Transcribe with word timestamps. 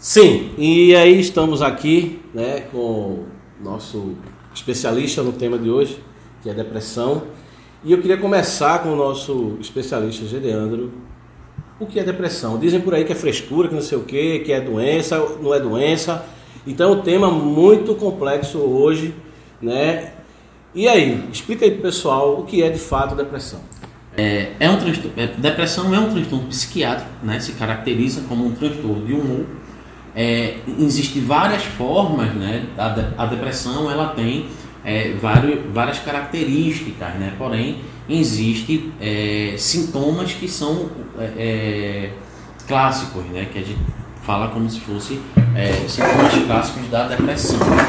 Sim, 0.00 0.52
e 0.56 0.96
aí 0.96 1.20
estamos 1.20 1.60
aqui 1.60 2.22
né, 2.32 2.62
com 2.72 3.24
nosso 3.62 4.14
especialista 4.54 5.22
no 5.22 5.30
tema 5.30 5.58
de 5.58 5.68
hoje, 5.68 6.02
que 6.42 6.48
é 6.48 6.54
depressão. 6.54 7.24
E 7.84 7.92
eu 7.92 8.00
queria 8.00 8.16
começar 8.16 8.82
com 8.82 8.94
o 8.94 8.96
nosso 8.96 9.58
especialista 9.60 10.24
Gedeandro. 10.24 10.90
O 11.78 11.84
que 11.84 12.00
é 12.00 12.02
depressão? 12.02 12.58
Dizem 12.58 12.80
por 12.80 12.94
aí 12.94 13.04
que 13.04 13.12
é 13.12 13.14
frescura, 13.14 13.68
que 13.68 13.74
não 13.74 13.82
sei 13.82 13.98
o 13.98 14.04
que, 14.04 14.38
que 14.38 14.50
é 14.50 14.58
doença, 14.62 15.18
não 15.42 15.52
é 15.52 15.60
doença. 15.60 16.24
Então 16.66 16.94
é 16.94 16.96
um 16.96 17.02
tema 17.02 17.30
muito 17.30 17.94
complexo 17.94 18.56
hoje, 18.56 19.14
né? 19.60 20.14
E 20.74 20.88
aí, 20.88 21.28
explica 21.30 21.66
aí 21.66 21.72
pro 21.72 21.82
pessoal 21.82 22.40
o 22.40 22.44
que 22.44 22.62
é 22.62 22.70
de 22.70 22.78
fato 22.78 23.14
depressão. 23.14 23.60
É, 24.16 24.52
é 24.58 24.70
um 24.70 24.78
transtorno, 24.78 25.12
é, 25.18 25.26
depressão 25.26 25.94
é 25.94 25.98
um 25.98 26.10
transtorno 26.10 26.46
psiquiátrico, 26.46 27.10
né? 27.22 27.38
Se 27.38 27.52
caracteriza 27.52 28.22
como 28.26 28.46
um 28.46 28.52
transtorno 28.52 29.04
de 29.04 29.12
humor 29.12 29.59
é, 30.14 30.58
Existem 30.78 31.22
várias 31.22 31.64
formas, 31.64 32.32
né? 32.34 32.66
A, 32.76 33.22
a 33.22 33.26
depressão 33.26 33.90
ela 33.90 34.08
tem 34.08 34.46
é, 34.84 35.12
vários, 35.20 35.60
várias 35.72 35.98
características, 35.98 37.14
né? 37.14 37.34
Porém, 37.38 37.82
existem 38.08 38.92
é, 39.00 39.54
sintomas 39.56 40.32
que 40.32 40.48
são 40.48 40.90
é, 41.18 41.24
é, 41.24 42.10
clássicos, 42.66 43.24
né? 43.26 43.46
Que 43.52 43.58
a 43.58 43.62
gente 43.62 43.80
fala 44.22 44.48
como 44.48 44.68
se 44.68 44.80
fosse 44.80 45.20
é, 45.54 45.72
sintomas 45.88 46.34
clássicos 46.46 46.88
da 46.88 47.08
depressão. 47.08 47.58
Né? 47.58 47.86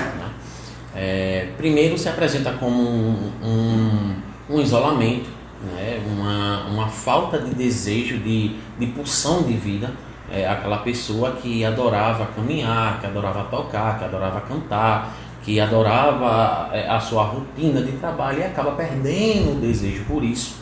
primeiro 1.57 1.98
se 1.98 2.09
apresenta 2.09 2.51
como 2.53 2.81
um, 2.81 3.31
um, 3.41 4.15
um 4.49 4.62
isolamento, 4.62 5.29
né? 5.63 5.99
uma, 6.05 6.65
uma 6.67 6.88
falta 6.90 7.40
de 7.40 7.55
desejo, 7.55 8.17
de, 8.17 8.55
de 8.77 8.88
pulsão 8.88 9.43
de 9.43 9.53
vida 9.53 9.91
é, 10.31 10.48
aquela 10.48 10.77
pessoa 10.77 11.34
que 11.34 11.63
adorava 11.66 12.26
caminhar, 12.27 12.99
que 12.99 13.05
adorava 13.05 13.44
tocar, 13.45 13.99
que 13.99 14.05
adorava 14.05 14.41
cantar, 14.41 15.13
que 15.43 15.60
adorava 15.60 16.70
é, 16.71 16.88
a 16.88 16.99
sua 16.99 17.23
rotina 17.23 17.82
de 17.82 17.93
trabalho 17.93 18.40
e 18.40 18.43
acaba 18.43 18.71
perdendo 18.71 19.57
o 19.57 19.60
desejo 19.60 20.05
por 20.05 20.23
isso. 20.23 20.55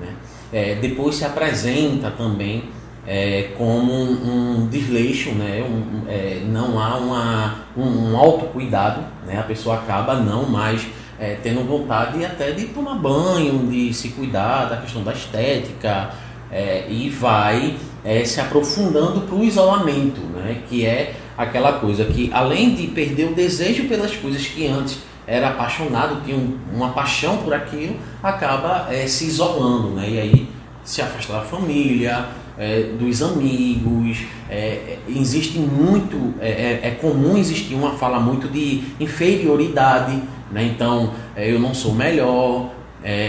Né? 0.00 0.08
É, 0.52 0.74
depois 0.74 1.14
se 1.14 1.24
apresenta 1.24 2.10
também 2.10 2.64
é, 3.06 3.52
como 3.56 3.92
um, 3.92 4.62
um 4.62 4.66
desleixo, 4.66 5.30
né? 5.32 5.62
Um, 5.62 6.08
é, 6.08 6.42
não 6.46 6.80
há 6.80 6.96
uma, 6.96 7.54
um, 7.76 8.12
um 8.12 8.16
autocuidado, 8.16 9.02
né? 9.26 9.38
a 9.38 9.42
pessoa 9.42 9.76
acaba 9.76 10.14
não 10.14 10.46
mais 10.46 10.86
é, 11.18 11.36
tendo 11.42 11.66
vontade 11.66 12.24
até 12.24 12.52
de 12.52 12.66
tomar 12.66 12.94
banho, 12.94 13.66
de 13.68 13.92
se 13.92 14.10
cuidar 14.10 14.66
da 14.66 14.78
questão 14.78 15.02
da 15.02 15.12
estética 15.12 16.10
é, 16.50 16.86
e 16.88 17.08
vai 17.10 17.76
é, 18.04 18.24
se 18.24 18.40
aprofundando 18.40 19.22
para 19.22 19.34
o 19.34 19.44
isolamento, 19.44 20.20
né? 20.20 20.62
que 20.68 20.84
é 20.84 21.14
aquela 21.36 21.74
coisa 21.74 22.04
que, 22.04 22.30
além 22.32 22.74
de 22.74 22.86
perder 22.88 23.28
o 23.28 23.34
desejo 23.34 23.88
pelas 23.88 24.14
coisas 24.14 24.46
que 24.46 24.66
antes 24.66 24.98
era 25.26 25.48
apaixonado, 25.48 26.22
tinha 26.24 26.36
um, 26.36 26.58
uma 26.72 26.90
paixão 26.90 27.38
por 27.38 27.54
aquilo, 27.54 27.96
acaba 28.22 28.88
é, 28.90 29.06
se 29.06 29.24
isolando, 29.24 29.90
né? 29.90 30.08
e 30.08 30.20
aí 30.20 30.48
se 30.84 31.00
afasta 31.00 31.32
da 31.32 31.40
família, 31.40 32.26
é, 32.58 32.82
dos 32.98 33.22
amigos, 33.22 34.24
é, 34.48 34.98
existe 35.08 35.58
muito, 35.58 36.34
é, 36.40 36.48
é, 36.48 36.80
é, 36.84 36.90
comum 36.92 37.36
existir 37.36 37.74
uma 37.74 37.92
fala 37.92 38.20
muito 38.20 38.48
de 38.48 38.82
inferioridade, 39.00 40.22
né? 40.52 40.64
então 40.64 41.12
é, 41.34 41.50
eu 41.50 41.58
não 41.58 41.74
sou 41.74 41.94
melhor, 41.94 42.70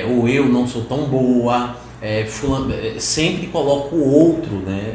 ou 0.08 0.30
eu 0.30 0.48
não 0.48 0.66
sou 0.66 0.86
tão 0.86 1.00
boa, 1.00 1.75
é, 2.02 2.26
fulano, 2.26 2.74
é, 2.74 3.00
sempre 3.00 3.48
coloca 3.48 3.96
o 3.96 4.10
outro 4.10 4.56
né, 4.58 4.94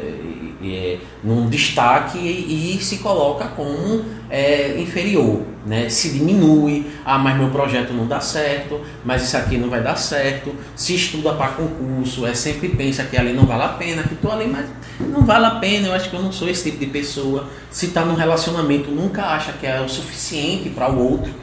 é, 0.63 0.97
num 1.23 1.49
destaque 1.49 2.17
e, 2.17 2.77
e, 2.77 2.83
se 2.83 2.97
coloca 2.97 3.47
como 3.49 4.05
é, 4.29 4.79
inferior, 4.79 5.41
né, 5.65 5.89
se 5.89 6.09
diminui, 6.09 6.85
ah, 7.03 7.17
mas 7.17 7.37
meu 7.37 7.49
projeto 7.49 7.93
não 7.93 8.07
dá 8.07 8.19
certo, 8.19 8.79
mas 9.03 9.23
isso 9.23 9.35
aqui 9.37 9.57
não 9.57 9.69
vai 9.69 9.81
dar 9.81 9.95
certo, 9.95 10.53
se 10.75 10.95
estuda 10.95 11.33
para 11.33 11.49
concurso, 11.49 12.25
é 12.25 12.33
sempre 12.33 12.69
pensa 12.69 13.03
que 13.03 13.17
ali 13.17 13.33
não 13.33 13.45
vale 13.45 13.63
a 13.63 13.69
pena, 13.69 14.03
que 14.03 14.13
estou 14.13 14.31
ali, 14.31 14.47
mas 14.47 14.65
não 14.99 15.25
vale 15.25 15.45
a 15.45 15.51
pena, 15.51 15.87
eu 15.87 15.93
acho 15.93 16.09
que 16.09 16.15
eu 16.15 16.21
não 16.21 16.31
sou 16.31 16.47
esse 16.47 16.63
tipo 16.69 16.77
de 16.77 16.87
pessoa. 16.87 17.47
Se 17.69 17.87
está 17.87 18.05
num 18.05 18.15
relacionamento, 18.15 18.91
nunca 18.91 19.25
acha 19.25 19.53
que 19.53 19.65
é 19.65 19.81
o 19.81 19.89
suficiente 19.89 20.69
para 20.69 20.91
o 20.91 21.11
outro, 21.11 21.33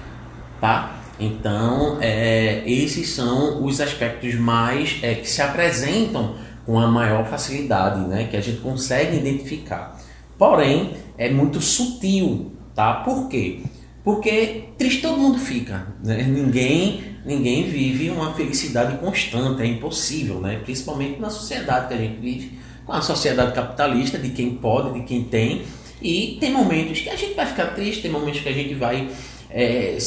tá? 0.61 0.99
Então, 1.19 1.99
é, 2.01 2.63
esses 2.67 3.11
são 3.11 3.65
os 3.65 3.81
aspectos 3.81 4.35
mais 4.35 4.99
é, 5.03 5.15
que 5.15 5.29
se 5.29 5.43
apresentam 5.43 6.37
com 6.65 6.79
a 6.79 6.87
maior 6.87 7.27
facilidade, 7.27 8.07
né, 8.07 8.29
que 8.31 8.37
a 8.37 8.41
gente 8.41 8.61
consegue 8.61 9.17
identificar. 9.17 9.99
Porém, 10.37 10.95
é 11.17 11.29
muito 11.29 11.61
sutil, 11.61 12.53
tá? 12.75 12.95
Por 12.95 13.29
quê? 13.29 13.61
Porque 14.05 14.65
triste 14.79 15.03
todo 15.03 15.19
mundo 15.19 15.39
fica, 15.39 15.89
né? 16.03 16.23
Ninguém, 16.23 17.03
ninguém 17.27 17.65
vive 17.65 18.09
uma 18.09 18.33
felicidade 18.33 18.97
constante, 18.99 19.63
é 19.63 19.67
impossível, 19.67 20.41
né? 20.41 20.61
Principalmente 20.65 21.21
na 21.21 21.29
sociedade 21.29 21.89
que 21.89 21.95
a 21.95 21.97
gente 21.97 22.21
vive, 22.21 22.59
com 22.87 22.93
a 22.93 23.03
sociedade 23.03 23.53
capitalista 23.53 24.17
de 24.17 24.31
quem 24.31 24.55
pode, 24.55 24.99
de 24.99 25.05
quem 25.05 25.25
tem. 25.25 25.63
E 26.01 26.39
tem 26.41 26.53
momentos 26.53 27.01
que 27.01 27.11
a 27.11 27.17
gente 27.17 27.35
vai 27.35 27.45
ficar 27.47 27.75
triste, 27.75 28.03
tem 28.03 28.11
momentos 28.11 28.41
que 28.41 28.49
a 28.49 28.53
gente 28.53 28.75
vai 28.75 29.11
é, 29.51 29.99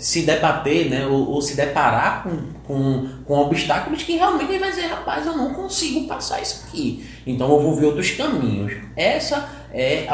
se 0.00 0.22
debater, 0.22 0.88
né, 0.88 1.06
ou, 1.06 1.28
ou, 1.30 1.42
se 1.42 1.54
deparar 1.54 2.22
com, 2.22 2.38
com, 2.66 3.08
com 3.24 3.38
obstáculos 3.38 4.02
que 4.02 4.16
realmente 4.16 4.58
vai 4.58 4.70
dizer, 4.70 4.86
rapaz, 4.86 5.26
eu 5.26 5.36
não 5.36 5.52
consigo 5.52 6.08
passar 6.08 6.40
isso 6.40 6.64
aqui. 6.66 7.04
Então 7.26 7.50
eu 7.50 7.60
vou 7.60 7.76
ver 7.76 7.86
outros 7.86 8.10
caminhos. 8.12 8.72
Essa 8.96 9.48
é, 9.72 10.06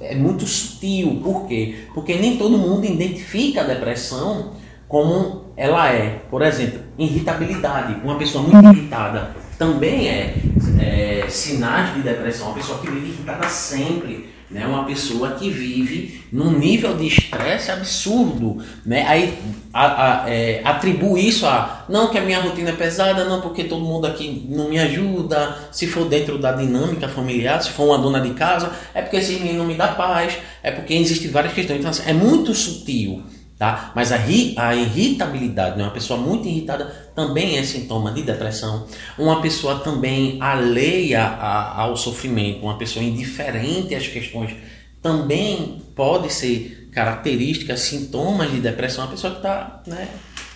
é 0.00 0.14
muito 0.16 0.44
sutil. 0.44 1.20
Por 1.22 1.46
quê? 1.46 1.84
Porque 1.94 2.14
nem 2.16 2.36
todo 2.36 2.58
mundo 2.58 2.84
identifica 2.84 3.60
a 3.60 3.64
depressão 3.64 4.54
como 4.88 5.52
ela 5.56 5.88
é. 5.88 6.20
Por 6.28 6.42
exemplo, 6.42 6.80
irritabilidade. 6.98 8.00
Uma 8.02 8.18
pessoa 8.18 8.42
muito 8.42 8.76
irritada 8.76 9.30
também 9.56 10.08
é, 10.08 10.34
é 10.80 11.26
sinais 11.28 11.94
de 11.94 12.02
depressão. 12.02 12.48
Uma 12.48 12.56
pessoa 12.56 12.80
que 12.80 12.90
vive 12.90 13.10
irritada 13.10 13.48
sempre 13.48 14.37
né? 14.50 14.66
Uma 14.66 14.84
pessoa 14.84 15.32
que 15.32 15.50
vive 15.50 16.22
num 16.32 16.58
nível 16.58 16.96
de 16.96 17.06
estresse 17.06 17.70
absurdo, 17.70 18.62
né? 18.84 19.04
Aí 19.06 19.38
a, 19.72 20.24
a, 20.24 20.30
é, 20.30 20.62
atribui 20.64 21.28
isso 21.28 21.46
a 21.46 21.84
não 21.88 22.10
que 22.10 22.18
a 22.18 22.20
minha 22.22 22.40
rotina 22.40 22.70
é 22.70 22.72
pesada, 22.72 23.24
não 23.24 23.40
porque 23.40 23.64
todo 23.64 23.84
mundo 23.84 24.06
aqui 24.06 24.46
não 24.48 24.68
me 24.68 24.78
ajuda, 24.78 25.68
se 25.70 25.86
for 25.86 26.08
dentro 26.08 26.38
da 26.38 26.52
dinâmica 26.52 27.08
familiar, 27.08 27.62
se 27.62 27.70
for 27.70 27.84
uma 27.84 27.98
dona 27.98 28.20
de 28.20 28.30
casa, 28.30 28.72
é 28.94 29.02
porque 29.02 29.16
esse 29.16 29.34
menino 29.34 29.58
não 29.58 29.66
me 29.66 29.74
dá 29.74 29.88
paz, 29.88 30.38
é 30.62 30.70
porque 30.70 30.94
existem 30.94 31.30
várias 31.30 31.52
questões. 31.52 31.78
Então 31.78 31.90
assim, 31.90 32.08
é 32.08 32.12
muito 32.12 32.54
sutil. 32.54 33.22
Tá? 33.58 33.90
Mas 33.92 34.12
a, 34.12 34.16
ri, 34.16 34.54
a 34.56 34.72
irritabilidade, 34.76 35.76
né? 35.76 35.82
uma 35.82 35.90
pessoa 35.90 36.20
muito 36.20 36.46
irritada 36.46 36.84
também 37.12 37.58
é 37.58 37.62
sintoma 37.64 38.12
de 38.12 38.22
depressão. 38.22 38.86
Uma 39.18 39.42
pessoa 39.42 39.80
também 39.80 40.40
alheia 40.40 41.24
a, 41.24 41.82
ao 41.82 41.96
sofrimento, 41.96 42.62
uma 42.62 42.78
pessoa 42.78 43.04
indiferente 43.04 43.96
às 43.96 44.06
questões, 44.06 44.54
também 45.02 45.82
pode 45.96 46.32
ser 46.32 46.88
característica, 46.92 47.76
sintomas 47.76 48.48
de 48.52 48.60
depressão. 48.60 49.04
Uma 49.04 49.10
pessoa 49.10 49.32
que 49.32 49.38
está, 49.38 49.82
né? 49.86 50.08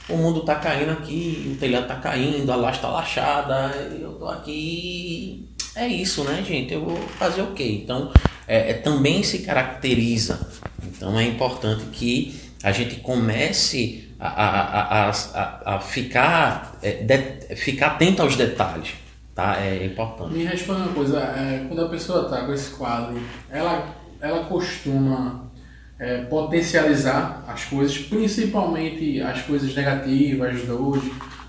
O 0.08 0.16
mundo 0.16 0.40
está 0.40 0.56
caindo 0.56 0.92
aqui, 0.92 1.52
o 1.54 1.58
telhado 1.58 1.84
está 1.84 1.96
caindo, 1.96 2.52
a 2.52 2.56
laje 2.56 2.76
está 2.76 2.88
laxada, 2.88 3.72
eu 4.00 4.12
estou 4.12 4.28
aqui. 4.28 5.48
É 5.74 5.88
isso, 5.88 6.22
né, 6.22 6.44
gente? 6.46 6.72
Eu 6.72 6.84
vou 6.84 6.96
fazer 7.18 7.42
o 7.42 7.52
quê? 7.52 7.80
Então, 7.82 8.12
é, 8.46 8.70
é, 8.70 8.74
também 8.74 9.22
se 9.22 9.38
caracteriza. 9.38 10.48
Então, 10.84 11.18
é 11.18 11.24
importante 11.24 11.84
que 11.92 12.41
a 12.62 12.70
gente 12.70 12.96
comece 12.96 14.08
a, 14.20 14.28
a, 14.28 15.10
a, 15.10 15.74
a 15.76 15.80
ficar, 15.80 16.78
é, 16.80 17.02
de, 17.02 17.56
ficar 17.56 17.88
atento 17.88 18.22
aos 18.22 18.36
detalhes. 18.36 18.94
Tá? 19.34 19.60
É 19.60 19.86
importante. 19.86 20.34
Me 20.34 20.44
responda 20.44 20.80
uma 20.80 20.92
coisa, 20.92 21.18
é, 21.18 21.64
quando 21.66 21.84
a 21.84 21.88
pessoa 21.88 22.24
está 22.24 22.44
com 22.44 22.52
esse 22.52 22.70
quadro, 22.70 23.20
ela, 23.50 23.96
ela 24.20 24.44
costuma 24.44 25.50
é, 25.98 26.18
potencializar 26.22 27.44
as 27.48 27.64
coisas, 27.64 27.98
principalmente 27.98 29.20
as 29.20 29.42
coisas 29.42 29.74
negativas, 29.74 30.54
as 30.54 30.62
dores. 30.66 31.02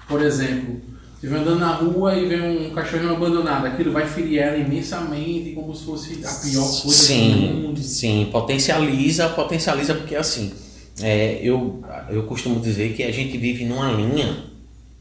Por 0.08 0.22
exemplo, 0.22 0.82
se 1.20 1.28
vai 1.28 1.42
andando 1.42 1.60
na 1.60 1.74
rua 1.74 2.16
e 2.16 2.26
vê 2.26 2.42
um 2.42 2.74
cachorrinho 2.74 3.16
abandonado, 3.16 3.68
aquilo 3.68 3.92
vai 3.92 4.08
ferir 4.08 4.40
ela 4.40 4.58
imensamente, 4.58 5.52
como 5.52 5.76
se 5.76 5.86
fosse 5.86 6.14
a 6.26 6.32
pior 6.42 6.82
coisa 6.82 6.90
sim, 6.90 7.32
do 7.32 7.68
mundo. 7.68 7.80
Sim, 7.80 8.30
potencializa, 8.32 9.30
potencializa 9.30 9.94
porque 9.94 10.16
assim 10.16 10.63
é, 11.02 11.40
eu, 11.42 11.84
eu 12.10 12.24
costumo 12.24 12.60
dizer 12.60 12.94
que 12.94 13.04
a 13.04 13.12
gente 13.12 13.38
vive 13.38 13.66
numa 13.66 13.92
linha, 13.92 14.46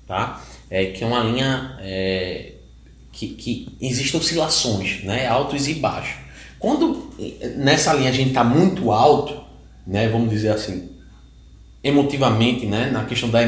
tá? 0.07 0.43
É, 0.71 0.87
que 0.87 1.05
é 1.05 1.07
uma 1.07 1.23
linha 1.23 1.77
é, 1.81 2.53
que, 3.13 3.29
que 3.29 3.69
existem 3.81 4.19
oscilações, 4.19 5.05
né? 5.05 5.27
altos 5.27 5.69
e 5.69 5.75
baixos. 5.75 6.17
Quando 6.59 7.11
nessa 7.57 7.93
linha 7.93 8.09
a 8.09 8.13
gente 8.13 8.29
está 8.29 8.43
muito 8.43 8.91
alto, 8.91 9.43
né? 9.87 10.09
vamos 10.09 10.31
dizer 10.31 10.51
assim, 10.51 10.89
emotivamente, 11.85 12.65
né? 12.65 12.91
na 12.91 13.05
questão 13.05 13.29
da, 13.29 13.41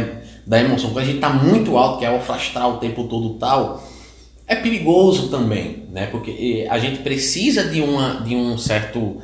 da 0.47 0.61
emoção, 0.61 0.91
quando 0.91 1.05
a 1.05 1.07
gente 1.07 1.17
está 1.17 1.31
muito 1.31 1.79
alto, 1.79 2.01
que 2.01 2.05
é 2.05 2.11
o 2.11 2.69
o 2.69 2.77
tempo 2.79 3.05
todo 3.05 3.39
tal, 3.39 3.83
é 4.47 4.57
perigoso 4.57 5.29
também. 5.29 5.85
né? 5.91 6.07
Porque 6.09 6.67
a 6.69 6.79
gente 6.79 6.99
precisa 6.99 7.65
de, 7.65 7.81
uma, 7.81 8.21
de 8.21 8.37
um 8.37 8.59
certo 8.59 9.23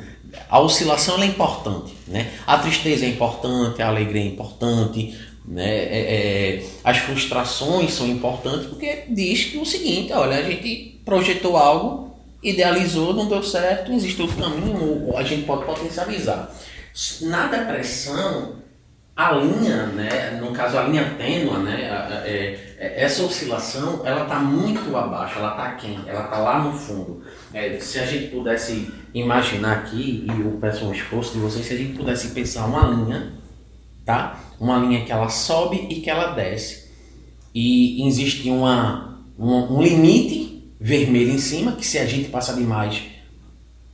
a 0.49 0.59
oscilação 0.59 1.21
é 1.21 1.25
importante, 1.25 1.93
né? 2.07 2.31
A 2.45 2.57
tristeza 2.57 3.05
é 3.05 3.09
importante, 3.09 3.81
a 3.81 3.87
alegria 3.87 4.21
é 4.21 4.25
importante, 4.25 5.17
né? 5.45 5.69
É, 5.69 5.99
é, 5.99 6.65
as 6.83 6.97
frustrações 6.97 7.93
são 7.93 8.07
importantes 8.07 8.67
porque 8.67 9.03
diz 9.09 9.45
que 9.45 9.57
o 9.57 9.65
seguinte, 9.65 10.13
olha, 10.13 10.37
a 10.37 10.43
gente 10.43 11.01
projetou 11.03 11.57
algo, 11.57 12.15
idealizou, 12.43 13.13
não 13.13 13.27
deu 13.27 13.43
certo, 13.43 13.91
existe 13.91 14.21
outro 14.21 14.37
caminho, 14.37 15.15
a 15.15 15.23
gente 15.23 15.45
pode 15.45 15.65
potencializar. 15.65 16.53
Na 17.21 17.47
depressão, 17.47 18.60
a 19.15 19.33
linha, 19.33 19.87
né, 19.87 20.39
no 20.41 20.51
caso 20.51 20.77
a 20.77 20.83
linha 20.83 21.15
tênua, 21.17 21.59
né, 21.59 22.21
é, 22.25 22.75
é, 22.77 23.03
essa 23.03 23.23
oscilação, 23.23 24.01
ela 24.05 24.23
está 24.23 24.39
muito 24.39 24.95
abaixo, 24.95 25.37
ela 25.37 25.51
está 25.51 25.71
quem? 25.73 25.99
Ela 26.07 26.25
está 26.25 26.37
lá 26.37 26.59
no 26.59 26.73
fundo. 26.73 27.21
É, 27.53 27.77
se 27.79 27.99
a 27.99 28.05
gente 28.05 28.27
pudesse 28.27 28.91
imaginar 29.13 29.73
aqui, 29.73 30.25
e 30.25 30.41
eu 30.41 30.57
peço 30.59 30.85
um 30.85 30.93
esforço 30.93 31.33
de 31.33 31.39
vocês, 31.39 31.65
se 31.65 31.73
a 31.73 31.77
gente 31.77 31.97
pudesse 31.97 32.29
pensar 32.29 32.65
uma 32.65 32.87
linha, 32.87 33.33
tá? 34.05 34.39
Uma 34.59 34.79
linha 34.79 35.05
que 35.05 35.11
ela 35.11 35.29
sobe 35.29 35.87
e 35.89 36.01
que 36.01 36.09
ela 36.09 36.33
desce. 36.33 36.89
E 37.53 38.07
existe 38.07 38.49
uma, 38.49 39.23
um, 39.37 39.77
um 39.77 39.81
limite 39.81 40.73
vermelho 40.79 41.31
em 41.31 41.37
cima, 41.37 41.73
que 41.73 41.85
se 41.85 41.99
a 41.99 42.05
gente 42.05 42.29
passar 42.29 42.53
demais, 42.53 43.03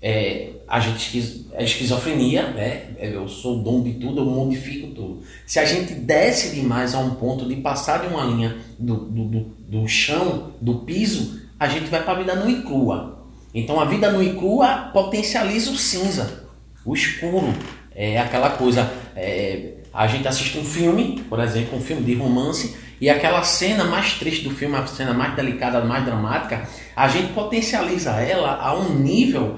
é, 0.02 0.50
a 0.68 0.80
gente 0.80 1.48
é 1.54 1.64
esquizofrenia, 1.64 2.50
né? 2.50 2.84
É, 2.98 3.10
eu 3.14 3.28
sou 3.28 3.60
dono 3.60 3.84
de 3.84 3.94
tudo, 3.94 4.22
eu 4.22 4.26
modifico 4.26 4.88
tudo. 4.88 5.22
Se 5.46 5.60
a 5.60 5.66
gente 5.66 5.94
desce 5.94 6.54
demais 6.54 6.94
a 6.94 7.00
um 7.00 7.16
ponto 7.16 7.48
de 7.48 7.56
passar 7.56 8.02
de 8.02 8.08
uma 8.14 8.24
linha 8.24 8.58
do, 8.78 8.96
do, 8.96 9.24
do, 9.26 9.40
do 9.68 9.88
chão, 9.88 10.52
do 10.62 10.80
piso, 10.80 11.42
a 11.60 11.68
gente 11.68 11.86
vai 11.86 12.04
para 12.04 12.14
a 12.14 12.18
vida 12.18 12.36
nua 12.36 12.52
e 12.52 12.62
crua. 12.62 13.18
Então 13.54 13.80
a 13.80 13.86
vida 13.86 14.12
nua 14.12 14.24
e 14.24 14.36
crua 14.36 14.90
potencializa 14.94 15.72
o 15.72 15.78
cinza, 15.78 16.44
o 16.86 16.94
escuro. 16.94 17.54
É 17.96 18.20
aquela 18.20 18.52
coisa. 18.52 18.92
É, 19.16 19.74
a 19.92 20.06
gente 20.06 20.28
assiste 20.28 20.60
um 20.60 20.64
filme, 20.64 21.24
por 21.28 21.40
exemplo, 21.40 21.76
um 21.76 21.82
filme 21.82 22.04
de 22.04 22.14
romance, 22.14 22.76
e 23.02 23.10
aquela 23.10 23.44
cena 23.44 23.84
mais 23.84 24.14
triste 24.14 24.44
do 24.44 24.52
filme, 24.52 24.76
a 24.76 24.86
cena 24.86 25.14
mais 25.14 25.36
delicada, 25.36 25.84
mais 25.84 26.06
dramática, 26.06 26.68
a 26.96 27.08
gente 27.08 27.34
potencializa 27.34 28.12
ela 28.12 28.60
a 28.62 28.76
um 28.76 28.94
nível 28.96 29.58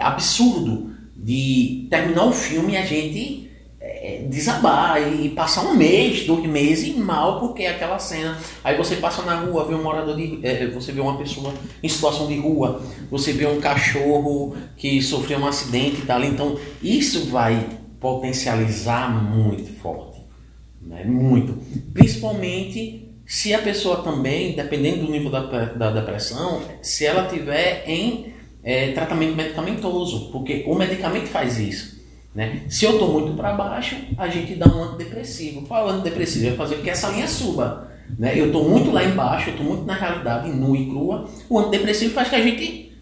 absurdo 0.00 0.90
de 1.16 1.86
terminar 1.90 2.24
o 2.24 2.32
filme 2.32 2.72
e 2.72 2.76
a 2.76 2.84
gente 2.84 3.50
é, 3.84 4.24
desabar 4.28 5.00
e 5.00 5.28
passar 5.30 5.62
um 5.62 5.74
mês, 5.76 6.24
dois 6.24 6.44
meses 6.44 6.96
mal 6.96 7.40
porque 7.40 7.62
é 7.62 7.70
aquela 7.70 7.98
cena. 7.98 8.38
Aí 8.62 8.76
você 8.76 8.96
passa 8.96 9.22
na 9.22 9.40
rua, 9.40 9.64
vê 9.64 9.74
um 9.74 9.82
morador 9.82 10.16
de. 10.16 10.38
É, 10.42 10.66
você 10.68 10.92
vê 10.92 11.00
uma 11.00 11.16
pessoa 11.16 11.52
em 11.82 11.88
situação 11.88 12.26
de 12.26 12.38
rua, 12.38 12.82
você 13.10 13.32
vê 13.32 13.46
um 13.46 13.60
cachorro 13.60 14.56
que 14.76 15.02
sofreu 15.02 15.38
um 15.38 15.46
acidente 15.46 16.02
e 16.02 16.06
tal. 16.06 16.22
Então 16.22 16.58
isso 16.82 17.26
vai 17.26 17.68
potencializar 18.00 19.08
muito 19.08 19.72
forte. 19.80 20.20
Né? 20.80 21.04
Muito. 21.04 21.56
Principalmente 21.92 23.08
se 23.24 23.54
a 23.54 23.58
pessoa 23.60 24.02
também, 24.02 24.54
dependendo 24.54 25.06
do 25.06 25.12
nível 25.12 25.30
da, 25.30 25.40
da 25.42 25.90
depressão, 25.90 26.60
se 26.82 27.06
ela 27.06 27.28
tiver 27.28 27.84
em 27.86 28.31
é, 28.64 28.92
tratamento 28.92 29.34
medicamentoso, 29.34 30.30
porque 30.30 30.64
o 30.66 30.74
medicamento 30.74 31.26
faz 31.26 31.58
isso. 31.58 32.00
Né? 32.34 32.62
Se 32.68 32.84
eu 32.84 32.92
estou 32.92 33.12
muito 33.12 33.36
para 33.36 33.52
baixo, 33.52 33.96
a 34.16 34.28
gente 34.28 34.54
dá 34.54 34.66
um 34.66 34.82
antidepressivo. 34.84 35.62
Qual 35.62 35.88
é 35.88 35.92
o 35.92 35.94
antidepressivo? 35.94 36.46
Vai 36.46 36.56
fazer 36.56 36.76
com 36.76 36.82
que 36.82 36.90
essa 36.90 37.08
linha 37.10 37.28
suba. 37.28 37.90
Né? 38.18 38.38
Eu 38.38 38.46
estou 38.46 38.68
muito 38.68 38.90
lá 38.90 39.04
embaixo, 39.04 39.50
eu 39.50 39.54
estou 39.54 39.66
muito 39.66 39.84
na 39.84 39.94
realidade, 39.94 40.50
nua 40.50 40.76
e 40.76 40.86
crua. 40.86 41.28
O 41.48 41.58
antidepressivo 41.58 42.14
faz 42.14 42.28
que 42.28 42.36
a 42.36 42.42
gente 42.42 42.92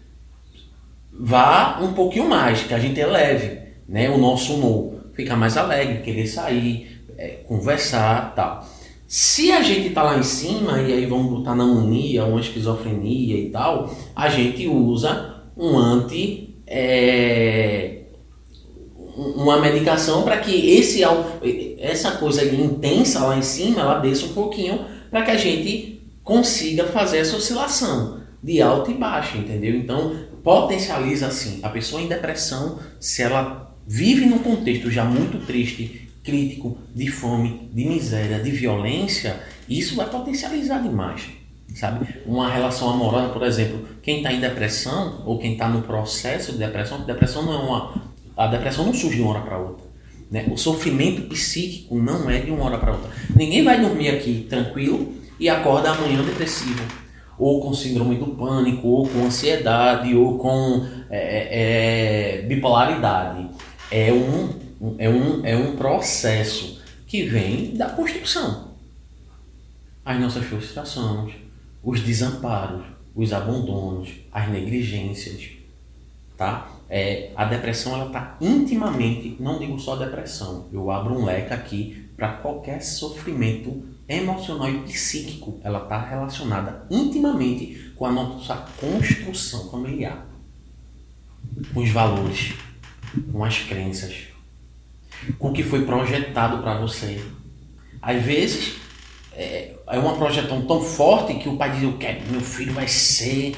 vá 1.13 1.79
um 1.81 1.93
pouquinho 1.93 2.27
mais, 2.27 2.63
que 2.63 2.73
a 2.73 2.79
gente 2.79 2.99
eleve 2.99 3.59
né? 3.87 4.09
o 4.09 4.17
nosso 4.17 4.55
humor. 4.55 5.01
Ficar 5.13 5.35
mais 5.35 5.55
alegre, 5.55 6.01
querer 6.01 6.27
sair, 6.27 7.03
é, 7.17 7.27
conversar 7.47 8.33
tal. 8.35 8.65
Se 9.07 9.51
a 9.51 9.61
gente 9.61 9.89
está 9.89 10.03
lá 10.03 10.17
em 10.17 10.23
cima, 10.23 10.81
e 10.81 10.93
aí 10.93 11.05
vamos 11.05 11.29
botar 11.29 11.53
na 11.53 11.65
mania, 11.65 12.23
uma 12.23 12.39
esquizofrenia 12.39 13.37
e 13.37 13.49
tal, 13.49 13.93
a 14.15 14.29
gente 14.29 14.65
usa 14.67 15.30
um 15.61 15.77
anti. 15.77 16.55
É, 16.65 18.01
uma 19.15 19.59
medicação 19.59 20.23
para 20.23 20.37
que 20.37 20.71
esse, 20.71 21.01
essa 21.79 22.11
coisa 22.11 22.43
intensa 22.45 23.19
lá 23.19 23.37
em 23.37 23.41
cima 23.41 23.81
ela 23.81 23.99
desça 23.99 24.25
um 24.25 24.33
pouquinho 24.33 24.85
para 25.09 25.23
que 25.23 25.31
a 25.31 25.37
gente 25.37 26.01
consiga 26.23 26.85
fazer 26.85 27.17
essa 27.17 27.35
oscilação 27.35 28.21
de 28.41 28.61
alta 28.61 28.89
e 28.89 28.93
baixa, 28.93 29.37
entendeu? 29.37 29.75
Então 29.75 30.15
potencializa 30.43 31.27
assim 31.27 31.59
a 31.61 31.69
pessoa 31.69 32.01
em 32.01 32.07
depressão 32.07 32.79
se 32.99 33.21
ela 33.21 33.75
vive 33.85 34.25
num 34.25 34.39
contexto 34.39 34.89
já 34.89 35.03
muito 35.03 35.45
triste, 35.45 36.09
crítico, 36.23 36.77
de 36.95 37.07
fome, 37.11 37.69
de 37.73 37.85
miséria, 37.85 38.39
de 38.39 38.49
violência, 38.49 39.39
isso 39.67 39.95
vai 39.95 40.09
potencializar 40.09 40.81
demais 40.81 41.40
sabe? 41.75 42.07
Uma 42.25 42.51
relação 42.51 42.89
amorosa, 42.89 43.29
por 43.29 43.43
exemplo, 43.43 43.87
quem 44.01 44.17
está 44.17 44.31
em 44.31 44.39
depressão 44.39 45.23
ou 45.25 45.37
quem 45.37 45.53
está 45.53 45.67
no 45.67 45.81
processo 45.81 46.53
de 46.53 46.57
depressão, 46.57 47.01
depressão 47.01 47.43
não 47.43 47.53
é 47.53 47.57
uma, 47.57 47.93
a 48.37 48.47
depressão 48.47 48.85
não 48.85 48.93
surge 48.93 49.17
de 49.17 49.21
uma 49.21 49.31
hora 49.31 49.41
para 49.41 49.57
outra. 49.57 49.85
Né? 50.29 50.47
O 50.49 50.57
sofrimento 50.57 51.23
psíquico 51.23 51.99
não 51.99 52.29
é 52.29 52.39
de 52.39 52.51
uma 52.51 52.65
hora 52.65 52.77
para 52.77 52.93
outra. 52.93 53.09
Ninguém 53.35 53.63
vai 53.63 53.79
dormir 53.81 54.09
aqui 54.09 54.47
tranquilo 54.49 55.13
e 55.39 55.49
acorda 55.49 55.91
amanhã 55.91 56.23
depressivo, 56.23 56.83
ou 57.37 57.61
com 57.61 57.73
síndrome 57.73 58.15
do 58.15 58.27
pânico, 58.27 58.87
ou 58.87 59.07
com 59.07 59.25
ansiedade, 59.25 60.15
ou 60.15 60.37
com 60.37 60.85
é, 61.09 62.39
é, 62.39 62.41
bipolaridade. 62.43 63.49
É 63.89 64.13
um, 64.13 64.49
é, 64.97 65.09
um, 65.09 65.45
é 65.45 65.55
um 65.55 65.75
processo 65.75 66.79
que 67.05 67.23
vem 67.23 67.75
da 67.75 67.89
construção. 67.89 68.71
As 70.05 70.19
nossas 70.19 70.45
frustrações, 70.45 71.33
os 71.83 72.01
desamparos, 72.01 72.83
os 73.15 73.33
abandonos, 73.33 74.09
as 74.31 74.49
negligências, 74.49 75.49
tá? 76.37 76.69
É, 76.89 77.31
a 77.35 77.45
depressão 77.45 77.93
ela 77.93 78.07
está 78.07 78.37
intimamente, 78.41 79.37
não 79.39 79.57
digo 79.57 79.79
só 79.79 79.95
depressão, 79.95 80.67
eu 80.73 80.91
abro 80.91 81.13
um 81.13 81.25
leque 81.25 81.53
aqui 81.53 82.09
para 82.17 82.33
qualquer 82.33 82.81
sofrimento 82.81 83.83
emocional 84.07 84.69
e 84.69 84.79
psíquico, 84.79 85.59
ela 85.63 85.83
está 85.83 86.03
relacionada 86.03 86.85
intimamente 86.91 87.93
com 87.95 88.05
a 88.05 88.11
nossa 88.11 88.55
construção 88.77 89.69
familiar, 89.71 90.27
com 91.73 91.81
os 91.81 91.89
valores, 91.89 92.53
com 93.31 93.43
as 93.43 93.59
crenças, 93.59 94.27
com 95.39 95.49
o 95.49 95.53
que 95.53 95.63
foi 95.63 95.85
projetado 95.85 96.61
para 96.61 96.77
você. 96.77 97.23
Às 98.01 98.21
vezes 98.21 98.80
é, 99.33 99.73
é 99.87 99.99
uma 99.99 100.15
projeção 100.15 100.61
tão 100.65 100.81
forte 100.81 101.35
que 101.35 101.49
o 101.49 101.57
pai 101.57 101.71
diz, 101.71 101.83
eu 101.83 101.97
quero, 101.97 102.21
meu 102.29 102.41
filho 102.41 102.73
vai 102.73 102.87
ser 102.87 103.55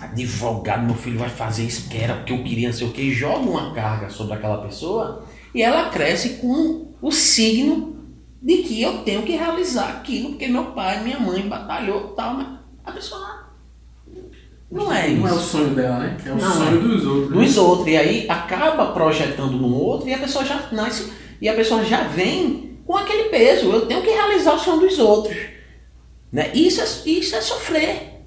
advogado, 0.00 0.84
meu 0.84 0.94
filho 0.94 1.18
vai 1.18 1.28
fazer 1.28 1.64
isso, 1.64 1.88
que 1.88 1.98
era 1.98 2.14
porque 2.14 2.32
eu 2.32 2.42
queria, 2.42 2.68
não 2.68 2.76
sei 2.76 2.86
o 2.86 2.92
que, 2.92 3.12
joga 3.12 3.48
uma 3.48 3.72
carga 3.72 4.10
sobre 4.10 4.34
aquela 4.34 4.58
pessoa 4.58 5.24
e 5.54 5.62
ela 5.62 5.88
cresce 5.88 6.34
com 6.34 6.88
o 7.00 7.10
signo 7.10 7.96
de 8.42 8.58
que 8.58 8.82
eu 8.82 8.98
tenho 8.98 9.22
que 9.22 9.32
realizar 9.32 9.88
aquilo, 9.88 10.30
porque 10.30 10.46
meu 10.46 10.66
pai, 10.66 11.02
minha 11.02 11.18
mãe 11.18 11.48
batalhou 11.48 12.08
tal, 12.08 12.34
mas 12.34 12.46
a 12.84 12.92
pessoa 12.92 13.46
não 14.70 14.92
é 14.92 15.08
isso. 15.08 15.20
Não 15.20 15.28
é 15.28 15.32
o 15.32 15.38
sonho 15.38 15.74
dela, 15.74 15.98
né? 16.00 16.18
É 16.24 16.30
o 16.30 16.36
não, 16.36 16.52
sonho 16.52 16.80
dos 16.80 17.06
outros. 17.06 17.30
Né? 17.30 17.44
Dos 17.44 17.56
outros. 17.56 17.88
E 17.88 17.96
aí 17.96 18.26
acaba 18.28 18.86
projetando 18.92 19.52
no 19.52 19.74
outro 19.74 20.08
e 20.08 20.14
a 20.14 20.18
pessoa 20.18 20.44
já 20.44 20.68
nasce, 20.72 21.12
e 21.40 21.48
a 21.48 21.54
pessoa 21.54 21.84
já 21.84 22.02
vem 22.02 22.75
com 22.86 22.96
aquele 22.96 23.24
peso. 23.24 23.70
Eu 23.70 23.86
tenho 23.86 24.02
que 24.02 24.10
realizar 24.10 24.54
o 24.54 24.58
sonho 24.58 24.80
dos 24.80 24.98
outros. 24.98 25.36
Né? 26.32 26.50
Isso, 26.54 26.80
é, 26.80 27.10
isso 27.10 27.34
é 27.34 27.40
sofrer. 27.40 28.22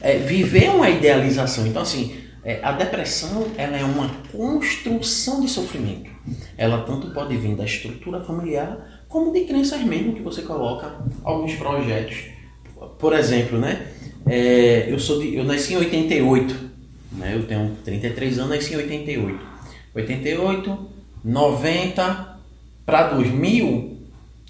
É 0.00 0.18
viver 0.18 0.70
uma 0.70 0.90
idealização. 0.90 1.66
Então, 1.66 1.82
assim, 1.82 2.14
é, 2.44 2.60
a 2.62 2.72
depressão 2.72 3.46
ela 3.56 3.76
é 3.76 3.84
uma 3.84 4.10
construção 4.30 5.40
de 5.40 5.48
sofrimento. 5.48 6.10
Ela 6.56 6.82
tanto 6.82 7.10
pode 7.10 7.36
vir 7.36 7.56
da 7.56 7.64
estrutura 7.64 8.20
familiar, 8.20 9.04
como 9.08 9.32
de 9.32 9.44
crenças 9.44 9.80
mesmo 9.82 10.14
que 10.14 10.22
você 10.22 10.42
coloca 10.42 10.94
alguns 11.22 11.54
projetos. 11.54 12.16
Por 12.98 13.14
exemplo, 13.14 13.58
né? 13.58 13.88
É, 14.26 14.86
eu, 14.90 14.98
sou 14.98 15.20
de, 15.20 15.34
eu 15.34 15.44
nasci 15.44 15.74
em 15.74 15.78
88. 15.78 16.70
Né? 17.12 17.34
Eu 17.34 17.46
tenho 17.46 17.76
33 17.84 18.38
anos, 18.38 18.50
nasci 18.56 18.74
em 18.74 18.76
88. 18.76 19.54
88, 19.94 20.90
90 21.24 22.38
para 22.84 23.08
2000 23.14 23.93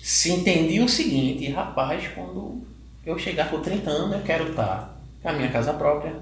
se 0.04 0.30
entendia 0.30 0.84
o 0.84 0.88
seguinte, 0.88 1.50
rapaz, 1.50 2.06
quando 2.08 2.60
eu 3.06 3.18
chegar 3.18 3.48
com 3.48 3.62
30 3.62 3.88
anos, 3.88 4.14
eu 4.14 4.22
quero 4.22 4.50
estar 4.50 5.00
com 5.22 5.28
a 5.30 5.32
minha 5.32 5.50
casa 5.50 5.72
própria, 5.72 6.14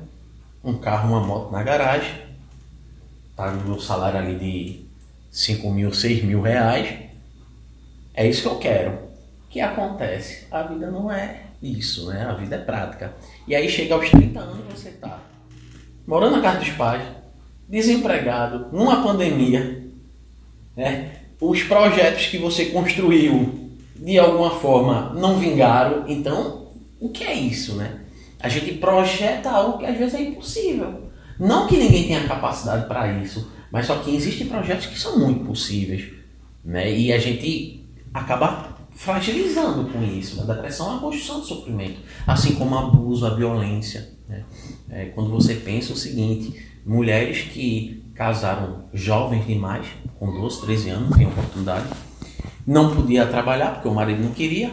um 0.63 0.79
carro, 0.79 1.09
uma 1.09 1.27
moto 1.27 1.51
na 1.51 1.65
garagem, 1.65 2.15
tá 3.35 3.51
no 3.51 3.65
meu 3.65 3.81
salário 3.81 4.21
ali 4.21 4.39
de 4.39 4.85
5 5.33 5.69
mil, 5.73 5.93
6 5.93 6.23
mil 6.23 6.41
reais. 6.41 6.97
É 8.15 8.25
isso 8.25 8.43
que 8.43 8.49
eu 8.49 8.59
quero. 8.61 8.93
O 8.93 9.49
que 9.51 9.61
acontece? 9.61 10.47
A 10.49 10.63
vida 10.63 10.89
não 10.89 11.11
é 11.11 11.47
isso, 11.61 12.07
né? 12.07 12.25
A 12.25 12.35
vida 12.35 12.55
é 12.55 12.61
prática. 12.61 13.13
E 13.49 13.57
aí 13.57 13.69
chega 13.69 13.97
aos 13.97 14.09
30 14.09 14.39
anos 14.39 14.65
você 14.73 14.93
tá 14.93 15.19
morando 16.07 16.37
na 16.37 16.43
casa 16.43 16.61
dos 16.61 16.71
pais, 16.71 17.03
desempregado, 17.69 18.69
numa 18.71 19.03
pandemia, 19.03 19.89
né? 20.77 21.17
os 21.41 21.65
projetos 21.65 22.27
que 22.27 22.39
você 22.39 22.67
construiu 22.67 23.62
de 24.03 24.19
alguma 24.19 24.51
forma 24.51 25.13
não 25.15 25.39
vingaram, 25.39 26.05
então 26.09 26.69
o 27.01 27.09
que 27.11 27.25
é 27.25 27.35
isso, 27.35 27.77
né? 27.77 28.01
A 28.41 28.49
gente 28.49 28.75
projeta 28.75 29.51
algo 29.51 29.79
que 29.79 29.87
às 29.87 29.97
vezes 29.97 30.15
é 30.15 30.23
impossível. 30.23 31.11
Não 31.39 31.69
que 31.69 31.77
ninguém 31.77 32.09
tenha 32.09 32.27
capacidade 32.27 32.87
para 32.87 33.13
isso, 33.23 33.51
mas 33.71 33.87
só 33.87 33.97
que 33.97 34.15
existem 34.15 34.49
projetos 34.49 34.87
que 34.87 34.99
são 34.99 35.19
muito 35.19 35.45
possíveis, 35.45 36.13
né? 36.65 36.93
E 36.93 37.13
a 37.13 37.19
gente 37.19 37.85
acaba 38.13 38.77
fragilizando 38.91 39.89
com 39.91 40.03
isso. 40.03 40.41
A 40.41 40.53
depressão 40.53 40.89
é 40.89 40.91
uma 40.91 41.01
construção 41.01 41.41
de 41.41 41.47
sofrimento, 41.47 42.01
assim 42.27 42.57
como 42.57 42.75
o 42.75 42.79
abuso, 42.79 43.25
a 43.25 43.35
violência. 43.35 44.11
Né? 44.29 44.45
É, 44.91 45.05
quando 45.07 45.31
você 45.31 45.55
pensa 45.55 45.93
o 45.93 45.97
seguinte, 45.97 46.61
mulheres 46.85 47.43
que 47.43 48.03
casaram 48.15 48.85
jovens 48.93 49.47
demais, 49.47 49.87
com 50.19 50.31
12, 50.33 50.61
13 50.63 50.91
anos, 50.91 51.17
tinha 51.17 51.29
oportunidade, 51.29 51.87
não 52.67 52.95
podia 52.95 53.27
trabalhar 53.27 53.73
porque 53.73 53.89
o 53.89 53.95
marido 53.95 54.23
não 54.23 54.33
queria, 54.33 54.71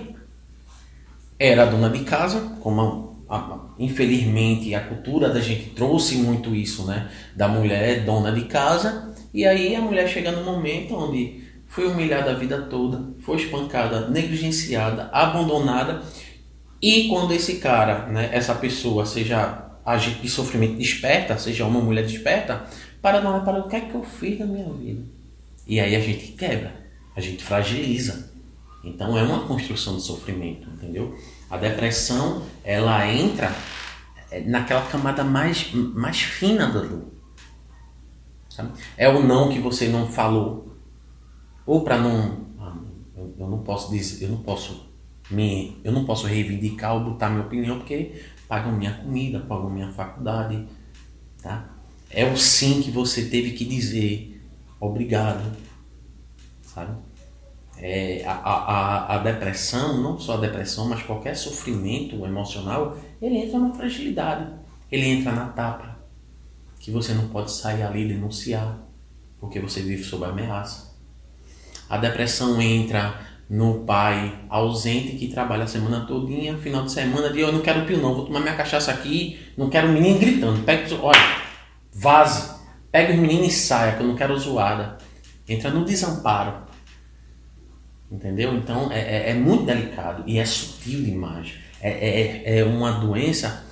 era 1.37 1.65
dona 1.65 1.89
de 1.89 2.03
casa, 2.03 2.57
como 2.61 3.15
a, 3.29 3.37
a, 3.37 3.59
infelizmente 3.79 4.75
a 4.75 4.81
cultura 4.81 5.29
da 5.29 5.39
gente 5.39 5.69
trouxe 5.69 6.15
muito 6.15 6.53
isso, 6.53 6.85
né? 6.85 7.09
Da 7.35 7.47
mulher 7.47 8.03
dona 8.03 8.31
de 8.31 8.45
casa, 8.45 9.13
e 9.33 9.45
aí 9.45 9.75
a 9.75 9.81
mulher 9.81 10.07
chega 10.07 10.31
no 10.31 10.43
momento 10.43 10.95
onde 10.95 11.43
foi 11.67 11.87
humilhada 11.87 12.31
a 12.31 12.33
vida 12.33 12.61
toda, 12.63 13.13
foi 13.21 13.37
espancada, 13.37 14.09
negligenciada, 14.09 15.09
abandonada, 15.13 16.01
e 16.81 17.07
quando 17.09 17.33
esse 17.33 17.55
cara, 17.55 18.07
né, 18.07 18.29
essa 18.31 18.55
pessoa, 18.55 19.05
seja 19.05 19.65
agente 19.85 20.21
de 20.21 20.29
sofrimento 20.29 20.75
desperta, 20.75 21.37
seja 21.37 21.65
uma 21.65 21.79
mulher 21.79 22.05
desperta, 22.05 22.63
para 23.01 23.21
não 23.21 23.43
para 23.43 23.59
o 23.59 23.67
que 23.67 23.75
é 23.75 23.81
que 23.81 23.95
eu 23.95 24.03
fiz 24.03 24.39
na 24.39 24.45
minha 24.45 24.69
vida. 24.69 25.01
E 25.67 25.79
aí 25.79 25.95
a 25.95 25.99
gente 25.99 26.31
quebra, 26.33 26.73
a 27.19 27.21
gente 27.21 27.43
fragiliza. 27.43 28.31
Então 28.83 29.17
é 29.17 29.23
uma 29.23 29.45
construção 29.45 29.97
de 29.97 30.03
sofrimento, 30.03 30.69
entendeu? 30.69 31.17
A 31.49 31.57
depressão, 31.57 32.43
ela 32.63 33.05
entra 33.07 33.53
é, 34.31 34.41
naquela 34.41 34.85
camada 34.85 35.23
mais, 35.23 35.71
mais 35.73 36.21
fina 36.21 36.67
da 36.67 36.81
dor. 36.81 37.11
Sabe? 38.49 38.71
É 38.97 39.09
o 39.09 39.21
não 39.21 39.49
que 39.49 39.59
você 39.59 39.89
não 39.89 40.07
falou. 40.07 40.77
Ou 41.65 41.83
para 41.83 41.97
não. 41.97 42.45
Ah, 42.57 42.75
eu, 43.37 43.47
não 43.47 43.59
posso 43.59 43.91
dizer, 43.91 44.25
eu 44.25 44.29
não 44.29 44.37
posso 44.37 44.89
me, 45.29 45.79
eu 45.83 45.91
não 45.91 46.05
posso 46.05 46.25
reivindicar 46.25 46.95
ou 46.95 47.03
botar 47.03 47.29
minha 47.29 47.43
opinião 47.43 47.77
porque 47.77 48.23
pagam 48.47 48.71
minha 48.71 48.93
comida, 48.93 49.39
pagam 49.41 49.69
minha 49.69 49.91
faculdade, 49.91 50.65
tá? 51.41 51.69
É 52.09 52.25
o 52.25 52.35
sim 52.35 52.81
que 52.81 52.89
você 52.89 53.25
teve 53.25 53.51
que 53.51 53.65
dizer, 53.65 54.41
obrigado, 54.79 55.55
sabe? 56.63 56.97
É, 57.81 58.23
a, 58.25 58.33
a, 58.33 59.15
a 59.15 59.17
depressão, 59.19 60.01
não 60.01 60.19
só 60.19 60.33
a 60.33 60.41
depressão, 60.41 60.87
mas 60.89 61.01
qualquer 61.01 61.35
sofrimento 61.35 62.25
emocional, 62.25 62.97
ele 63.21 63.37
entra 63.37 63.57
na 63.57 63.73
fragilidade, 63.73 64.47
ele 64.91 65.07
entra 65.07 65.31
na 65.31 65.45
tapa, 65.45 65.97
que 66.79 66.91
você 66.91 67.13
não 67.13 67.29
pode 67.29 67.51
sair 67.51 67.83
ali 67.83 68.03
e 68.03 68.07
denunciar, 68.09 68.77
porque 69.39 69.59
você 69.59 69.81
vive 69.81 70.03
sob 70.03 70.25
ameaça. 70.25 70.93
A 71.89 71.97
depressão 71.97 72.61
entra 72.61 73.17
no 73.49 73.79
pai 73.85 74.39
ausente 74.47 75.15
que 75.15 75.29
trabalha 75.29 75.63
a 75.63 75.67
semana 75.67 76.05
todinha, 76.05 76.57
final 76.57 76.83
de 76.83 76.91
semana, 76.91 77.31
de 77.31 77.39
eu 77.39 77.51
não 77.51 77.61
quero 77.61 77.85
pio 77.85 77.97
não, 77.97 78.13
vou 78.13 78.25
tomar 78.25 78.41
minha 78.41 78.55
cachaça 78.55 78.91
aqui, 78.91 79.39
não 79.57 79.69
quero 79.69 79.87
menino 79.87 80.19
gritando, 80.19 80.63
pega, 80.63 80.85
olha, 81.01 81.19
vaze, 81.91 82.51
pega 82.91 83.13
os 83.13 83.19
meninos 83.19 83.47
e 83.47 83.51
saia, 83.51 83.93
que 83.93 84.03
eu 84.03 84.07
não 84.07 84.15
quero 84.15 84.37
zoada. 84.37 84.97
Entra 85.47 85.71
no 85.71 85.83
desamparo. 85.83 86.68
Entendeu? 88.11 88.55
Então 88.55 88.91
é, 88.91 88.99
é, 88.99 89.29
é 89.31 89.33
muito 89.33 89.65
delicado 89.65 90.23
e 90.25 90.39
é 90.39 90.45
sutil 90.45 91.03
demais. 91.03 91.53
É, 91.81 91.89
é, 91.89 92.59
é 92.59 92.63
uma 92.63 92.91
doença, 92.91 93.65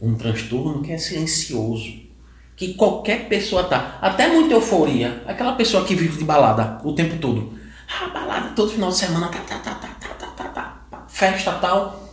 um 0.00 0.14
transtorno 0.14 0.82
que 0.82 0.92
é 0.92 0.98
silencioso. 0.98 2.02
Que 2.56 2.74
qualquer 2.74 3.28
pessoa 3.28 3.64
tá. 3.64 3.98
Até 4.00 4.28
muita 4.28 4.54
euforia. 4.54 5.22
Aquela 5.26 5.52
pessoa 5.52 5.84
que 5.84 5.94
vive 5.94 6.18
de 6.18 6.24
balada 6.24 6.80
o 6.84 6.92
tempo 6.92 7.16
todo 7.18 7.62
ah, 7.92 8.08
balada 8.08 8.48
todo 8.54 8.70
final 8.70 8.90
de 8.90 8.96
semana, 8.96 9.28
tá, 9.28 9.38
tá, 9.40 9.58
tá, 9.58 9.74
tá, 9.74 9.88
tá, 9.88 10.26
tá, 10.26 10.48
tá, 10.48 10.84
tá, 10.90 11.04
festa 11.08 11.52
tal. 11.54 12.10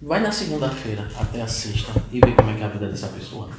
Vai 0.00 0.20
na 0.20 0.30
segunda-feira 0.30 1.08
até 1.18 1.42
a 1.42 1.46
sexta 1.46 1.92
e 2.12 2.20
vê 2.20 2.32
como 2.32 2.50
é 2.50 2.54
que 2.54 2.62
é 2.62 2.64
a 2.64 2.68
vida 2.68 2.88
dessa 2.88 3.08
pessoa. 3.08 3.50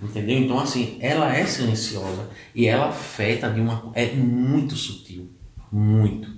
Entendeu? 0.00 0.38
Então, 0.38 0.58
assim, 0.58 0.98
ela 1.00 1.34
é 1.34 1.44
silenciosa 1.44 2.28
e 2.54 2.66
ela 2.66 2.88
afeta 2.88 3.50
de 3.50 3.60
uma. 3.60 3.90
É 3.94 4.06
muito 4.12 4.74
sutil. 4.74 5.30
Muito. 5.72 6.28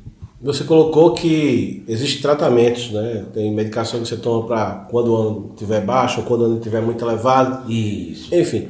Você 0.42 0.64
colocou 0.64 1.14
que 1.14 1.84
existem 1.86 2.20
tratamentos, 2.20 2.90
né? 2.90 3.26
Tem 3.32 3.52
medicação 3.54 4.00
que 4.00 4.08
você 4.08 4.16
toma 4.16 4.44
para 4.46 4.86
quando 4.90 5.12
o 5.12 5.16
ano 5.16 5.50
estiver 5.52 5.80
baixo 5.80 6.20
ou 6.20 6.26
quando 6.26 6.40
o 6.40 6.44
ano 6.46 6.56
estiver 6.56 6.82
muito 6.82 7.04
elevado. 7.04 7.70
Isso. 7.70 8.34
Enfim. 8.34 8.68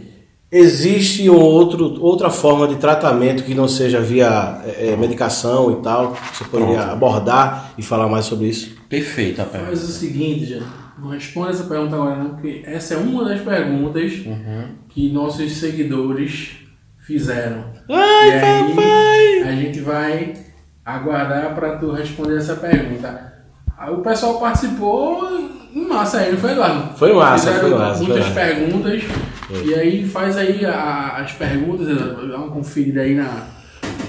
Existe 0.50 1.31
um 1.31 1.40
outro, 1.40 1.99
outra 2.04 2.28
forma 2.28 2.69
de 2.69 2.76
tratamento 2.76 3.42
que 3.42 3.54
não 3.54 3.66
seja 3.66 4.02
via 4.02 4.61
é, 4.78 4.95
medicação 4.97 5.73
e 5.73 5.76
tal? 5.83 6.14
Você 6.31 6.45
poderia 6.45 6.76
Pronto. 6.76 6.92
abordar 6.92 7.73
e 7.78 7.83
falar 7.83 8.07
mais 8.07 8.26
sobre 8.26 8.49
isso? 8.49 8.76
Perfeito, 8.87 9.38
Rafael. 9.38 9.64
Faz 9.64 9.83
o 9.83 9.92
seguinte, 9.92 10.45
já. 10.45 10.61
Não 10.99 11.09
responda 11.09 11.50
essa 11.50 11.64
pergunta 11.64 11.97
agora 11.97 12.16
não, 12.16 12.31
porque 12.35 12.62
essa 12.66 12.95
é 12.95 12.97
uma 12.99 13.25
das 13.25 13.40
perguntas 13.40 14.12
uhum. 14.26 14.64
que 14.90 15.11
nossos 15.11 15.50
seguidores 15.52 16.50
fizeram. 16.99 17.64
Ai, 17.88 18.28
e 18.28 18.33
aí 18.33 18.75
papai. 18.75 19.42
a 19.42 19.57
gente 19.57 19.81
vai 19.81 20.35
aguardar 20.85 21.55
para 21.55 21.77
tu 21.77 21.93
responder 21.93 22.39
essa 22.39 22.57
pergunta. 22.57 23.33
O 23.89 23.99
pessoal 23.99 24.39
participou 24.39 25.51
massa 25.75 26.19
aí, 26.19 26.33
não 26.33 26.39
foi, 26.39 26.53
Eduardo? 26.53 26.97
Foi 26.97 27.12
massa, 27.12 27.53
Fizeram 27.53 27.69
foi 27.69 27.79
massa. 27.79 28.03
Muitas 28.03 28.27
foi 28.27 28.35
perguntas. 28.35 29.03
Foi. 29.03 29.67
E 29.67 29.75
aí 29.75 30.07
faz 30.07 30.37
aí 30.37 30.65
a, 30.65 31.17
as 31.19 31.33
perguntas, 31.33 31.87
dá 31.89 32.37
uma 32.37 32.49
conferida 32.49 33.01
aí 33.01 33.15
na. 33.15 33.47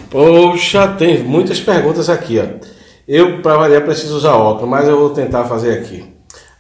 Poxa, 0.09 0.87
tem 0.89 1.23
muitas 1.23 1.59
perguntas 1.59 2.09
aqui, 2.09 2.39
ó. 2.39 2.45
Eu, 3.07 3.41
para 3.41 3.57
variar, 3.57 3.81
preciso 3.83 4.15
usar 4.15 4.35
óculos, 4.35 4.69
mas 4.69 4.87
eu 4.87 4.97
vou 4.97 5.09
tentar 5.09 5.43
fazer 5.45 5.79
aqui. 5.79 6.05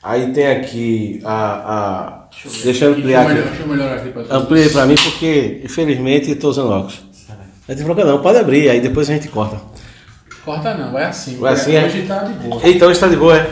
Aí 0.01 0.31
tem 0.33 0.47
aqui 0.47 1.21
a. 1.23 1.43
a... 1.73 2.23
Deixa, 2.43 2.63
deixa 2.63 2.85
eu 2.85 2.91
ampliar 2.91 3.29
aqui. 3.29 3.41
Deixa 3.41 3.61
eu 3.61 3.67
melhorar 3.67 3.95
aqui 3.95 4.09
para 4.09 4.35
Amplie 4.35 4.69
para 4.69 4.85
mim, 4.85 4.95
porque 4.95 5.61
infelizmente 5.63 6.31
estou 6.31 6.49
usando 6.49 6.71
óculos. 6.71 7.01
Não 7.67 7.75
tem 7.75 7.85
problema, 7.85 8.11
não, 8.11 8.21
pode 8.21 8.37
abrir, 8.37 8.69
aí 8.69 8.81
depois 8.81 9.09
a 9.09 9.13
gente 9.13 9.29
corta. 9.29 9.57
Corta 10.45 10.73
não, 10.73 10.91
vai 10.91 11.05
assim. 11.05 11.37
Vai 11.37 11.53
assim, 11.53 11.75
é? 11.75 11.85
Hoje 11.85 11.99
está 12.01 12.19
de 12.19 12.33
boa. 12.33 12.61
Então 12.63 12.91
está 12.91 13.07
de 13.07 13.15
boa, 13.15 13.37
é? 13.37 13.49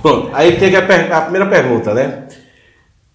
Pronto, 0.00 0.30
aí 0.32 0.56
tem 0.56 0.74
a, 0.76 0.82
per 0.82 1.12
a 1.12 1.22
primeira 1.22 1.46
pergunta, 1.46 1.92
né? 1.92 2.24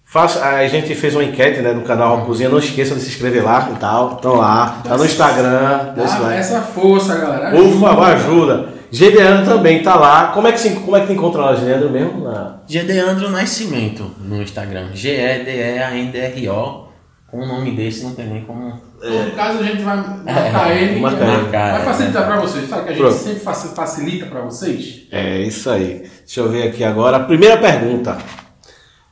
Faça, 0.04 0.44
a 0.44 0.66
gente 0.68 0.94
fez 0.94 1.14
uma 1.14 1.24
enquete 1.24 1.60
né, 1.60 1.72
no 1.72 1.82
canal 1.82 2.24
Cozinha, 2.24 2.48
não 2.48 2.58
esqueçam 2.58 2.96
de 2.96 3.02
se 3.02 3.08
inscrever 3.08 3.42
lá 3.42 3.68
e 3.74 3.78
tal. 3.80 4.12
Estão 4.12 4.36
lá, 4.36 4.80
tá 4.84 4.96
no 4.96 5.04
Instagram. 5.04 5.92
Dá 5.96 6.34
essa 6.34 6.60
força, 6.60 7.16
galera. 7.16 7.50
Por 7.50 7.80
favor, 7.80 8.04
ajuda. 8.04 8.68
Gedeandro 8.92 9.44
também 9.44 9.82
tá 9.82 9.96
lá. 9.96 10.28
Como 10.28 10.46
é 10.46 10.52
que, 10.52 10.60
se, 10.60 10.70
como 10.70 10.96
é 10.96 11.00
que 11.00 11.08
te 11.08 11.14
encontra 11.14 11.40
lá, 11.46 11.56
Gedeandro 11.56 11.90
mesmo? 11.90 12.22
Na... 12.22 12.58
Gedeandro 12.64 13.28
Nascimento 13.28 14.08
no 14.20 14.40
Instagram. 14.40 14.90
G-E-D-E-A-N-D-R-O. 14.94 16.84
Com 17.28 17.38
um 17.42 17.48
nome 17.48 17.72
desse 17.72 18.04
não 18.04 18.14
tem 18.14 18.26
nem 18.26 18.44
como. 18.44 18.80
É. 19.04 19.24
No 19.24 19.30
caso, 19.32 19.58
a 19.58 19.62
gente 19.62 19.82
vai 19.82 19.96
marcar 19.96 20.70
é, 20.70 20.82
ele. 20.82 21.00
Marcar, 21.00 21.72
vai 21.72 21.84
facilitar 21.84 22.26
para 22.26 22.40
vocês. 22.40 22.68
Sabe 22.68 22.84
que 22.84 22.88
a 22.88 22.92
gente 22.92 23.02
Pronto. 23.02 23.18
sempre 23.18 23.40
facilita 23.74 24.26
para 24.26 24.40
vocês? 24.40 25.02
É 25.10 25.40
isso 25.40 25.68
aí. 25.68 26.08
Deixa 26.24 26.40
eu 26.40 26.48
ver 26.48 26.68
aqui 26.68 26.82
agora. 26.82 27.18
A 27.18 27.20
primeira 27.20 27.58
pergunta. 27.58 28.16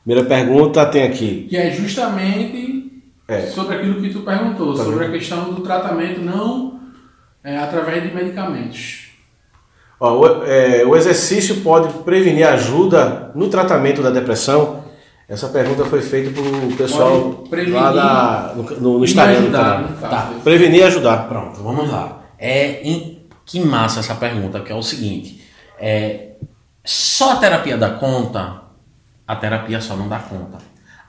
Primeira 0.03 0.27
pergunta 0.27 0.85
tem 0.87 1.03
aqui. 1.03 1.45
Que 1.47 1.57
é 1.57 1.71
justamente 1.71 3.03
é. 3.27 3.41
sobre 3.41 3.75
aquilo 3.75 4.01
que 4.01 4.09
tu 4.09 4.21
perguntou, 4.21 4.75
tá 4.75 4.83
sobre 4.83 5.05
a 5.05 5.11
questão 5.11 5.53
do 5.53 5.61
tratamento 5.61 6.19
não 6.21 6.79
é, 7.43 7.57
através 7.57 8.03
de 8.03 8.13
medicamentos. 8.13 9.09
Ó, 9.99 10.19
o, 10.19 10.43
é, 10.45 10.83
o 10.85 10.95
exercício 10.95 11.61
pode 11.61 11.93
prevenir 12.03 12.47
ajuda 12.47 13.31
no 13.35 13.47
tratamento 13.47 14.01
da 14.01 14.09
depressão? 14.09 14.82
Essa 15.27 15.47
pergunta 15.49 15.85
foi 15.85 16.01
feita 16.01 16.39
o 16.39 16.75
pessoal 16.75 17.43
lá 17.69 17.91
da, 17.91 18.53
no, 18.55 18.63
no, 18.63 18.99
no 18.99 19.05
Instagram. 19.05 19.39
Ajudar, 19.39 19.81
no 19.81 19.97
tá. 19.97 20.33
Prevenir 20.43 20.81
e 20.81 20.83
ajudar. 20.83 21.27
Pronto, 21.27 21.63
vamos 21.63 21.89
lá. 21.89 22.23
É, 22.37 22.81
em, 22.81 23.25
que 23.45 23.59
massa 23.59 23.99
essa 23.99 24.15
pergunta, 24.15 24.59
que 24.59 24.71
é 24.71 24.75
o 24.75 24.83
seguinte. 24.83 25.43
É, 25.79 26.33
só 26.83 27.33
a 27.33 27.35
terapia 27.37 27.77
dá 27.77 27.91
conta? 27.91 28.61
A 29.27 29.35
terapia 29.35 29.79
só 29.79 29.95
não 29.95 30.09
dá 30.09 30.19
conta. 30.19 30.57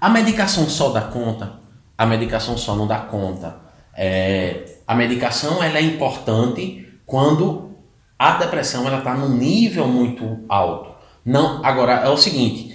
A 0.01 0.09
medicação 0.09 0.69
só 0.69 0.91
dá 0.91 1.01
conta? 1.03 1.53
A 1.97 2.07
medicação 2.07 2.57
só 2.57 2.77
não 2.77 2.87
dá 2.87 2.99
conta. 2.99 3.57
É, 3.97 4.65
a 4.87 4.95
medicação 4.95 5.63
ela 5.63 5.79
é 5.79 5.83
importante 5.83 6.87
quando 7.07 7.77
a 8.19 8.33
depressão 8.33 8.87
ela 8.87 8.99
está 8.99 9.15
num 9.15 9.29
nível 9.29 9.87
muito 9.89 10.41
alto. 10.49 10.95
Não, 11.25 11.65
agora 11.65 11.93
é 11.95 12.09
o 12.09 12.17
seguinte, 12.17 12.74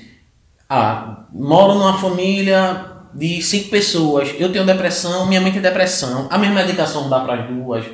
ah, 0.70 1.26
moro 1.34 1.74
numa 1.74 1.98
família 1.98 2.86
de 3.14 3.42
cinco 3.42 3.70
pessoas, 3.70 4.36
eu 4.38 4.52
tenho 4.52 4.66
depressão, 4.66 5.26
minha 5.26 5.42
mãe 5.42 5.52
tem 5.52 5.62
depressão, 5.62 6.28
a 6.30 6.38
mesma 6.38 6.56
medicação 6.62 7.10
dá 7.10 7.22
para 7.22 7.42
as 7.42 7.50
duas? 7.50 7.86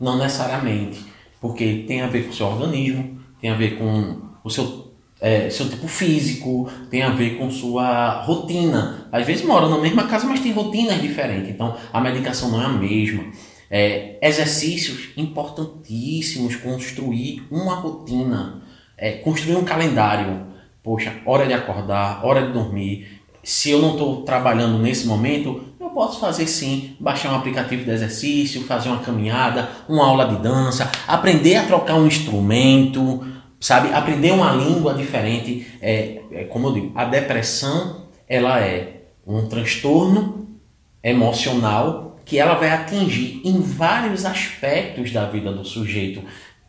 Não 0.00 0.18
necessariamente, 0.18 0.98
porque 1.40 1.84
tem 1.86 2.02
a 2.02 2.08
ver 2.08 2.24
com 2.24 2.30
o 2.30 2.34
seu 2.34 2.46
organismo, 2.46 3.20
tem 3.40 3.50
a 3.50 3.54
ver 3.54 3.78
com 3.78 4.18
o 4.42 4.50
seu, 4.50 4.92
é, 5.20 5.48
seu 5.48 5.68
tipo 5.68 5.86
físico, 5.86 6.68
tem 6.90 7.02
a 7.02 7.10
ver 7.10 7.38
com 7.38 7.48
sua 7.50 8.22
rotina. 8.22 9.06
Às 9.12 9.24
vezes 9.24 9.44
moram 9.44 9.70
na 9.70 9.78
mesma 9.78 10.04
casa, 10.04 10.26
mas 10.26 10.40
tem 10.40 10.52
rotinas 10.52 11.00
diferentes, 11.00 11.50
então 11.50 11.76
a 11.92 12.00
medicação 12.00 12.50
não 12.50 12.60
é 12.60 12.66
a 12.66 12.70
mesma. 12.70 13.24
É, 13.70 14.18
exercícios 14.20 15.10
importantíssimos, 15.16 16.56
construir 16.56 17.46
uma 17.50 17.76
rotina, 17.76 18.62
é, 18.98 19.12
construir 19.12 19.56
um 19.56 19.64
calendário. 19.64 20.53
Poxa, 20.84 21.14
hora 21.24 21.46
de 21.46 21.54
acordar, 21.54 22.22
hora 22.22 22.46
de 22.46 22.52
dormir, 22.52 23.22
se 23.42 23.70
eu 23.70 23.80
não 23.80 23.92
estou 23.92 24.22
trabalhando 24.22 24.78
nesse 24.78 25.06
momento, 25.06 25.64
eu 25.80 25.88
posso 25.88 26.20
fazer 26.20 26.46
sim, 26.46 26.94
baixar 27.00 27.32
um 27.32 27.36
aplicativo 27.36 27.84
de 27.84 27.90
exercício, 27.90 28.64
fazer 28.64 28.90
uma 28.90 28.98
caminhada, 28.98 29.66
uma 29.88 30.06
aula 30.06 30.26
de 30.26 30.36
dança, 30.42 30.92
aprender 31.08 31.56
a 31.56 31.64
trocar 31.64 31.94
um 31.94 32.06
instrumento, 32.06 33.26
sabe? 33.58 33.94
Aprender 33.94 34.32
uma 34.32 34.52
língua 34.52 34.92
diferente. 34.92 35.66
É, 35.80 36.20
é 36.30 36.44
como 36.44 36.68
eu 36.68 36.72
digo, 36.74 36.92
a 36.94 37.06
depressão 37.06 38.04
ela 38.28 38.60
é 38.60 39.06
um 39.26 39.48
transtorno 39.48 40.58
emocional 41.02 42.18
que 42.26 42.38
ela 42.38 42.56
vai 42.56 42.70
atingir 42.70 43.40
em 43.42 43.58
vários 43.58 44.26
aspectos 44.26 45.10
da 45.10 45.24
vida 45.24 45.50
do 45.50 45.64
sujeito, 45.64 46.22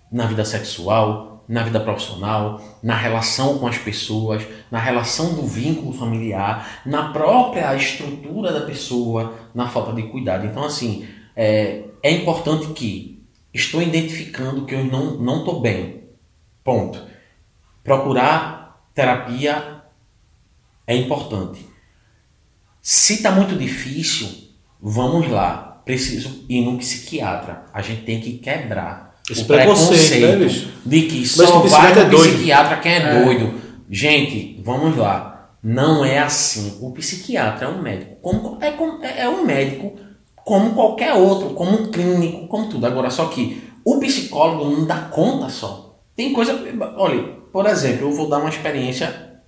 na 0.10 0.26
vida 0.26 0.46
sexual, 0.46 1.35
na 1.48 1.64
vida 1.64 1.80
profissional, 1.80 2.62
na 2.82 2.96
relação 2.96 3.58
com 3.60 3.68
as 3.68 3.78
pessoas, 3.78 4.46
na 4.72 4.80
relação 4.80 5.36
do 5.36 5.44
vínculo 5.44 5.94
familiar, 5.94 6.82
na 6.86 7.12
própria 7.12 7.76
estrutura 7.76 8.52
da 8.52 8.66
pessoa, 8.66 9.36
na 9.54 9.68
falta 9.68 9.94
de 9.94 10.04
cuidado. 10.04 10.46
Então, 10.46 10.64
assim, 10.64 11.08
é, 11.36 11.84
é 12.02 12.12
importante 12.12 12.68
que 12.74 13.24
estou 13.54 13.82
identificando 13.82 14.66
que 14.66 14.76
eu 14.76 14.84
não 14.84 15.18
não 15.18 15.40
estou 15.40 15.62
bem. 15.62 16.04
Ponto. 16.64 17.02
Procurar 17.84 18.88
terapia 18.94 19.84
é 20.88 20.96
importante. 20.96 21.68
Se 22.82 23.14
está 23.16 23.32
muito 23.32 23.56
difícil, 23.56 24.30
vamos 24.82 25.30
lá. 25.30 25.82
Preciso 25.86 26.46
ir 26.50 26.66
no 26.66 26.78
psiquiatra. 26.78 27.66
A 27.72 27.82
gente 27.82 28.04
tem 28.04 28.20
que 28.20 28.40
quebrar 28.40 29.05
esse 29.30 29.42
o 29.42 29.46
preconceito, 29.46 30.22
né, 30.22 30.46
bicho? 30.46 30.72
de 30.86 31.02
que 31.04 31.26
só 31.26 31.62
que 31.62 31.68
vai 31.68 31.94
no 31.96 32.02
é 32.02 32.10
psiquiatra 32.10 32.78
quem 32.78 32.92
é, 32.92 32.98
é, 32.98 33.24
doido. 33.24 33.54
Gente, 33.90 34.62
vamos 34.64 34.96
lá. 34.96 35.50
Não 35.64 36.06
é 36.06 36.20
assim. 36.20 36.78
O 36.80 36.92
psiquiatra 36.92 37.66
é 37.66 37.70
um 37.70 37.82
médico. 37.82 38.16
Como, 38.22 38.60
é, 38.62 38.68
é, 38.68 39.22
é 39.22 39.30
um 39.30 39.44
médico 39.44 39.98
como 40.36 40.76
qualquer 40.76 41.14
outro, 41.14 41.56
como 41.56 41.72
um 41.72 41.92
clínico, 41.92 42.48
como 42.48 42.70
tudo. 42.70 42.86
Agora, 42.86 43.10
só 43.10 43.26
que 43.28 43.64
o 43.84 44.00
psicólogo 44.00 44.70
não 44.70 44.86
dá 44.86 45.00
conta 45.10 45.50
só. 45.50 46.00
Tem 46.16 46.32
coisa. 46.32 46.54
Olha, 46.96 47.24
por 47.52 47.66
exemplo, 47.66 48.08
eu 48.08 48.12
vou 48.12 48.30
dar 48.30 48.38
uma 48.38 48.50
experiência, 48.50 49.40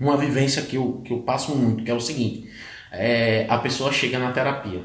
uma 0.00 0.16
vivência 0.16 0.62
que 0.62 0.76
eu, 0.76 1.00
que 1.04 1.12
eu 1.12 1.20
passo 1.20 1.54
muito, 1.54 1.84
que 1.84 1.90
é 1.90 1.94
o 1.94 2.00
seguinte: 2.00 2.50
é, 2.90 3.46
a 3.48 3.58
pessoa 3.58 3.92
chega 3.92 4.18
na 4.18 4.32
terapia, 4.32 4.82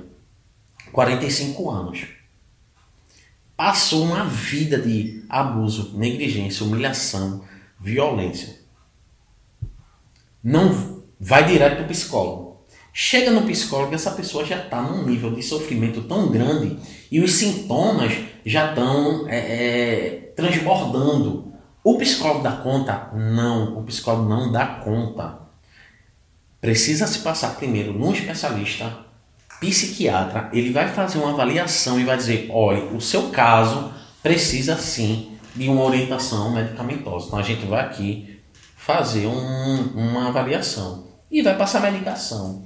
45 0.92 1.70
anos 1.72 2.17
passou 3.58 4.04
uma 4.04 4.24
vida 4.24 4.78
de 4.78 5.24
abuso, 5.28 5.98
negligência, 5.98 6.64
humilhação, 6.64 7.44
violência. 7.80 8.60
Não 10.44 11.04
vai 11.20 11.44
direto 11.46 11.78
para 11.78 11.86
o 11.86 11.88
psicólogo. 11.88 12.62
Chega 12.94 13.32
no 13.32 13.44
psicólogo, 13.44 13.94
essa 13.94 14.12
pessoa 14.12 14.46
já 14.46 14.64
está 14.64 14.82
num 14.82 15.06
nível 15.06 15.34
de 15.34 15.42
sofrimento 15.42 16.04
tão 16.04 16.30
grande 16.32 16.78
e 17.12 17.20
os 17.20 17.34
sintomas 17.34 18.14
já 18.46 18.70
estão 18.70 19.28
é, 19.28 19.38
é, 19.38 20.10
transbordando. 20.36 21.52
O 21.84 21.98
psicólogo 21.98 22.44
dá 22.44 22.54
conta? 22.54 23.12
Não, 23.14 23.78
o 23.78 23.84
psicólogo 23.84 24.30
não 24.30 24.52
dá 24.52 24.66
conta. 24.66 25.40
Precisa 26.62 27.08
se 27.08 27.20
passar 27.20 27.56
primeiro 27.56 27.94
num 27.94 28.12
especialista 28.14 29.07
psiquiatra, 29.60 30.50
ele 30.54 30.72
vai 30.72 30.88
fazer 30.88 31.18
uma 31.18 31.32
avaliação 31.32 32.00
e 32.00 32.04
vai 32.04 32.18
dizer, 32.18 32.50
olha, 32.52 32.84
o 32.86 33.02
seu 33.02 33.30
caso 33.30 33.92
precisa 34.22 34.78
sim 34.78 35.38
de 35.56 35.68
uma 35.68 35.84
orientação 35.84 36.52
medicamentosa. 36.54 37.28
Então 37.28 37.40
a 37.40 37.44
gente 37.44 37.66
vai 37.66 37.84
aqui 37.84 38.40
fazer 38.76 39.26
um, 39.28 39.92
uma 39.96 40.28
avaliação 40.28 41.08
e 41.30 41.42
vai 41.42 41.58
passar 41.58 41.82
medicação. 41.82 42.64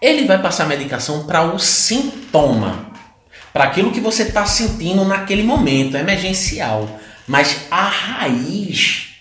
Ele 0.00 0.26
vai 0.26 0.40
passar 0.40 0.66
medicação 0.66 1.26
para 1.26 1.54
o 1.54 1.58
sintoma, 1.58 2.90
para 3.52 3.64
aquilo 3.64 3.92
que 3.92 4.00
você 4.00 4.24
está 4.24 4.46
sentindo 4.46 5.04
naquele 5.04 5.42
momento, 5.42 5.96
emergencial. 5.96 6.88
Mas 7.26 7.66
a 7.70 7.88
raiz, 7.88 9.14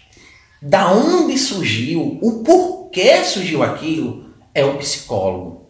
da 0.61 0.91
onde 0.91 1.37
surgiu, 1.37 2.17
o 2.21 2.43
porquê 2.43 3.23
surgiu 3.23 3.61
aquilo, 3.61 4.31
é 4.53 4.63
o 4.65 4.77
psicólogo. 4.77 5.60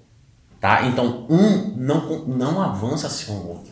Tá? 0.62 0.84
Então, 0.84 1.26
um 1.28 1.74
não, 1.76 2.20
não 2.28 2.62
avança 2.62 3.10
sem 3.10 3.34
o 3.36 3.48
outro. 3.48 3.72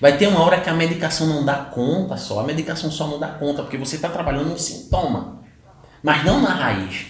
Vai 0.00 0.18
ter 0.18 0.26
uma 0.26 0.42
hora 0.42 0.60
que 0.60 0.68
a 0.68 0.74
medicação 0.74 1.28
não 1.28 1.44
dá 1.44 1.54
conta 1.54 2.16
só. 2.16 2.40
A 2.40 2.42
medicação 2.42 2.90
só 2.90 3.06
não 3.06 3.20
dá 3.20 3.28
conta, 3.28 3.62
porque 3.62 3.78
você 3.78 3.94
está 3.94 4.08
trabalhando 4.08 4.52
um 4.52 4.58
sintoma, 4.58 5.40
mas 6.02 6.24
não 6.24 6.42
na 6.42 6.48
raiz. 6.48 7.06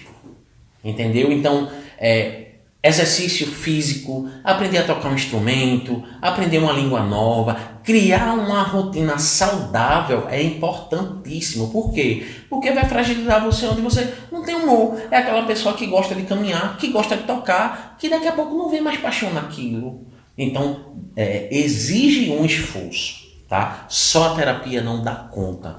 Entendeu? 0.84 1.32
Então, 1.32 1.70
é, 1.98 2.43
exercício 2.85 3.47
físico, 3.47 4.29
aprender 4.44 4.79
a 4.79 4.85
tocar 4.85 5.09
um 5.09 5.14
instrumento, 5.14 6.05
aprender 6.20 6.59
uma 6.59 6.73
língua 6.73 7.03
nova, 7.03 7.57
criar 7.83 8.35
uma 8.35 8.62
rotina 8.62 9.16
saudável 9.16 10.29
é 10.29 10.42
importantíssimo. 10.42 11.70
Por 11.70 11.94
quê? 11.94 12.27
Porque 12.51 12.70
vai 12.73 12.85
fragilizar 12.85 13.42
você 13.42 13.66
onde 13.66 13.81
você 13.81 14.12
não 14.31 14.44
tem 14.44 14.55
humor. 14.55 15.01
É 15.11 15.16
aquela 15.16 15.47
pessoa 15.47 15.75
que 15.75 15.87
gosta 15.87 16.14
de 16.14 16.25
caminhar, 16.25 16.77
que 16.77 16.88
gosta 16.88 17.16
de 17.16 17.23
tocar, 17.23 17.97
que 17.99 18.11
daqui 18.11 18.29
a 18.29 18.33
pouco 18.33 18.55
não 18.55 18.68
vê 18.68 18.83
mais 18.83 18.99
paixão 18.99 19.33
naquilo. 19.33 20.07
Então, 20.37 20.92
é, 21.16 21.49
exige 21.51 22.33
um 22.33 22.44
esforço, 22.44 23.25
tá? 23.49 23.87
Só 23.88 24.33
a 24.33 24.35
terapia 24.37 24.83
não 24.83 25.03
dá 25.03 25.14
conta. 25.14 25.79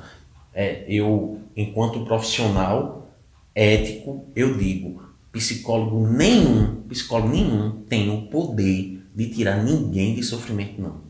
É, 0.55 0.85
eu, 0.87 1.39
enquanto 1.55 2.03
profissional 2.03 3.09
ético, 3.53 4.25
eu 4.35 4.57
digo, 4.57 5.04
psicólogo 5.35 6.07
nenhum, 6.07 6.83
psicólogo 6.87 7.27
nenhum 7.27 7.83
tem 7.89 8.09
o 8.09 8.27
poder 8.27 9.05
de 9.13 9.27
tirar 9.27 9.61
ninguém 9.61 10.15
de 10.15 10.23
sofrimento, 10.23 10.81
não. 10.81 11.01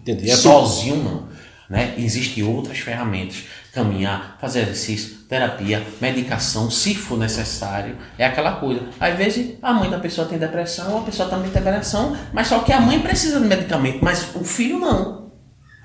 Entendi. 0.00 0.30
É 0.30 0.36
Sozinho, 0.36 1.02
não. 1.02 1.28
Né? 1.68 1.94
Existem 1.98 2.44
outras 2.44 2.78
ferramentas. 2.78 3.44
Caminhar, 3.72 4.36
fazer 4.40 4.60
exercício, 4.62 5.24
terapia, 5.28 5.82
medicação, 6.00 6.70
se 6.70 6.94
for 6.94 7.18
necessário. 7.18 7.96
É 8.18 8.26
aquela 8.26 8.52
coisa. 8.52 8.82
Às 9.00 9.16
vezes 9.16 9.54
a 9.60 9.72
mãe 9.72 9.90
da 9.90 9.98
pessoa 9.98 10.28
tem 10.28 10.38
depressão, 10.38 10.98
a 10.98 11.02
pessoa 11.02 11.28
também 11.28 11.50
tem 11.50 11.62
depressão, 11.62 12.16
mas 12.32 12.48
só 12.48 12.60
que 12.60 12.72
a 12.72 12.80
mãe 12.80 13.00
precisa 13.00 13.40
de 13.40 13.46
medicamento, 13.46 13.98
mas 14.02 14.36
o 14.36 14.44
filho 14.44 14.78
não. 14.78 15.32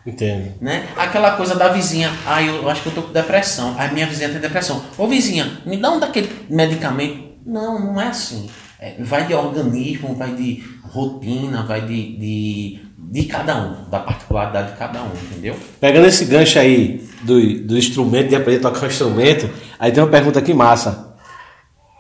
Entendo. 0.05 0.53
Né? 0.61 0.87
Aquela 0.97 1.31
coisa 1.31 1.55
da 1.55 1.69
vizinha, 1.69 2.11
ah, 2.25 2.43
eu 2.43 2.69
acho 2.69 2.83
que 2.83 2.89
eu 2.89 2.95
tô 2.95 3.03
com 3.03 3.13
depressão. 3.13 3.75
A 3.79 3.87
minha 3.87 4.05
vizinha 4.05 4.29
tem 4.29 4.39
depressão. 4.39 4.83
Ô 4.97 5.07
vizinha, 5.07 5.59
me 5.65 5.77
dá 5.77 5.91
um 5.91 5.99
daquele 5.99 6.29
medicamento 6.49 7.26
não, 7.47 7.93
não 7.93 8.01
é 8.01 8.07
assim. 8.09 8.49
É, 8.79 8.95
vai 8.99 9.25
de 9.25 9.33
organismo, 9.33 10.13
vai 10.13 10.35
de 10.35 10.63
rotina, 10.83 11.63
vai 11.63 11.81
de, 11.81 12.17
de, 12.17 12.79
de 12.97 13.23
cada 13.23 13.55
um, 13.55 13.89
da 13.89 13.99
particularidade 13.99 14.73
de 14.73 14.77
cada 14.77 15.01
um, 15.01 15.11
entendeu? 15.13 15.55
Pegando 15.79 16.07
esse 16.07 16.25
gancho 16.25 16.59
aí 16.59 17.07
do, 17.23 17.63
do 17.65 17.77
instrumento, 17.77 18.29
de 18.29 18.35
aprender 18.35 18.59
a 18.59 18.69
tocar 18.69 18.85
um 18.85 18.89
instrumento, 18.89 19.49
aí 19.79 19.91
tem 19.91 20.03
uma 20.03 20.09
pergunta 20.09 20.39
aqui 20.39 20.53
massa. 20.53 21.15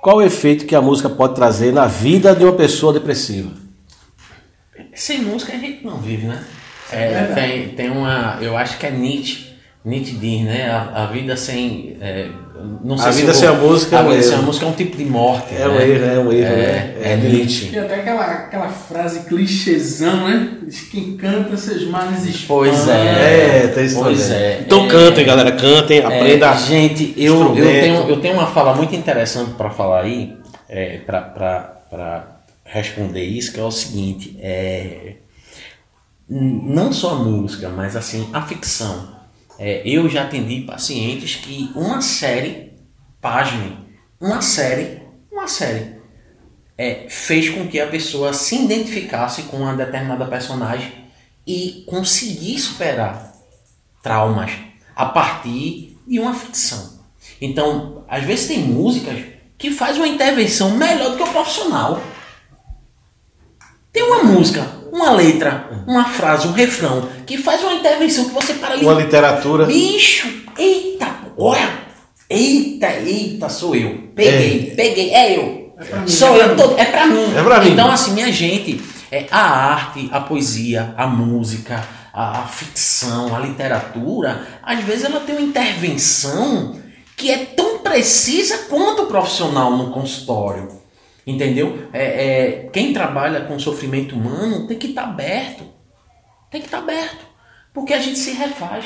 Qual 0.01 0.17
o 0.17 0.21
efeito 0.21 0.65
que 0.65 0.75
a 0.75 0.81
música 0.81 1.09
pode 1.09 1.33
trazer 1.33 1.73
na 1.73 1.87
vida 1.87 2.35
de 2.35 2.43
uma 2.43 2.53
pessoa 2.53 2.93
depressiva? 2.93 3.49
Sem 4.93 5.21
música 5.21 5.53
a 5.53 5.57
gente 5.57 5.83
não 5.83 5.97
vive, 5.97 6.27
né? 6.27 6.43
É, 6.91 7.23
tem, 7.33 7.69
tem 7.69 7.89
uma, 7.89 8.37
eu 8.39 8.55
acho 8.55 8.77
que 8.77 8.85
é 8.85 8.91
Nietzsche, 8.91 9.47
Nietzsche 9.83 10.13
diz, 10.13 10.41
né? 10.43 10.69
A, 10.69 11.03
a 11.03 11.05
vida 11.07 11.35
sem 11.35 11.97
é, 11.99 12.29
não 12.83 12.97
sei 12.97 13.07
a 13.07 13.11
vida 13.11 13.33
sem 13.33 13.47
a 13.47 13.53
música 13.53 13.99
a 13.99 14.03
é 14.03 14.09
vida 14.09 14.23
sem 14.23 14.35
a 14.35 14.41
música 14.41 14.65
é 14.65 14.69
um 14.69 14.73
tipo 14.73 14.97
de 14.97 15.05
morte. 15.05 15.55
É 15.55 15.59
né? 15.59 15.67
um 15.67 15.79
erro, 15.79 16.05
é 16.05 16.19
um 16.19 16.31
erro. 16.31 16.53
É, 16.53 16.55
né? 16.55 16.95
é, 17.01 17.13
é 17.13 17.17
Nietzsche. 17.17 17.67
Tem 17.67 17.79
até 17.79 17.95
aquela, 17.95 18.25
aquela 18.25 18.69
frase 18.69 19.21
clichêzão, 19.21 20.27
né? 20.27 20.57
Diz 20.63 20.81
quem 20.89 21.17
canta 21.17 21.57
seus 21.57 21.85
males 21.87 22.25
expõe. 22.25 22.69
Pois 22.69 22.87
é. 22.87 23.73
É, 23.75 23.81
isso 23.83 23.99
Pois 23.99 24.31
é. 24.31 24.61
Então 24.61 24.85
é, 24.85 24.87
cantem, 24.87 25.25
galera, 25.25 25.51
cantem, 25.51 25.99
aprenda. 25.99 26.53
gente, 26.55 27.13
eu, 27.17 27.55
eu, 27.55 27.65
tenho, 27.65 28.09
eu 28.09 28.21
tenho 28.21 28.33
uma 28.35 28.47
fala 28.47 28.73
muito 28.73 28.95
interessante 28.95 29.51
para 29.51 29.69
falar 29.69 30.03
aí, 30.03 30.37
é, 30.69 30.97
para 30.97 32.27
responder 32.63 33.23
isso, 33.23 33.51
que 33.51 33.59
é 33.59 33.63
o 33.63 33.71
seguinte: 33.71 34.37
é, 34.39 35.15
não 36.29 36.93
só 36.93 37.11
a 37.11 37.15
música, 37.15 37.69
mas 37.69 37.95
assim, 37.95 38.29
a 38.33 38.41
ficção 38.41 39.16
é, 39.59 39.81
eu 39.85 40.07
já 40.09 40.23
atendi 40.23 40.61
pacientes 40.61 41.35
que 41.35 41.71
uma 41.75 42.01
série, 42.01 42.73
página, 43.19 43.85
uma 44.19 44.41
série, 44.41 45.01
uma 45.31 45.47
série, 45.47 45.97
é, 46.77 47.07
fez 47.09 47.49
com 47.49 47.67
que 47.67 47.79
a 47.79 47.87
pessoa 47.87 48.33
se 48.33 48.55
identificasse 48.55 49.43
com 49.43 49.57
uma 49.57 49.75
determinada 49.75 50.25
personagem 50.25 51.05
e 51.45 51.83
conseguir 51.87 52.59
superar 52.59 53.33
traumas 54.03 54.51
a 54.95 55.05
partir 55.05 55.97
de 56.07 56.19
uma 56.19 56.33
ficção. 56.33 56.99
Então, 57.41 58.03
às 58.07 58.23
vezes 58.23 58.47
tem 58.47 58.59
músicas 58.59 59.23
que 59.57 59.71
faz 59.71 59.97
uma 59.97 60.07
intervenção 60.07 60.77
melhor 60.77 61.11
do 61.11 61.17
que 61.17 61.23
o 61.23 61.31
profissional. 61.31 62.01
Tem 63.91 64.03
uma 64.03 64.23
música, 64.23 64.76
uma 64.97 65.11
letra, 65.11 65.69
uma 65.85 66.05
frase, 66.05 66.47
um 66.47 66.51
refrão 66.51 67.07
que 67.25 67.37
faz 67.37 67.61
uma 67.61 67.73
intervenção 67.73 68.25
que 68.25 68.33
você 68.33 68.53
para 68.55 68.73
ali. 68.73 68.83
Uma 68.83 68.95
literatura. 68.95 69.65
Bicho, 69.65 70.27
eita, 70.57 71.07
olha, 71.37 71.69
eita, 72.29 72.87
eita, 72.93 73.47
sou 73.47 73.75
eu. 73.75 74.09
Peguei, 74.15 74.73
peguei, 74.75 75.13
é 75.13 75.37
eu. 75.37 75.73
mim, 75.77 76.07
sou 76.07 76.35
é 76.35 76.41
eu, 76.41 76.55
pra 76.55 76.55
todo, 76.55 76.79
é 76.79 76.85
pra 76.85 77.07
mim. 77.07 77.37
É 77.37 77.43
pra 77.43 77.59
mim. 77.61 77.71
Então, 77.71 77.91
assim, 77.91 78.11
minha 78.11 78.31
gente, 78.31 78.81
é, 79.11 79.27
a 79.31 79.39
arte, 79.39 80.09
a 80.11 80.19
poesia, 80.19 80.93
a 80.97 81.05
música, 81.05 81.83
a, 82.11 82.39
a 82.39 82.47
ficção, 82.47 83.35
a 83.35 83.39
literatura, 83.39 84.47
às 84.63 84.83
vezes 84.83 85.05
ela 85.05 85.19
tem 85.19 85.35
uma 85.35 85.45
intervenção 85.45 86.75
que 87.15 87.31
é 87.31 87.37
tão 87.37 87.79
precisa 87.79 88.57
quanto 88.69 89.03
o 89.03 89.05
profissional 89.05 89.75
no 89.77 89.91
consultório. 89.91 90.76
Entendeu? 91.27 91.89
É, 91.91 92.03
é, 92.03 92.69
quem 92.71 92.93
trabalha 92.93 93.41
com 93.41 93.59
sofrimento 93.59 94.15
humano 94.15 94.65
tem 94.65 94.79
que 94.79 94.87
estar 94.87 95.03
aberto. 95.03 95.65
Tem 96.49 96.61
que 96.61 96.67
estar 96.67 96.77
aberto. 96.77 97.25
Porque 97.73 97.93
a 97.93 97.99
gente 97.99 98.17
se 98.17 98.31
refaz. 98.31 98.85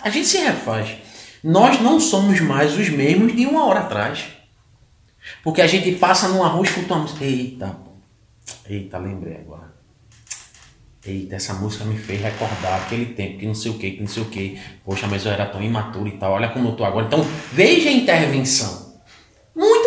A 0.00 0.08
gente 0.08 0.28
se 0.28 0.38
refaz. 0.38 0.96
Nós 1.42 1.80
não 1.80 1.98
somos 1.98 2.40
mais 2.40 2.78
os 2.78 2.88
mesmos 2.88 3.34
de 3.34 3.46
uma 3.46 3.66
hora 3.66 3.80
atrás. 3.80 4.26
Porque 5.42 5.60
a 5.60 5.66
gente 5.66 5.90
passa 5.96 6.28
rua 6.28 6.60
e 6.60 6.68
escuta 6.68 6.94
uma 6.94 7.02
música. 7.02 7.24
Eita, 7.24 7.76
eita, 8.68 8.96
lembrei 8.98 9.38
agora. 9.38 9.74
Eita, 11.04 11.34
essa 11.34 11.54
música 11.54 11.84
me 11.84 11.98
fez 11.98 12.20
recordar 12.20 12.82
aquele 12.82 13.06
tempo 13.06 13.38
que 13.38 13.46
não 13.46 13.54
sei 13.54 13.72
o 13.72 13.74
que, 13.78 13.90
que 13.90 14.00
não 14.00 14.08
sei 14.08 14.22
o 14.22 14.26
que. 14.26 14.60
Poxa, 14.84 15.08
mas 15.08 15.26
eu 15.26 15.32
era 15.32 15.46
tão 15.46 15.60
imaturo 15.60 16.06
e 16.06 16.12
tal. 16.12 16.32
Olha 16.32 16.48
como 16.48 16.68
eu 16.68 16.76
tô 16.76 16.84
agora. 16.84 17.06
Então, 17.06 17.26
veja 17.52 17.88
a 17.88 17.92
intervenção. 17.92 18.85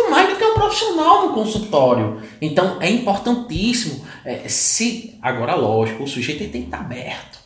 Muito 0.09 0.11
mais 0.11 0.29
do 0.29 0.35
que 0.35 0.43
um 0.43 0.53
profissional 0.53 1.27
no 1.27 1.33
consultório. 1.33 2.21
Então, 2.41 2.77
é 2.81 2.89
importantíssimo. 2.89 4.05
é, 4.25 4.41
se 4.47 5.17
Agora, 5.21 5.55
lógico, 5.55 6.03
o 6.03 6.07
sujeito 6.07 6.39
tem 6.39 6.61
que 6.61 6.67
estar 6.67 6.79
aberto. 6.79 7.39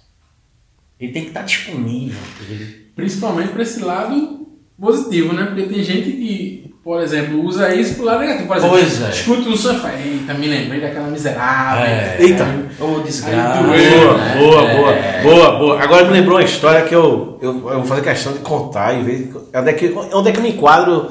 Ele 0.99 1.11
tem 1.11 1.23
que 1.23 1.27
estar 1.29 1.41
disponível. 1.43 2.19
Ele- 2.49 2.83
Principalmente 2.95 3.49
para 3.49 3.63
esse 3.63 3.79
lado 3.81 4.47
positivo, 4.79 5.33
né? 5.33 5.45
Porque 5.45 5.63
tem 5.63 5.83
gente 5.83 6.11
que, 6.11 6.75
por 6.83 7.01
exemplo, 7.01 7.43
usa 7.43 7.73
isso 7.73 7.95
pro 7.95 8.05
lado 8.05 8.19
negativo. 8.19 8.47
Por 8.47 8.57
exemplo, 8.57 8.77
Pois 8.77 9.01
é. 9.01 9.09
escuta 9.09 9.49
o 9.49 9.57
fala, 9.57 9.93
eita, 9.99 10.33
me 10.35 10.47
lembrei 10.47 10.79
daquela 10.79 11.07
miserável. 11.07 11.83
É. 11.85 12.17
Eita. 12.19 12.45
Ô, 12.79 12.99
desgraça. 12.99 13.59
Aí 13.71 13.89
Boa, 13.89 14.17
né? 14.17 14.35
boa, 14.37 14.61
É. 14.93 15.23
boa, 15.23 15.35
boa, 15.35 15.57
boa. 15.59 15.81
Agora 15.81 16.05
me 16.05 16.11
lembrou 16.13 16.37
uma 16.37 16.43
história 16.43 16.85
que 16.85 16.93
eu, 16.93 17.39
eu, 17.41 17.49
eu 17.69 17.77
vou 17.79 17.85
fazer 17.85 18.01
questão 18.03 18.33
de 18.33 18.39
contar 18.39 18.93
e 18.93 19.01
ver 19.03 19.33
onde 19.55 19.69
é, 19.69 19.73
que, 19.73 19.87
onde 20.13 20.29
é 20.29 20.31
que 20.31 20.37
eu 20.39 20.43
me 20.43 20.49
enquadro 20.51 21.09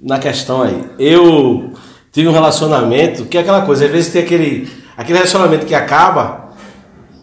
na 0.00 0.18
questão 0.18 0.62
aí. 0.62 0.84
Eu 0.98 1.72
tive 2.12 2.28
um 2.28 2.32
relacionamento 2.32 3.24
que 3.26 3.36
é 3.36 3.40
aquela 3.40 3.62
coisa, 3.62 3.84
às 3.84 3.90
vezes 3.90 4.12
tem 4.12 4.22
aquele, 4.22 4.68
aquele 4.96 5.18
relacionamento 5.18 5.66
que 5.66 5.74
acaba 5.74 6.50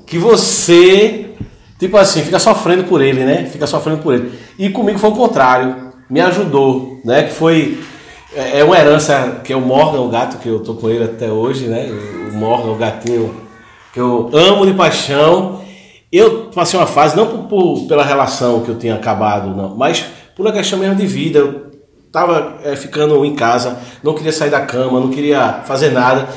que 0.05 0.17
você, 0.17 1.31
tipo 1.79 1.97
assim, 1.97 2.21
fica 2.21 2.39
sofrendo 2.39 2.83
por 2.85 3.01
ele, 3.01 3.23
né? 3.25 3.45
Fica 3.51 3.67
sofrendo 3.67 4.01
por 4.01 4.13
ele. 4.13 4.31
E 4.57 4.69
comigo 4.69 4.97
foi 4.99 5.09
o 5.09 5.15
contrário, 5.15 5.75
me 6.09 6.21
ajudou, 6.21 6.99
né? 7.03 7.23
Que 7.23 7.33
foi 7.33 7.79
é 8.35 8.59
é 8.59 8.63
uma 8.63 8.77
herança 8.77 9.41
que 9.43 9.51
é 9.51 9.55
o 9.55 9.61
Morgan, 9.61 10.01
o 10.01 10.09
gato 10.09 10.37
que 10.37 10.47
eu 10.47 10.59
tô 10.59 10.75
com 10.75 10.89
ele 10.89 11.03
até 11.03 11.29
hoje, 11.31 11.67
né? 11.67 11.89
O 12.31 12.35
Morgan, 12.35 12.71
o 12.71 12.75
gatinho 12.75 13.35
que 13.93 13.99
eu 13.99 14.29
amo 14.33 14.65
de 14.65 14.73
paixão. 14.73 15.61
Eu 16.09 16.49
passei 16.55 16.79
uma 16.79 16.87
fase, 16.87 17.17
não 17.17 17.25
por, 17.27 17.47
por- 17.49 17.87
pela 17.87 18.03
relação 18.05 18.61
que 18.61 18.69
eu 18.69 18.77
tinha 18.79 18.95
acabado, 18.95 19.49
não, 19.53 19.75
mas 19.75 20.05
por 20.35 20.45
uma 20.45 20.53
questão 20.53 20.79
mesmo 20.79 20.95
de 20.95 21.05
vida. 21.05 21.39
Eu 21.39 21.66
tava 22.17 22.57
é, 22.63 22.75
ficando 22.75 23.23
em 23.23 23.35
casa, 23.35 23.77
não 24.01 24.15
queria 24.15 24.31
sair 24.31 24.49
da 24.49 24.61
cama, 24.61 24.99
não 24.99 25.09
queria 25.09 25.61
fazer 25.65 25.91
nada. 25.91 26.27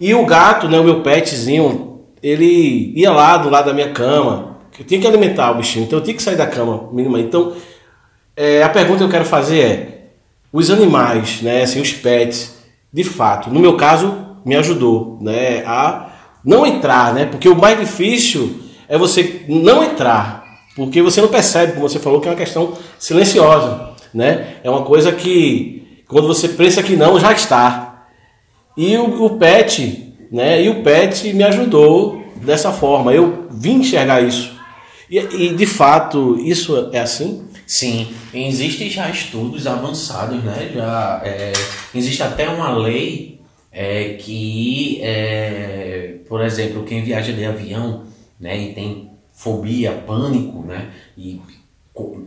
E 0.00 0.14
o 0.14 0.24
gato, 0.24 0.68
né, 0.68 0.78
o 0.78 0.84
meu 0.84 1.00
petzinho, 1.00 2.00
ele 2.22 2.92
ia 2.94 3.10
lá 3.10 3.36
do 3.36 3.50
lado 3.50 3.66
da 3.66 3.72
minha 3.72 3.90
cama. 3.90 4.58
Eu 4.78 4.84
tinha 4.84 5.00
que 5.00 5.06
alimentar 5.06 5.50
o 5.50 5.56
bichinho, 5.56 5.84
então 5.84 5.98
eu 5.98 6.04
tinha 6.04 6.16
que 6.16 6.22
sair 6.22 6.36
da 6.36 6.46
cama 6.46 6.88
minimamente. 6.92 7.28
Então, 7.28 7.52
é, 8.36 8.62
a 8.62 8.68
pergunta 8.68 8.98
que 8.98 9.04
eu 9.04 9.08
quero 9.08 9.24
fazer 9.24 9.58
é: 9.58 10.08
os 10.52 10.70
animais, 10.70 11.42
né, 11.42 11.62
assim, 11.62 11.80
os 11.80 11.92
pets, 11.92 12.54
de 12.92 13.04
fato, 13.04 13.50
no 13.50 13.60
meu 13.60 13.76
caso, 13.76 14.14
me 14.44 14.54
ajudou, 14.56 15.18
né, 15.20 15.64
a 15.66 16.10
não 16.44 16.66
entrar, 16.66 17.14
né, 17.14 17.24
porque 17.26 17.48
o 17.48 17.56
mais 17.56 17.78
difícil 17.78 18.60
é 18.88 18.98
você 18.98 19.44
não 19.48 19.82
entrar, 19.82 20.44
porque 20.76 21.00
você 21.00 21.20
não 21.20 21.28
percebe, 21.28 21.72
como 21.72 21.88
você 21.88 21.98
falou, 21.98 22.20
que 22.20 22.28
é 22.28 22.30
uma 22.30 22.36
questão 22.36 22.74
silenciosa, 22.98 23.93
né, 24.14 24.56
é 24.62 24.70
uma 24.70 24.82
coisa 24.82 25.12
que 25.12 26.02
quando 26.06 26.28
você 26.28 26.48
pensa 26.48 26.82
que 26.82 26.96
não, 26.96 27.18
já 27.18 27.32
está. 27.32 28.06
E 28.76 28.96
o, 28.96 29.24
o 29.24 29.38
pet, 29.38 30.14
né, 30.30 30.62
e 30.62 30.68
o 30.68 30.82
pet 30.82 31.32
me 31.32 31.42
ajudou 31.42 32.22
dessa 32.36 32.72
forma, 32.72 33.12
eu 33.12 33.46
vim 33.50 33.76
enxergar 33.80 34.22
isso. 34.22 34.54
E, 35.10 35.18
e 35.18 35.54
de 35.54 35.66
fato, 35.66 36.38
isso 36.40 36.90
é 36.92 37.00
assim? 37.00 37.44
Sim, 37.66 38.08
existem 38.32 38.90
já 38.90 39.08
estudos 39.08 39.66
avançados, 39.66 40.42
né? 40.44 40.70
Já 40.74 41.22
é, 41.24 41.52
existe 41.94 42.22
até 42.22 42.48
uma 42.48 42.76
lei 42.76 43.40
é, 43.72 44.14
que, 44.14 45.00
é, 45.02 46.16
por 46.28 46.42
exemplo, 46.42 46.84
quem 46.84 47.02
viaja 47.02 47.32
de 47.32 47.44
avião, 47.44 48.04
né, 48.38 48.56
e 48.56 48.72
tem 48.74 49.10
fobia, 49.32 49.92
pânico, 49.92 50.62
né, 50.62 50.90
e 51.16 51.40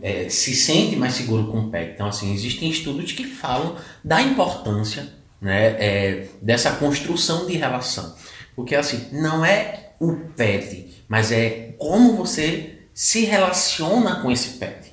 é, 0.02 0.28
se 0.28 0.54
sente 0.54 0.96
mais 0.96 1.14
seguro 1.14 1.46
com 1.46 1.60
o 1.60 1.70
pet. 1.70 1.92
Então, 1.94 2.08
assim, 2.08 2.32
existem 2.32 2.70
estudos 2.70 3.12
que 3.12 3.24
falam 3.24 3.76
da 4.02 4.22
importância, 4.22 5.08
né, 5.40 5.76
é, 5.78 6.28
dessa 6.42 6.72
construção 6.72 7.46
de 7.46 7.56
relação, 7.56 8.14
porque 8.56 8.74
assim 8.74 9.08
não 9.12 9.44
é 9.44 9.92
o 10.00 10.14
pet, 10.36 11.04
mas 11.08 11.30
é 11.30 11.74
como 11.78 12.16
você 12.16 12.78
se 12.92 13.24
relaciona 13.24 14.16
com 14.16 14.32
esse 14.32 14.58
pet 14.58 14.88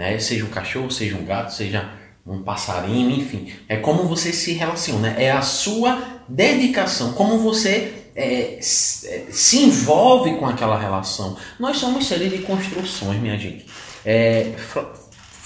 né? 0.00 0.18
Seja 0.18 0.44
um 0.44 0.48
cachorro, 0.48 0.90
seja 0.90 1.16
um 1.16 1.24
gato, 1.24 1.52
seja 1.52 1.92
um 2.26 2.42
passarinho, 2.42 3.10
enfim. 3.10 3.52
É 3.68 3.76
como 3.76 4.04
você 4.04 4.32
se 4.32 4.52
relaciona, 4.52 5.08
é 5.08 5.30
a 5.30 5.42
sua 5.42 6.22
dedicação, 6.28 7.12
como 7.12 7.38
você 7.38 7.92
é, 8.14 8.58
se 8.60 9.58
é, 9.58 9.62
envolve 9.62 10.36
com 10.36 10.46
aquela 10.46 10.78
relação. 10.78 11.36
Nós 11.58 11.76
somos 11.76 12.06
seres 12.06 12.30
de 12.30 12.38
construções, 12.38 13.20
minha 13.20 13.38
gente. 13.38 13.66
É, 14.04 14.54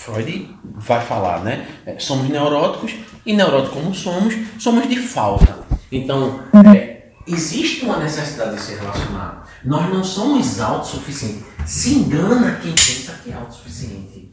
Freud 0.04 0.54
vai 0.76 1.00
falar, 1.00 1.40
né? 1.40 1.66
É, 1.86 1.98
somos 1.98 2.28
neuróticos 2.28 2.94
e 3.24 3.32
neuróticos 3.32 3.74
como 3.74 3.94
somos, 3.94 4.34
somos 4.58 4.88
de 4.88 4.96
falta. 4.96 5.64
Então, 5.90 6.40
é, 6.74 7.08
existe 7.26 7.84
uma 7.84 7.96
necessidade 7.98 8.56
de 8.56 8.60
se 8.60 8.74
relacionar. 8.74 9.48
Nós 9.64 9.88
não 9.88 10.04
somos 10.04 10.60
autossuficientes. 10.60 11.44
Se 11.64 11.94
engana 11.94 12.58
quem 12.62 12.72
pensa 12.72 13.18
que 13.24 13.30
é 13.30 13.34
autossuficiente. 13.34 14.32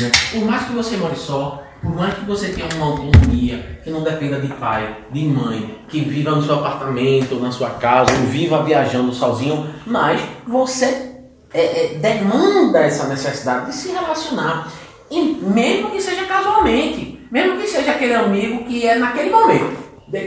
né? 0.00 0.10
Por 0.30 0.44
mais 0.46 0.64
que 0.64 0.72
você 0.72 0.96
more 0.96 1.14
só, 1.14 1.62
por 1.82 1.94
mais 1.94 2.14
que 2.14 2.24
você 2.24 2.48
tenha 2.48 2.68
uma 2.76 2.86
autonomia, 2.86 3.80
que 3.84 3.90
não 3.90 4.02
dependa 4.02 4.40
de 4.40 4.48
pai, 4.54 5.04
de 5.12 5.24
mãe, 5.26 5.84
que 5.88 6.00
viva 6.00 6.30
no 6.30 6.42
seu 6.42 6.54
apartamento, 6.54 7.38
na 7.38 7.52
sua 7.52 7.70
casa, 7.70 8.12
ou 8.12 8.26
viva 8.28 8.62
viajando 8.62 9.12
sozinho, 9.12 9.68
mas 9.84 10.22
você 10.46 11.11
é, 11.54 11.86
é, 11.86 11.88
demanda 11.94 12.80
essa 12.80 13.06
necessidade 13.08 13.66
de 13.66 13.74
se 13.74 13.92
relacionar. 13.92 14.68
E 15.10 15.20
mesmo 15.20 15.90
que 15.90 16.00
seja 16.00 16.24
casualmente, 16.24 17.20
mesmo 17.30 17.58
que 17.58 17.66
seja 17.66 17.92
aquele 17.92 18.14
amigo 18.14 18.64
que 18.64 18.86
é 18.86 18.96
naquele 18.96 19.30
momento. 19.30 19.82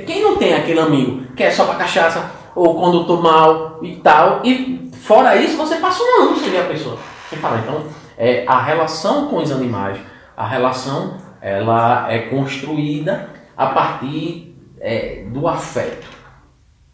Quem 0.06 0.24
não 0.24 0.38
tem 0.38 0.54
aquele 0.54 0.80
amigo 0.80 1.34
que 1.36 1.44
é 1.44 1.52
só 1.52 1.66
pra 1.66 1.76
cachaça, 1.76 2.32
ou 2.56 2.76
quando 2.76 3.06
tô 3.06 3.18
mal 3.18 3.80
e 3.82 3.96
tal, 3.98 4.42
e 4.44 4.90
fora 5.02 5.36
isso 5.36 5.58
você 5.58 5.76
passa 5.76 6.02
um 6.02 6.24
ano 6.24 6.38
sem 6.38 6.50
ver 6.50 6.62
a 6.62 6.66
pessoa. 6.66 6.98
Então, 7.32 7.84
é, 8.18 8.46
a 8.48 8.62
relação 8.62 9.28
com 9.28 9.38
os 9.38 9.52
animais, 9.52 10.00
a 10.38 10.48
relação 10.48 11.18
ela 11.42 12.12
é 12.12 12.20
construída 12.30 13.30
a 13.56 13.68
partir 13.68 14.56
é, 14.80 15.26
do 15.28 15.48
afeto. 15.48 16.08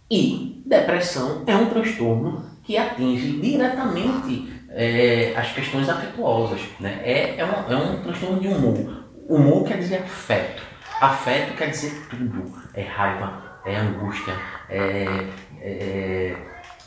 E 0.10 0.62
depressão 0.66 1.44
é 1.48 1.56
um 1.56 1.68
transtorno 1.68 2.51
que 2.64 2.78
atinge 2.78 3.40
diretamente 3.40 4.52
é, 4.70 5.34
as 5.36 5.52
questões 5.52 5.90
afetuosas. 5.90 6.62
Né? 6.80 7.02
É, 7.04 7.36
é, 7.38 7.46
um, 7.46 7.72
é 7.72 7.76
um 7.76 8.02
transtorno 8.04 8.40
de 8.40 8.48
humor. 8.48 9.06
Humor 9.28 9.64
quer 9.68 9.78
dizer 9.78 9.98
afeto. 10.04 10.62
Afeto 11.00 11.56
quer 11.56 11.70
dizer 11.72 12.08
tudo. 12.10 12.54
É 12.74 12.84
raiva, 12.84 13.60
é 13.66 13.76
angústia, 13.76 14.34
é, 14.70 15.26
é- 15.60 16.36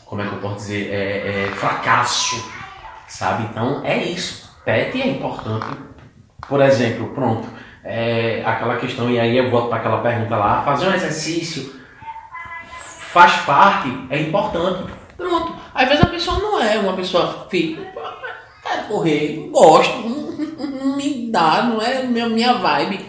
como 0.06 0.22
é 0.22 0.28
que 0.28 0.34
eu 0.34 0.38
posso 0.40 0.56
dizer? 0.56 0.92
É, 0.92 1.46
é 1.46 1.48
fracasso, 1.56 2.48
sabe? 3.08 3.44
Então 3.44 3.82
é 3.84 3.96
isso. 4.02 4.54
Pet 4.64 5.00
é 5.00 5.08
importante. 5.08 5.66
Por 6.48 6.60
exemplo, 6.62 7.08
pronto. 7.14 7.48
é, 7.82 8.42
aquela 8.46 8.76
questão, 8.76 9.10
e 9.10 9.18
aí 9.20 9.36
eu 9.36 9.50
volto 9.50 9.68
para 9.68 9.78
aquela 9.78 10.00
pergunta 10.00 10.36
lá, 10.36 10.62
fazer 10.62 10.88
um 10.88 10.94
exercício 10.94 11.74
faz 13.14 13.32
parte, 13.42 13.88
é 14.10 14.20
importante. 14.22 14.90
Pronto. 15.16 15.54
Às 15.74 15.88
vezes 15.88 16.04
a 16.04 16.08
pessoa 16.08 16.38
não 16.38 16.62
é 16.62 16.78
uma 16.78 16.94
pessoa 16.94 17.48
fica, 17.50 17.82
quero 18.62 18.86
correr, 18.86 19.48
gosto, 19.50 20.08
não 20.08 20.96
me 20.96 21.32
dá, 21.32 21.64
não 21.64 21.82
é 21.82 22.04
minha, 22.04 22.28
minha 22.28 22.54
vibe. 22.54 23.04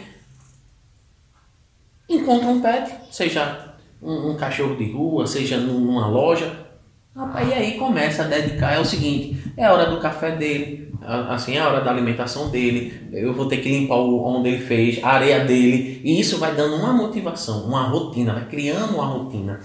Encontra 2.10 2.48
um 2.48 2.62
pet, 2.62 2.92
seja 3.12 3.76
um, 4.02 4.32
um 4.32 4.36
cachorro 4.36 4.76
de 4.76 4.92
rua, 4.92 5.28
seja 5.28 5.58
numa 5.58 6.08
loja, 6.08 6.66
e 7.48 7.54
aí 7.54 7.78
começa 7.78 8.24
a 8.24 8.28
dedicar, 8.28 8.74
é 8.74 8.80
o 8.80 8.86
seguinte, 8.86 9.54
é 9.56 9.66
a 9.66 9.72
hora 9.72 9.90
do 9.90 10.02
café 10.02 10.32
dele, 10.32 10.94
assim, 11.30 11.56
é 11.56 11.60
a 11.60 11.68
hora 11.68 11.82
da 11.82 11.92
alimentação 11.92 12.50
dele, 12.50 13.10
eu 13.12 13.34
vou 13.34 13.48
ter 13.48 13.58
que 13.58 13.70
limpar 13.70 13.98
o, 13.98 14.24
onde 14.24 14.50
ele 14.50 14.66
fez, 14.66 15.04
a 15.04 15.10
areia 15.10 15.44
dele, 15.46 16.02
e 16.04 16.20
isso 16.20 16.38
vai 16.38 16.56
dando 16.56 16.76
uma 16.76 16.94
motivação, 16.94 17.66
uma 17.66 17.84
rotina, 17.88 18.34
vai 18.34 18.48
criando 18.48 18.96
uma 18.96 19.06
rotina. 19.06 19.60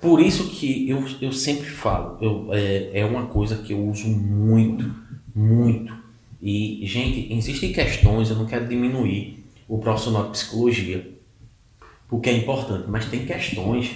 Por 0.00 0.20
isso 0.20 0.48
que 0.50 0.88
eu, 0.88 1.04
eu 1.20 1.32
sempre 1.32 1.66
falo, 1.66 2.18
eu, 2.20 2.48
é, 2.52 3.00
é 3.00 3.04
uma 3.04 3.26
coisa 3.26 3.56
que 3.56 3.72
eu 3.72 3.88
uso 3.88 4.08
muito, 4.08 4.94
muito, 5.34 5.96
e, 6.40 6.80
gente, 6.86 7.32
existem 7.32 7.72
questões, 7.72 8.30
eu 8.30 8.36
não 8.36 8.46
quero 8.46 8.66
diminuir 8.66 9.44
o 9.68 9.78
profissional 9.78 10.24
de 10.24 10.30
psicologia, 10.30 11.10
porque 12.08 12.30
é 12.30 12.32
importante, 12.32 12.84
mas 12.88 13.06
tem 13.06 13.26
questões 13.26 13.90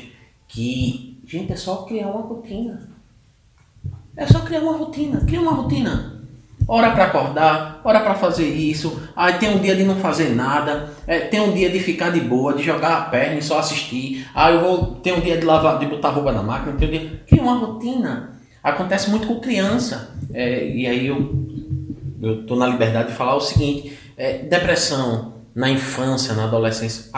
que 0.49 1.13
Gente, 1.33 1.51
é 1.51 1.57
só 1.57 1.85
criar 1.85 2.09
uma 2.09 2.21
rotina. 2.21 2.91
É 4.15 4.27
só 4.27 4.41
criar 4.41 4.61
uma 4.61 4.77
rotina. 4.77 5.25
Cria 5.25 5.41
uma 5.41 5.53
rotina. 5.53 6.12
Hora 6.67 6.91
para 6.91 7.05
acordar, 7.05 7.81
hora 7.85 8.01
para 8.01 8.15
fazer 8.15 8.47
isso. 8.47 9.01
Aí 9.17 9.35
tem 9.35 9.55
um 9.55 9.59
dia 9.59 9.75
de 9.75 9.85
não 9.85 9.97
fazer 9.97 10.31
nada. 10.35 10.91
É, 11.07 11.21
tem 11.21 11.41
um 11.41 11.53
dia 11.53 11.69
de 11.71 11.81
ficar 11.81 12.11
de 12.11 12.21
boa, 12.21 12.55
de 12.55 12.63
jogar 12.63 12.97
a 12.97 13.01
perna 13.03 13.39
e 13.39 13.43
só 13.43 13.59
assistir. 13.59 14.27
Aí 14.35 14.55
eu 14.55 14.61
vou. 14.61 14.87
Tem 14.97 15.13
um 15.13 15.21
dia 15.21 15.37
de 15.37 15.45
lavar, 15.45 15.79
de 15.79 15.87
botar 15.87 16.11
roupa 16.11 16.33
na 16.33 16.43
máquina. 16.43 16.77
Tem 16.77 16.89
um 16.89 16.91
dia. 16.91 17.23
Cria 17.27 17.43
uma 17.43 17.57
rotina. 17.57 18.31
Acontece 18.63 19.11
muito 19.11 19.27
com 19.27 19.41
criança. 19.41 20.15
É, 20.33 20.67
e 20.69 20.87
aí 20.87 21.07
eu 21.07 21.43
eu 22.23 22.47
tô 22.47 22.55
na 22.55 22.67
liberdade 22.67 23.09
de 23.09 23.15
falar 23.15 23.35
o 23.35 23.41
seguinte: 23.41 23.99
é, 24.17 24.39
depressão 24.39 25.35
na 25.55 25.69
infância, 25.69 26.35
na 26.35 26.45
adolescência, 26.45 27.11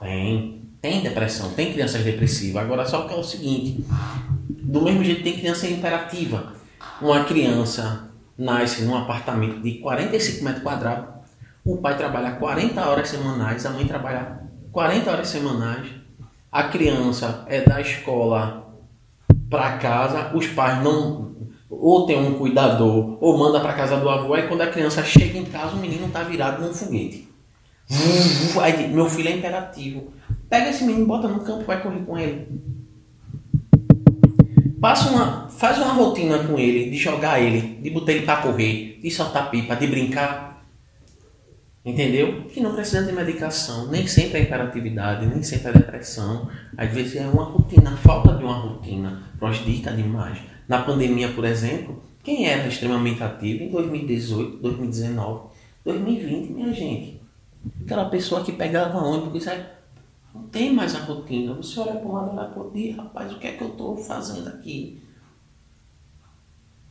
tem. 0.00 0.62
Tem 0.80 1.00
depressão, 1.00 1.50
tem 1.50 1.72
crianças 1.72 2.02
depressivas. 2.02 2.60
Agora, 2.60 2.84
só 2.84 3.02
que 3.02 3.14
é 3.14 3.16
o 3.16 3.22
seguinte: 3.22 3.84
do 4.48 4.82
mesmo 4.82 5.02
jeito, 5.02 5.22
tem 5.22 5.34
criança 5.34 5.66
imperativa. 5.66 6.52
Uma 7.00 7.24
criança 7.24 8.11
nasce 8.36 8.82
num 8.82 8.96
apartamento 8.96 9.60
de 9.60 9.74
45 9.74 10.44
metros 10.44 10.62
quadrados, 10.62 11.06
o 11.64 11.76
pai 11.76 11.96
trabalha 11.96 12.32
40 12.32 12.84
horas 12.84 13.08
semanais, 13.08 13.64
a 13.64 13.70
mãe 13.70 13.86
trabalha 13.86 14.40
40 14.72 15.10
horas 15.10 15.28
semanais, 15.28 15.88
a 16.50 16.64
criança 16.64 17.44
é 17.46 17.60
da 17.60 17.80
escola 17.80 18.74
para 19.48 19.78
casa, 19.78 20.34
os 20.34 20.46
pais 20.48 20.82
não 20.82 21.32
ou 21.70 22.06
tem 22.06 22.18
um 22.18 22.38
cuidador 22.38 23.16
ou 23.20 23.38
manda 23.38 23.60
para 23.60 23.72
casa 23.72 23.96
do 23.96 24.08
avô, 24.08 24.34
aí 24.34 24.46
quando 24.46 24.60
a 24.60 24.66
criança 24.66 25.02
chega 25.02 25.38
em 25.38 25.44
casa, 25.44 25.74
o 25.74 25.78
menino 25.78 26.06
está 26.06 26.22
virado 26.22 26.62
num 26.62 26.74
foguete. 26.74 27.32
Aí, 28.60 28.88
meu 28.88 29.08
filho 29.08 29.28
é 29.28 29.32
imperativo. 29.32 30.12
Pega 30.48 30.70
esse 30.70 30.84
menino, 30.84 31.06
bota 31.06 31.28
no 31.28 31.40
campo, 31.40 31.64
vai 31.64 31.82
correr 31.82 32.00
com 32.00 32.18
ele. 32.18 32.48
Passa 34.82 35.10
uma, 35.10 35.48
faz 35.48 35.78
uma 35.78 35.92
rotina 35.92 36.40
com 36.40 36.58
ele, 36.58 36.90
de 36.90 36.96
jogar 36.96 37.40
ele, 37.40 37.78
de 37.80 37.88
botar 37.88 38.10
ele 38.10 38.26
para 38.26 38.42
correr, 38.42 38.98
de 39.00 39.08
soltar 39.12 39.48
pipa, 39.48 39.76
de 39.76 39.86
brincar. 39.86 40.66
Entendeu? 41.84 42.46
Que 42.52 42.60
não 42.60 42.74
precisa 42.74 43.04
de 43.04 43.12
medicação. 43.12 43.86
Nem 43.86 44.08
sempre 44.08 44.40
é 44.40 44.42
hiperatividade, 44.42 45.24
nem 45.24 45.40
sempre 45.40 45.68
é 45.68 45.72
depressão. 45.74 46.50
Às 46.76 46.92
vezes 46.92 47.14
é 47.14 47.24
uma 47.28 47.44
rotina, 47.44 47.96
falta 47.96 48.34
de 48.34 48.42
uma 48.42 48.56
rotina. 48.56 49.22
Prejudica 49.38 49.92
demais. 49.92 50.38
Na 50.66 50.82
pandemia, 50.82 51.28
por 51.28 51.44
exemplo, 51.44 52.02
quem 52.24 52.48
era 52.48 52.66
extremamente 52.66 53.22
ativo 53.22 53.62
em 53.62 53.70
2018, 53.70 54.56
2019, 54.56 55.42
2020, 55.84 56.50
minha 56.50 56.72
gente? 56.72 57.20
Aquela 57.84 58.06
pessoa 58.06 58.42
que 58.42 58.50
pegava 58.50 58.98
ônibus, 58.98 59.42
isso 59.42 59.50
é 59.50 59.64
não 60.34 60.42
tem 60.48 60.72
mais 60.72 60.94
a 60.94 61.00
rotina. 61.00 61.54
Você 61.54 61.78
olha 61.80 61.96
para 61.96 62.08
um 62.08 62.12
lado 62.12 62.34
e 62.34 62.38
olha 62.38 62.48
para 62.48 62.62
outro, 62.62 62.96
rapaz, 62.96 63.32
o 63.32 63.38
que 63.38 63.46
é 63.46 63.52
que 63.52 63.62
eu 63.62 63.68
estou 63.68 63.96
fazendo 63.96 64.48
aqui? 64.48 65.02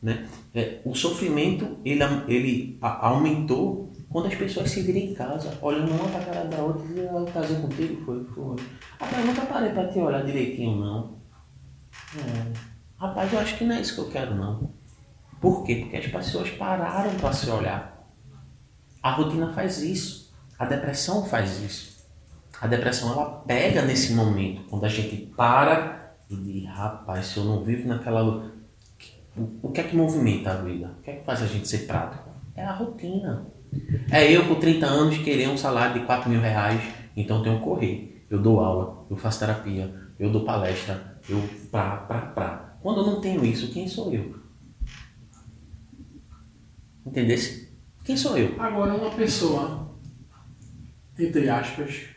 Né? 0.00 0.28
É, 0.54 0.80
o 0.84 0.94
sofrimento 0.94 1.78
ele, 1.84 2.02
ele 2.26 2.78
aumentou 2.80 3.92
quando 4.10 4.26
as 4.26 4.34
pessoas 4.34 4.70
se 4.70 4.82
viram 4.82 4.98
em 4.98 5.14
casa, 5.14 5.56
olhando 5.62 5.90
uma 5.92 6.08
para 6.08 6.20
a 6.20 6.24
cara 6.24 6.44
da 6.44 6.58
outra 6.58 6.84
e 6.84 6.88
dizendo, 6.88 7.16
eu 7.16 7.24
casei 7.26 7.56
contigo, 7.56 8.04
foi, 8.04 8.24
foi. 8.24 8.56
Rapaz, 9.00 9.18
eu 9.18 9.26
nunca 9.26 9.46
parei 9.46 9.70
para 9.70 9.88
te 9.88 9.98
olhar 9.98 10.24
direitinho, 10.24 10.76
não. 10.76 11.16
É. 12.18 12.52
Rapaz, 12.98 13.32
eu 13.32 13.38
acho 13.38 13.56
que 13.56 13.64
não 13.64 13.74
é 13.74 13.80
isso 13.80 13.94
que 13.94 14.00
eu 14.00 14.10
quero, 14.10 14.34
não. 14.34 14.70
Por 15.40 15.64
quê? 15.64 15.76
Porque 15.76 15.96
as 15.96 16.06
pessoas 16.06 16.50
pararam 16.50 17.14
para 17.16 17.32
se 17.32 17.48
olhar. 17.48 18.06
A 19.02 19.12
rotina 19.12 19.52
faz 19.52 19.82
isso. 19.82 20.32
A 20.58 20.66
depressão 20.66 21.24
faz 21.24 21.60
isso. 21.60 21.91
A 22.62 22.68
depressão 22.68 23.10
ela 23.10 23.42
pega 23.44 23.82
nesse 23.82 24.12
momento, 24.12 24.62
quando 24.70 24.84
a 24.84 24.88
gente 24.88 25.16
para 25.36 26.14
e 26.30 26.36
diz, 26.36 26.64
rapaz, 26.66 27.26
se 27.26 27.38
eu 27.38 27.44
não 27.44 27.64
vivo 27.64 27.88
naquela. 27.88 28.52
O 29.60 29.72
que 29.72 29.80
é 29.80 29.82
que 29.82 29.96
movimenta 29.96 30.52
a 30.52 30.62
vida? 30.62 30.94
O 30.96 31.02
que 31.02 31.10
é 31.10 31.16
que 31.16 31.24
faz 31.24 31.42
a 31.42 31.46
gente 31.46 31.66
ser 31.66 31.88
prático? 31.88 32.30
É 32.54 32.62
a 32.62 32.72
rotina. 32.72 33.48
É 34.12 34.30
eu 34.30 34.46
com 34.46 34.54
30 34.60 34.86
anos 34.86 35.18
querer 35.18 35.48
um 35.48 35.56
salário 35.56 35.98
de 35.98 36.06
4 36.06 36.30
mil 36.30 36.40
reais, 36.40 36.80
então 37.16 37.42
tenho 37.42 37.58
que 37.58 37.64
correr. 37.64 38.24
Eu 38.30 38.40
dou 38.40 38.60
aula, 38.60 39.06
eu 39.10 39.16
faço 39.16 39.40
terapia, 39.40 39.92
eu 40.16 40.30
dou 40.30 40.44
palestra, 40.44 41.18
eu 41.28 41.42
pra, 41.68 41.96
pra, 41.96 42.20
pra. 42.20 42.76
Quando 42.80 43.00
eu 43.00 43.06
não 43.06 43.20
tenho 43.20 43.44
isso, 43.44 43.72
quem 43.72 43.88
sou 43.88 44.14
eu? 44.14 44.36
Entendesse? 47.04 47.76
Quem 48.04 48.16
sou 48.16 48.38
eu? 48.38 48.54
Agora, 48.62 48.94
uma 48.94 49.10
pessoa, 49.10 49.98
entre 51.18 51.50
aspas, 51.50 52.11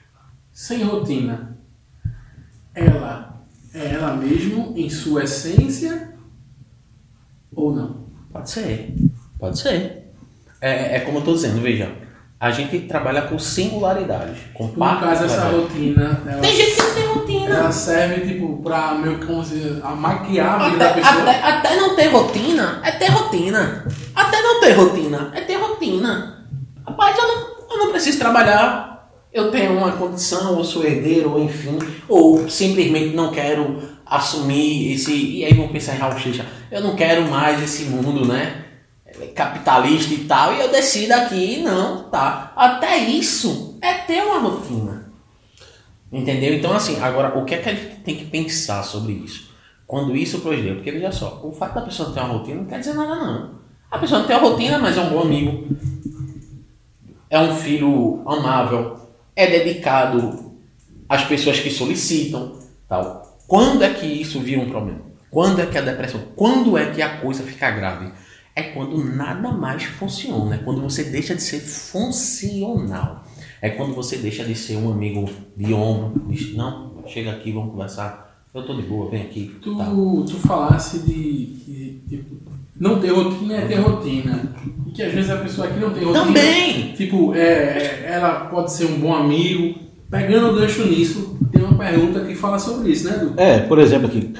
sem 0.56 0.84
rotina, 0.84 1.58
ela 2.74 3.44
é 3.74 3.94
ela 3.94 4.16
mesmo 4.16 4.74
em 4.78 4.90
sua 4.90 5.26
essência 5.26 6.14
ou 7.54 7.76
não? 7.76 8.06
Pode 8.32 8.50
ser, 8.50 8.96
pode 9.38 9.60
ser. 9.60 10.14
É, 10.62 10.96
é 10.96 11.00
como 11.02 11.18
eu 11.18 11.20
estou 11.20 11.36
dizendo, 11.36 11.62
veja, 11.62 11.94
a 12.40 12.52
gente 12.52 12.80
trabalha 12.88 13.24
com 13.24 13.38
singularidade, 13.38 14.40
com 14.54 14.68
No 14.68 14.76
caso, 14.76 15.26
essa 15.26 15.50
rotina. 15.50 16.22
Ela, 16.26 16.42
tem 16.42 16.56
gente 16.56 16.76
que 16.76 16.82
não 16.82 16.96
tem 16.96 17.08
rotina. 17.08 17.56
Ela 17.58 17.72
serve, 17.74 18.26
tipo, 18.26 18.62
pra 18.64 18.96
meio 18.96 19.20
que 19.20 19.26
como 19.26 19.44
se, 19.44 19.82
a 19.84 19.92
maquiar 19.92 20.62
a 20.62 20.70
vida 20.70 20.86
até, 20.86 21.02
da 21.02 21.10
pessoa. 21.10 21.22
Até, 21.22 21.44
até 21.44 21.76
não 21.76 21.96
ter 21.98 22.08
rotina 22.08 22.82
é 22.82 22.92
ter 22.92 23.12
rotina. 23.12 23.86
Até 24.16 24.42
não 24.42 24.62
ter 24.62 24.72
rotina 24.72 25.32
é 25.36 25.42
ter 25.42 25.58
rotina. 25.58 26.48
Rapaz, 26.88 27.18
eu 27.18 27.28
não, 27.28 27.72
eu 27.72 27.78
não 27.78 27.92
preciso 27.92 28.20
trabalhar 28.20 28.95
eu 29.36 29.52
tenho 29.52 29.78
uma 29.78 29.92
condição, 29.92 30.56
ou 30.56 30.64
sou 30.64 30.86
herdeiro, 30.86 31.34
ou 31.34 31.44
enfim, 31.44 31.78
ou 32.08 32.50
simplesmente 32.50 33.14
não 33.14 33.34
quero 33.34 33.82
assumir 34.06 34.94
esse. 34.94 35.14
E 35.14 35.44
aí 35.44 35.54
vão 35.54 35.68
pensar 35.68 35.94
em 35.96 36.00
Raul 36.00 36.16
eu 36.72 36.82
não 36.82 36.96
quero 36.96 37.30
mais 37.30 37.62
esse 37.62 37.84
mundo, 37.84 38.26
né? 38.26 38.64
Capitalista 39.36 40.14
e 40.14 40.20
tal, 40.20 40.54
e 40.54 40.62
eu 40.62 40.72
decido 40.72 41.12
aqui, 41.14 41.58
não, 41.58 42.04
tá. 42.04 42.54
Até 42.56 42.98
isso 42.98 43.78
é 43.82 43.96
ter 43.96 44.24
uma 44.24 44.40
rotina. 44.40 45.12
Entendeu? 46.10 46.54
Então, 46.54 46.74
assim, 46.74 46.98
agora, 47.02 47.38
o 47.38 47.44
que 47.44 47.56
é 47.56 47.58
que 47.58 47.70
a 47.70 47.74
gente 47.74 47.96
tem 47.98 48.16
que 48.16 48.26
pensar 48.26 48.84
sobre 48.84 49.12
isso? 49.12 49.54
Quando 49.86 50.16
isso 50.16 50.40
projeto, 50.40 50.76
porque 50.76 50.92
veja 50.92 51.12
só, 51.12 51.42
o 51.44 51.52
fato 51.52 51.76
da 51.76 51.82
pessoa 51.82 52.14
ter 52.14 52.22
uma 52.22 52.38
rotina 52.38 52.62
não 52.62 52.66
quer 52.68 52.80
dizer 52.80 52.94
nada, 52.94 53.16
não. 53.16 53.56
A 53.92 53.98
pessoa 54.00 54.22
não 54.22 54.28
tem 54.28 54.38
uma 54.38 54.50
rotina, 54.50 54.80
mas 54.80 54.98
é 54.98 55.02
um 55.02 55.10
bom 55.10 55.22
amigo, 55.22 55.68
é 57.30 57.40
um 57.40 57.54
filho 57.54 58.22
amável, 58.26 59.05
é 59.36 59.48
dedicado 59.48 60.54
às 61.10 61.24
pessoas 61.26 61.60
que 61.60 61.70
solicitam, 61.70 62.60
tal. 62.88 63.40
Quando 63.48 63.84
é 63.84 63.94
que 63.94 64.06
isso 64.06 64.40
vira 64.40 64.62
um 64.62 64.70
problema? 64.70 65.02
Quando 65.30 65.62
é 65.62 65.66
que 65.66 65.78
a 65.78 65.82
depressão? 65.82 66.22
Quando 66.36 66.78
é 66.78 66.92
que 66.92 67.02
a 67.02 67.18
coisa 67.18 67.44
fica 67.44 67.70
grave? 67.70 68.12
É 68.56 68.64
quando 68.64 69.04
nada 69.04 69.52
mais 69.52 69.84
funciona, 69.84 70.56
é 70.56 70.58
quando 70.60 70.82
você 70.82 71.04
deixa 71.04 71.36
de 71.36 71.42
ser 71.42 71.60
funcional. 71.60 73.26
É 73.62 73.70
quando 73.70 73.94
você 73.94 74.18
deixa 74.18 74.46
de 74.46 74.56
ser 74.56 74.78
um 74.78 74.92
amigo 74.92 75.30
de 75.58 75.74
ombro, 75.74 76.26
diz, 76.30 76.56
não, 76.56 77.04
chega 77.08 77.32
aqui, 77.32 77.52
vamos 77.52 77.72
conversar. 77.72 78.26
Eu 78.54 78.66
tô 78.66 78.74
de 78.74 78.84
boa, 78.84 79.10
vem 79.10 79.24
aqui. 79.24 79.58
Tu, 79.62 79.76
tu 80.26 80.38
falasse 80.38 81.00
de, 81.00 81.48
de, 81.48 82.00
de 82.08 82.26
não 82.80 83.00
ter 83.00 83.10
rotina 83.10 83.56
é 83.56 83.62
ter 83.62 83.76
rotina. 83.76 84.56
E 84.88 84.92
que 84.92 85.04
às 85.04 85.14
vezes 85.14 85.30
a 85.32 85.38
pessoa 85.38 85.68
que 85.68 85.80
não 85.80 85.92
tem 85.92 86.04
rotina. 86.04 86.26
Também! 86.26 86.94
Tipo, 86.94 87.34
é, 87.34 87.40
é, 87.40 88.06
ela 88.08 88.46
pode 88.46 88.72
ser 88.72 88.86
um 88.86 89.00
bom 89.00 89.14
amigo. 89.14 89.80
Pegando 90.10 90.50
o 90.50 90.56
gancho 90.56 90.86
nisso, 90.86 91.38
tem 91.52 91.64
uma 91.64 91.78
pergunta 91.78 92.22
que 92.22 92.36
fala 92.36 92.60
sobre 92.60 92.92
isso, 92.92 93.10
né, 93.10 93.16
Edu? 93.16 93.34
É, 93.38 93.60
por 93.60 93.80
exemplo 93.80 94.08
aqui. 94.08 94.34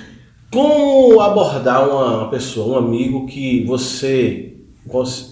Como 0.52 1.20
abordar 1.20 1.90
uma 1.90 2.30
pessoa, 2.30 2.80
um 2.80 2.86
amigo 2.86 3.26
que 3.26 3.66
você 3.66 4.54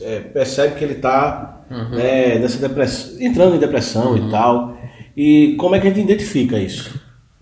é, 0.01 0.19
percebe 0.19 0.75
que 0.75 0.83
ele 0.83 0.93
está 0.93 1.61
nessa 2.39 2.57
depressão, 2.59 3.21
entrando 3.21 3.55
em 3.55 3.59
depressão 3.59 4.17
e 4.17 4.29
tal. 4.29 4.77
E 5.15 5.55
como 5.57 5.75
é 5.75 5.79
que 5.79 5.87
a 5.87 5.89
gente 5.91 6.03
identifica 6.03 6.57
isso? 6.57 6.99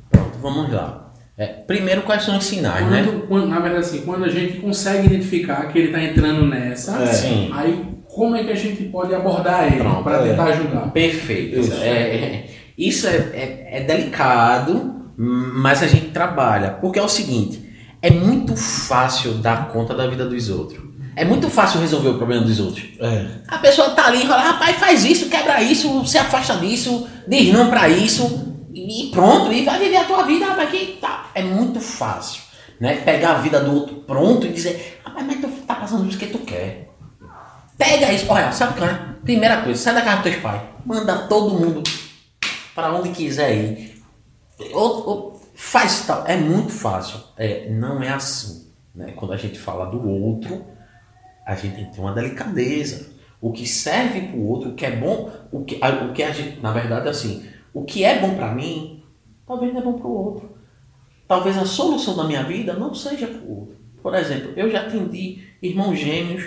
Pronto, 0.10 0.38
vamos 0.42 0.72
lá. 0.72 1.11
É, 1.38 1.46
primeiro, 1.48 2.02
quais 2.04 2.24
são 2.24 2.38
os 2.38 2.44
sinais, 2.46 2.86
né? 2.90 3.04
Quando, 3.04 3.28
quando- 3.28 3.48
na 3.48 3.60
verdade, 3.60 3.86
assim, 3.86 4.02
quando 4.02 4.26
a 4.26 4.30
gente 4.30 4.60
consegue 4.60 5.08
identificar 5.08 5.68
que 5.72 5.78
ele 5.80 5.88
está 5.88 6.04
entrando 6.04 6.46
nessa, 6.46 7.02
É. 7.02 7.06
Sim. 7.08 7.50
aí 7.54 7.84
como 8.08 8.36
é 8.36 8.44
que 8.44 8.52
a 8.52 8.56
gente 8.56 8.84
pode 8.86 9.16
abordar 9.16 9.66
ele 9.72 9.84
para 10.04 10.18
é. 10.26 10.30
tentar 10.30 10.44
ajudar? 10.46 10.92
Perfeito. 10.92 11.60
Isso. 11.60 11.74
É, 11.82 11.88
é- 11.88 12.46
isso 12.78 13.08
é, 13.08 13.16
é- 13.16 13.68
é 13.78 13.84
delicado, 13.84 15.12
mas 15.18 15.82
a 15.82 15.88
gente 15.88 16.08
trabalha. 16.08 16.72
Porque 16.82 17.00
é 17.00 17.04
o 17.04 17.08
seguinte: 17.10 17.64
é 18.02 18.12
muito 18.12 18.56
fácil 18.56 19.36
dar 19.36 19.70
conta 19.70 19.96
da 19.96 20.08
vida 20.08 20.26
dos 20.26 20.50
outros. 20.50 20.82
É 21.16 21.26
muito 21.26 21.50
fácil 21.50 21.80
resolver 21.82 22.10
o 22.10 22.18
problema 22.18 22.44
dos 22.44 22.60
outros. 22.60 22.86
É. 23.00 23.26
A 23.48 23.58
pessoa 23.58 23.90
tá 23.92 24.08
ali 24.08 24.24
e 24.24 24.28
fala, 24.28 24.42
rapaz, 24.44 24.78
faz 24.78 25.04
isso, 25.06 25.30
quebra 25.30 25.62
isso, 25.62 26.06
se 26.06 26.18
afasta 26.18 26.56
disso, 26.56 27.06
diz 27.28 27.54
não 27.54 27.70
pra 27.70 27.90
isso, 27.90 28.56
e 28.74 29.10
pronto, 29.12 29.52
e 29.52 29.64
vai 29.66 29.78
viver 29.78 29.98
a 29.98 30.04
tua 30.06 30.24
vida, 30.24 30.46
rapaz, 30.46 30.70
que 30.70 30.98
tá. 31.02 31.21
É 31.34 31.42
muito 31.42 31.80
fácil, 31.80 32.44
né? 32.80 32.98
Pegar 32.98 33.32
a 33.32 33.42
vida 33.42 33.60
do 33.60 33.74
outro 33.74 33.96
pronto 33.98 34.46
e 34.46 34.52
dizer, 34.52 35.02
mas 35.06 35.40
tu 35.40 35.48
tá 35.66 35.76
passando 35.76 36.08
isso 36.08 36.18
que 36.18 36.28
tu 36.28 36.40
quer. 36.40 36.90
Pega 37.78 38.12
isso, 38.12 38.26
olha, 38.30 38.52
sabe 38.52 38.74
o 38.74 38.76
que 38.76 38.84
é? 38.84 38.94
Primeira 39.24 39.62
coisa, 39.62 39.82
sai 39.82 39.96
da 39.96 40.02
casa 40.02 40.18
dos 40.18 40.32
teus 40.32 40.42
pais, 40.42 40.62
manda 40.86 41.28
todo 41.28 41.58
mundo 41.58 41.84
pra 42.76 42.94
onde 42.94 43.10
quiser 43.10 43.56
ir. 43.56 44.04
Ou, 44.74 45.10
ou 45.10 45.42
faz 45.56 46.06
tal, 46.06 46.26
é 46.28 46.38
muito 46.38 46.72
fácil. 46.72 47.20
É, 47.38 47.70
não 47.70 48.02
é 48.02 48.10
assim, 48.10 48.68
né? 48.94 49.14
Quando 49.16 49.34
a 49.34 49.38
gente 49.38 49.60
fala 49.60 49.86
do 49.86 50.08
outro, 50.08 50.66
a 51.46 51.56
gente 51.56 51.76
tem 51.76 51.86
que 51.86 51.96
ter 51.96 52.02
uma 52.02 52.14
delicadeza. 52.14 53.12
O 53.40 53.52
que 53.52 53.68
serve 53.68 54.22
para 54.22 54.38
o 54.38 54.48
outro, 54.48 54.70
o 54.70 54.76
que 54.76 54.86
é 54.86 54.96
bom, 54.96 55.32
o 55.52 55.64
que, 55.64 55.80
o 55.80 56.14
que 56.14 56.22
a 56.22 56.32
gente, 56.32 56.60
na 56.60 56.72
verdade, 56.72 57.10
assim, 57.10 57.48
o 57.74 57.84
que 57.84 58.04
é 58.04 58.20
bom 58.20 58.36
para 58.36 58.54
mim, 58.54 59.04
talvez 59.48 59.74
não 59.74 59.82
é 59.82 59.84
bom 59.84 59.94
para 59.94 60.08
o 60.08 60.14
outro. 60.14 60.51
Talvez 61.32 61.58
a 61.58 61.66
solução 61.66 62.18
da 62.18 62.26
minha 62.26 62.44
vida 62.44 62.74
não 62.74 62.94
seja 62.94 63.26
para 63.26 63.40
o 63.40 63.60
outro. 63.62 63.78
Por 64.04 64.14
exemplo, 64.14 64.52
eu 64.54 64.70
já 64.70 64.82
atendi 64.82 65.42
irmãos 65.62 65.98
gêmeos, 65.98 66.44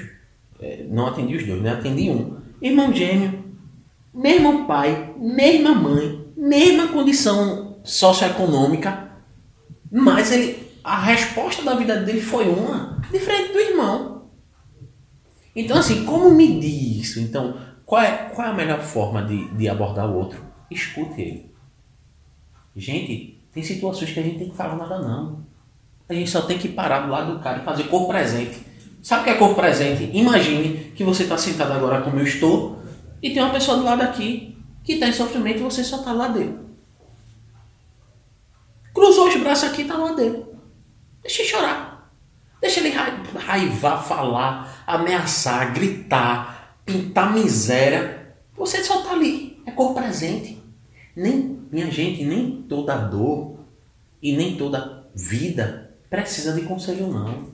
eh, 0.61 0.85
não 0.90 1.07
atendi 1.07 1.35
os 1.35 1.47
dois, 1.47 1.62
né? 1.62 1.70
Atendi 1.70 2.11
um. 2.11 2.37
Irmão 2.61 2.92
gêmeo, 2.92 3.44
mesmo 4.12 4.66
pai, 4.66 5.14
mesma 5.16 5.75
mãe, 5.75 6.27
mesma 6.37 6.88
condição 6.88 7.79
socioeconômica, 7.83 9.11
mas 9.90 10.31
ele, 10.31 10.62
a 10.85 11.01
resposta 11.01 11.62
da 11.62 11.75
vida 11.77 11.97
dele 12.03 12.20
foi 12.20 12.47
uma 12.47 13.01
diferente 13.11 13.55
do 13.55 13.61
irmão. 13.61 14.29
Então, 15.57 15.79
assim, 15.79 16.05
como 16.05 16.31
medir 16.31 17.01
isso? 17.01 17.20
Então, 17.20 17.57
qual 17.87 18.03
é, 18.03 18.31
qual 18.35 18.49
é 18.49 18.51
a 18.51 18.55
melhor 18.55 18.83
forma 18.83 19.23
de, 19.23 19.49
de 19.55 19.66
abordar 19.66 20.11
o 20.11 20.14
outro? 20.14 20.44
Escute 20.70 21.23
ele. 21.23 21.55
Gente, 22.77 23.34
tem 23.55 23.62
situações 23.62 24.11
que 24.12 24.21
a 24.21 24.23
gente 24.23 24.38
tem 24.38 24.51
que 24.51 24.57
falar 24.57 24.77
nada 24.77 24.99
não. 24.99 25.45
A 26.09 26.12
gente 26.12 26.29
só 26.31 26.43
tem 26.43 26.59
que 26.59 26.69
parar 26.69 27.01
do 27.01 27.11
lado 27.11 27.35
do 27.35 27.40
cara 27.40 27.61
e 27.61 27.64
fazer 27.64 27.85
corpo 27.85 28.09
presente. 28.09 28.59
Sabe 29.03 29.23
o 29.23 29.25
que 29.25 29.31
é 29.31 29.35
corpo 29.35 29.55
presente? 29.55 30.11
Imagine 30.12 30.93
que 30.95 31.05
você 31.05 31.23
está 31.23 31.38
sentado 31.38 31.73
agora 31.73 32.03
como 32.03 32.19
eu 32.19 32.25
estou 32.25 32.79
e 33.23 33.31
tem 33.33 33.43
uma 33.43 33.53
pessoa 33.53 33.77
do 33.79 33.85
lado 33.85 34.03
aqui 34.03 34.57
que 34.83 34.95
está 34.95 35.07
em 35.09 35.12
sofrimento 35.12 35.61
e 35.61 35.62
você 35.62 35.83
só 35.85 35.99
está 35.99 36.12
lado 36.12 36.35
dele. 36.38 36.59
Cruzou 38.95 39.29
os 39.29 39.37
braços 39.37 39.71
aqui 39.71 39.83
e 39.83 39.85
está 39.85 39.97
lado 39.97 40.17
dele. 40.17 40.45
Deixa 41.23 41.43
ele 41.43 41.49
chorar. 41.51 42.11
Deixa 42.61 42.81
ele 42.81 42.90
ra- 42.90 43.23
raivar, 43.38 44.03
falar, 44.07 44.85
ameaçar, 44.87 45.73
gritar, 45.75 46.77
pintar 46.87 47.33
miséria. 47.35 48.35
Você 48.57 48.83
só 48.85 49.03
tá 49.03 49.12
ali. 49.12 49.62
É 49.67 49.71
corpo 49.71 49.95
presente. 50.01 50.62
Nem, 51.17 51.61
minha 51.70 51.90
gente, 51.90 52.24
nem 52.24 52.62
toda 52.68 52.96
dor 52.96 53.59
e 54.22 54.37
nem 54.37 54.57
toda 54.57 55.07
vida 55.14 55.85
precisa 56.09 56.53
de 56.53 56.62
conselho, 56.62 57.09
não. 57.09 57.53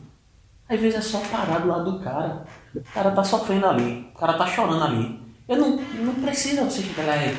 Às 0.69 0.79
vezes 0.79 0.99
é 0.99 1.03
só 1.03 1.19
parar 1.31 1.59
do 1.59 1.69
lado 1.69 1.93
do 1.93 2.01
cara. 2.01 2.45
O 2.75 2.81
cara 2.95 3.11
tá 3.11 3.25
sofrendo 3.25 3.67
ali. 3.67 4.09
O 4.15 4.19
cara 4.19 4.35
tá 4.35 4.47
chorando 4.47 4.85
ali. 4.85 5.21
Eu 5.49 5.57
não, 5.57 5.77
não 5.77 6.15
precisa 6.15 6.65
você 6.65 6.83
chegar 6.83 7.17
e... 7.27 7.37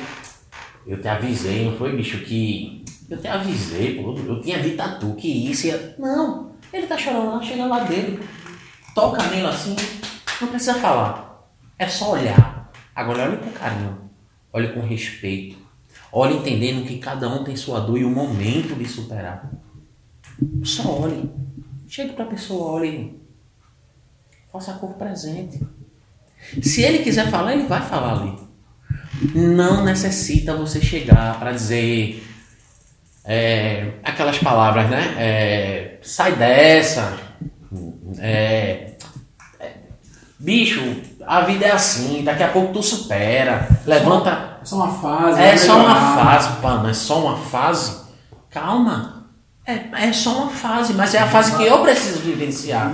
Eu 0.86 1.00
te 1.00 1.08
avisei, 1.08 1.64
não 1.64 1.76
foi, 1.78 1.96
bicho, 1.96 2.18
que... 2.24 2.84
Eu 3.08 3.18
te 3.18 3.28
avisei, 3.28 4.02
pô. 4.02 4.14
Eu 4.18 4.40
tinha 4.42 4.60
dito 4.60 4.80
a 4.80 4.88
tu 4.96 5.14
que 5.14 5.28
isso 5.50 5.68
ia... 5.68 5.94
Não. 5.98 6.52
Ele 6.72 6.86
tá 6.86 6.98
chorando 6.98 7.30
lá, 7.30 7.42
chega 7.42 7.64
lá 7.64 7.84
dele. 7.84 8.20
Toca 8.94 9.22
nele 9.28 9.46
assim. 9.46 9.76
Não 10.40 10.48
precisa 10.48 10.74
falar. 10.74 11.48
É 11.78 11.86
só 11.86 12.12
olhar. 12.12 12.70
Agora 12.94 13.30
olhe 13.30 13.38
com 13.38 13.50
carinho. 13.52 14.10
Olhe 14.52 14.68
com 14.74 14.80
respeito. 14.80 15.61
Olhe 16.12 16.36
entendendo 16.36 16.86
que 16.86 16.98
cada 16.98 17.26
um 17.28 17.42
tem 17.42 17.56
sua 17.56 17.80
dor 17.80 17.98
e 17.98 18.04
o 18.04 18.10
momento 18.10 18.74
de 18.74 18.86
superar. 18.86 19.50
Só 20.62 21.00
olhe. 21.00 21.30
Chegue 21.88 22.12
pra 22.12 22.26
pessoa, 22.26 22.72
olhe. 22.72 23.18
Faça 24.52 24.72
a 24.72 24.74
cor 24.74 24.94
presente. 24.94 25.66
Se 26.60 26.82
ele 26.82 26.98
quiser 26.98 27.30
falar, 27.30 27.54
ele 27.54 27.66
vai 27.66 27.80
falar 27.80 28.20
ali. 28.20 28.38
Não 29.34 29.84
necessita 29.84 30.54
você 30.54 30.80
chegar 30.80 31.38
para 31.38 31.52
dizer 31.52 32.22
é, 33.24 33.92
aquelas 34.02 34.38
palavras, 34.38 34.90
né? 34.90 35.14
É, 35.16 35.98
sai 36.02 36.36
dessa. 36.36 37.18
É, 38.18 38.92
é, 39.58 39.72
bicho, 40.38 40.80
a 41.26 41.40
vida 41.42 41.66
é 41.66 41.72
assim. 41.72 42.22
Daqui 42.22 42.42
a 42.42 42.48
pouco 42.48 42.74
tu 42.74 42.82
supera. 42.82 43.68
Levanta. 43.86 44.51
É 44.62 44.64
só 44.64 44.76
uma 44.76 44.88
fase. 44.88 45.40
É 45.40 45.48
vai 45.48 45.58
só 45.58 45.78
uma 45.78 45.94
fase, 45.94 46.60
pá, 46.60 46.74
não 46.78 46.88
é 46.88 46.94
só 46.94 47.20
uma 47.20 47.36
fase. 47.36 48.02
Calma. 48.48 49.22
É, 49.64 50.08
é 50.08 50.12
só 50.12 50.42
uma 50.42 50.50
fase, 50.50 50.92
mas 50.92 51.14
é 51.14 51.18
a 51.18 51.26
fase 51.26 51.56
que 51.56 51.62
eu 51.62 51.82
preciso 51.82 52.20
vivenciar. 52.20 52.92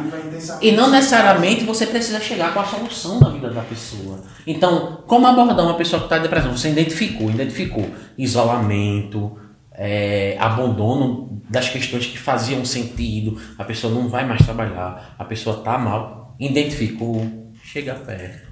E 0.61 0.72
não 0.72 0.90
necessariamente 0.90 1.64
você 1.64 1.87
precisa 1.87 2.20
chegar 2.20 2.52
com 2.52 2.61
a 2.61 2.64
solução 2.64 3.18
da 3.18 3.31
vida 3.31 3.48
da 3.50 3.62
pessoa. 3.62 4.20
Então, 4.46 5.02
como 5.07 5.26
abordar 5.26 5.64
uma 5.64 5.76
pessoa 5.76 6.00
que 6.00 6.07
está 6.07 6.18
em 6.18 6.22
depressão? 6.22 6.54
Você 6.54 6.70
identificou, 6.70 7.31
identificou 7.31 7.88
isolamento, 8.18 9.38
é, 9.72 10.37
abandono 10.38 11.40
das 11.48 11.70
questões 11.70 12.04
que 12.04 12.18
faziam 12.18 12.64
sentido, 12.64 13.40
a 13.57 13.64
pessoa 13.64 13.94
não 13.94 14.09
vai 14.09 14.26
mais 14.26 14.44
trabalhar, 14.44 15.14
a 15.18 15.24
pessoa 15.24 15.59
está 15.59 15.78
mal, 15.78 16.37
identificou, 16.38 17.50
chega 17.62 17.94
perto. 17.94 18.48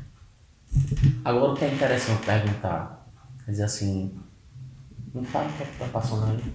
Agora 1.24 1.52
o 1.52 1.54
que 1.54 1.64
é 1.64 1.68
interessante 1.68 2.24
perguntar, 2.24 2.95
dizer 3.52 3.64
assim, 3.64 4.14
me 5.14 5.24
fala 5.24 5.48
o 5.48 5.52
que 5.52 5.62
é 5.62 5.66
está 5.66 5.86
passando 5.86 6.30
aí. 6.30 6.54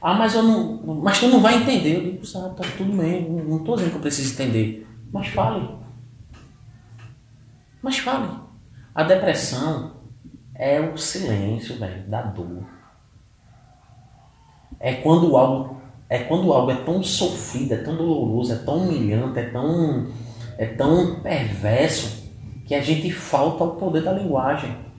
Ah, 0.00 0.14
mas 0.14 0.34
eu 0.34 0.42
não. 0.42 0.96
Mas 0.96 1.20
tu 1.20 1.28
não 1.28 1.40
vai 1.40 1.62
entender. 1.62 1.96
Eu 1.96 2.02
digo, 2.02 2.26
sabe, 2.26 2.56
tá 2.56 2.64
tudo 2.76 2.92
bem. 2.96 3.30
Não 3.30 3.44
não 3.44 3.58
tô 3.60 3.76
dizendo 3.76 3.90
que 3.90 3.96
eu 3.98 4.00
preciso 4.00 4.34
entender. 4.34 4.86
Mas 5.12 5.28
fale. 5.28 5.68
Mas 7.80 7.98
fale. 7.98 8.28
A 8.92 9.04
depressão 9.04 9.92
é 10.54 10.80
o 10.80 10.96
silêncio, 10.96 11.78
velho, 11.78 12.08
da 12.08 12.22
dor. 12.22 12.64
É 14.80 14.94
quando 14.94 15.36
algo. 15.36 15.80
É 16.08 16.24
quando 16.24 16.52
algo 16.52 16.70
é 16.72 16.76
tão 16.84 17.02
sofrido, 17.02 17.72
é 17.72 17.78
tão 17.78 17.96
doloroso, 17.96 18.52
é 18.52 18.56
tão 18.56 18.78
humilhante, 18.78 19.38
é 19.38 19.50
tão. 19.50 20.08
é 20.58 20.66
tão 20.66 21.20
perverso 21.20 22.28
que 22.66 22.74
a 22.74 22.80
gente 22.80 23.10
falta 23.12 23.62
o 23.62 23.76
poder 23.76 24.02
da 24.02 24.12
linguagem. 24.12 24.91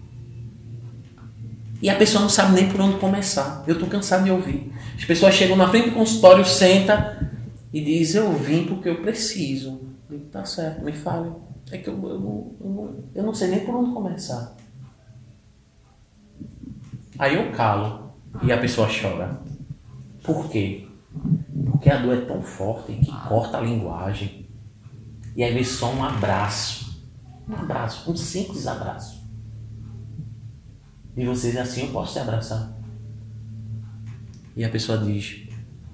E 1.84 1.90
a 1.90 1.96
pessoa 1.98 2.22
não 2.22 2.30
sabe 2.30 2.54
nem 2.54 2.70
por 2.70 2.80
onde 2.80 2.98
começar. 2.98 3.62
Eu 3.68 3.78
tô 3.78 3.86
cansado 3.88 4.24
de 4.24 4.32
ouvir. 4.32 4.72
As 4.96 5.04
pessoas 5.04 5.34
chegam 5.36 5.58
na 5.58 5.68
frente 5.68 5.90
do 5.90 5.96
consultório, 5.96 6.46
senta 6.46 7.30
e 7.74 7.84
diz, 7.84 8.16
eu 8.16 8.32
vim 8.38 8.66
porque 8.66 8.88
eu 8.88 9.02
preciso. 9.02 9.82
Eu 10.10 10.18
digo, 10.18 10.30
tá 10.30 10.46
certo, 10.46 10.82
me 10.86 10.94
fale. 10.94 11.30
É 11.70 11.78
que 11.78 11.90
eu, 11.90 11.94
eu, 12.08 12.20
não- 12.22 12.52
eu, 12.62 13.04
eu 13.16 13.24
não 13.24 13.34
sei 13.34 13.50
nem 13.50 13.66
por 13.66 13.76
onde 13.76 13.92
começar. 13.94 14.56
Aí 17.20 17.36
eu 17.36 17.52
calo 17.52 18.14
e 18.44 18.52
a 18.54 18.58
pessoa 18.58 18.88
chora. 18.88 19.42
Por 20.24 20.50
quê? 20.50 20.88
Porque 21.70 21.90
a 21.90 21.98
dor 21.98 22.18
é 22.18 22.22
tão 22.22 22.42
forte 22.42 22.94
que 22.94 23.12
corta 23.28 23.58
a 23.58 23.62
linguagem. 23.62 24.48
E 25.36 25.44
às 25.44 25.54
vezes 25.54 25.74
só 25.74 25.92
um 25.92 26.02
abraço. 26.04 27.04
Um 27.50 27.56
abraço, 27.56 28.10
um 28.10 28.16
simples 28.16 28.68
abraço. 28.68 29.22
E 31.16 31.26
você 31.26 31.52
diz 31.52 31.60
assim, 31.60 31.82
eu 31.84 31.88
posso 31.90 32.14
te 32.14 32.20
abraçar. 32.20 32.74
E 34.56 34.64
a 34.64 34.70
pessoa 34.70 34.98
diz, 34.98 35.48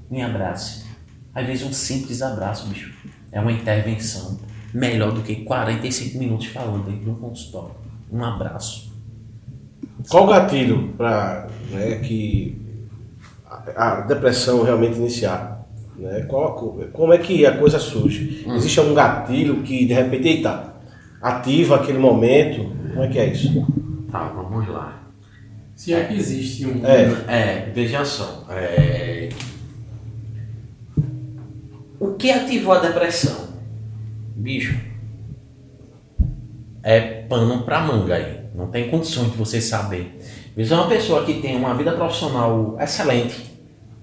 me 0.10 0.22
abrace. 0.22 0.86
Às 1.34 1.46
vezes 1.46 1.66
um 1.66 1.74
simples 1.74 2.22
abraço, 2.22 2.68
bicho, 2.68 2.94
é 3.32 3.40
uma 3.40 3.52
intervenção 3.52 4.40
melhor 4.74 5.12
do 5.12 5.22
que 5.22 5.38
45 5.38 6.18
minutos 6.18 6.48
falando 6.48 6.86
dentro 6.86 7.04
de 7.04 7.10
um 7.10 7.16
consultório. 7.16 7.76
Um 8.12 8.24
abraço. 8.24 8.92
Qual 10.10 10.26
o 10.26 10.28
gatilho 10.28 10.94
para 10.98 11.48
que 12.04 12.60
a, 13.76 14.00
a 14.00 14.02
depressão 14.02 14.64
realmente 14.64 14.98
iniciar? 14.98 15.68
Né? 15.96 16.22
Qual, 16.22 16.56
como 16.94 17.14
é 17.14 17.18
que 17.18 17.46
a 17.46 17.58
coisa 17.58 17.78
surge? 17.78 18.46
Hum. 18.48 18.56
Existe 18.56 18.80
algum 18.80 18.94
gatilho 18.94 19.62
que 19.64 19.86
de 19.86 19.94
repente, 19.94 20.28
eita, 20.28 20.74
ativa 21.22 21.76
aquele 21.76 22.00
momento? 22.00 22.74
Como 22.90 23.04
é 23.04 23.08
que 23.08 23.20
é 23.20 23.28
isso? 23.28 23.68
Tá, 24.12 24.24
vamos 24.30 24.68
lá. 24.70 25.09
Se 25.80 25.94
é 25.94 26.04
que 26.04 26.14
existe 26.14 26.66
um. 26.66 26.86
É, 26.86 27.04
é 27.30 27.72
veja 27.74 28.04
só. 28.04 28.46
É... 28.50 29.30
O 31.98 32.16
que 32.16 32.30
ativou 32.30 32.74
a 32.74 32.80
depressão? 32.80 33.48
Bicho, 34.36 34.78
é 36.84 37.00
pano 37.00 37.64
pra 37.64 37.80
manga 37.80 38.16
aí. 38.16 38.42
Não 38.54 38.68
tem 38.68 38.90
condições 38.90 39.32
de 39.32 39.38
você 39.38 39.62
saber. 39.62 40.20
Veja 40.54 40.76
uma 40.76 40.90
pessoa 40.90 41.24
que 41.24 41.36
tem 41.36 41.56
uma 41.56 41.74
vida 41.74 41.94
profissional 41.94 42.76
excelente, 42.78 43.50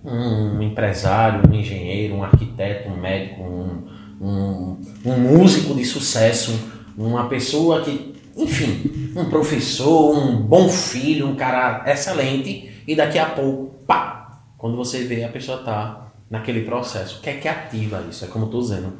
um 0.02 0.62
empresário, 0.62 1.42
um 1.46 1.54
engenheiro, 1.54 2.14
um 2.14 2.24
arquiteto, 2.24 2.88
um 2.88 2.96
médico, 2.96 3.42
um, 3.42 3.86
um, 4.18 4.80
um 5.04 5.18
músico 5.18 5.74
de 5.74 5.84
sucesso, 5.84 6.58
uma 6.96 7.28
pessoa 7.28 7.82
que, 7.82 8.15
enfim, 8.36 9.12
um 9.16 9.30
professor, 9.30 10.16
um 10.16 10.36
bom 10.42 10.68
filho, 10.68 11.28
um 11.28 11.36
cara 11.36 11.84
excelente, 11.86 12.82
e 12.86 12.94
daqui 12.94 13.18
a 13.18 13.26
pouco, 13.26 13.74
pá, 13.84 14.40
quando 14.58 14.76
você 14.76 15.04
vê 15.04 15.24
a 15.24 15.28
pessoa 15.28 15.58
tá 15.58 16.12
naquele 16.30 16.62
processo, 16.62 17.18
o 17.18 17.22
que 17.22 17.30
é 17.30 17.34
que 17.34 17.48
ativa 17.48 18.04
isso? 18.08 18.24
É 18.24 18.28
como 18.28 18.44
eu 18.44 18.48
estou 18.48 18.60
dizendo, 18.60 18.92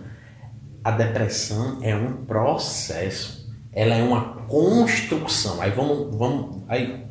a 0.82 0.90
depressão 0.90 1.78
é 1.82 1.94
um 1.94 2.24
processo, 2.24 3.46
ela 3.72 3.94
é 3.94 4.02
uma 4.02 4.36
construção. 4.48 5.60
Aí 5.60 5.70
vamos, 5.70 6.16
vamos, 6.16 6.62
aí 6.68 7.06